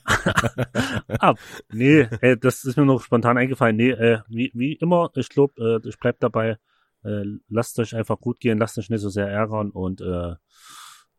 Ab. 1.18 1.38
Nee, 1.70 2.08
äh, 2.20 2.36
das 2.36 2.64
ist 2.64 2.76
mir 2.76 2.86
noch 2.86 3.02
spontan 3.02 3.36
eingefallen. 3.36 3.76
Nee, 3.76 3.90
äh, 3.90 4.20
wie, 4.28 4.50
wie 4.54 4.74
immer, 4.74 5.10
ich 5.14 5.28
glaube, 5.28 5.80
äh, 5.84 5.88
ich 5.88 5.98
bleib 5.98 6.20
dabei 6.20 6.58
äh, 7.04 7.24
lasst 7.48 7.78
euch 7.78 7.94
einfach 7.94 8.18
gut 8.18 8.40
gehen, 8.40 8.58
lasst 8.58 8.78
euch 8.78 8.90
nicht 8.90 9.00
so 9.00 9.10
sehr 9.10 9.28
ärgern 9.28 9.70
und 9.70 10.00
äh, 10.00 10.34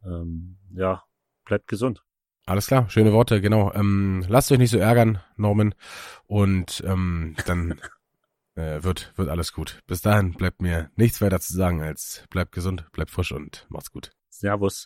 ähm, 0.04 0.58
ja, 0.74 1.04
bleibt 1.46 1.68
gesund. 1.68 2.04
Alles 2.48 2.68
klar, 2.68 2.90
schöne 2.90 3.12
Worte, 3.12 3.42
genau. 3.42 3.74
Ähm, 3.74 4.24
lasst 4.28 4.52
euch 4.52 4.60
nicht 4.60 4.70
so 4.70 4.78
ärgern, 4.78 5.20
Norman. 5.36 5.74
Und 6.28 6.84
ähm, 6.86 7.36
dann 7.48 7.82
äh, 8.56 8.84
wird, 8.84 9.14
wird 9.16 9.30
alles 9.30 9.52
gut. 9.52 9.80
Bis 9.88 10.02
dahin 10.02 10.34
bleibt 10.34 10.62
mir 10.62 10.92
nichts 10.96 11.22
weiter 11.22 11.40
zu 11.40 11.54
sagen 11.54 11.82
als 11.82 12.24
bleibt 12.30 12.52
gesund, 12.52 12.86
bleibt 12.92 13.10
frisch 13.10 13.32
und 13.32 13.66
macht's 13.70 13.92
gut. 13.92 14.12
Servus. 14.30 14.84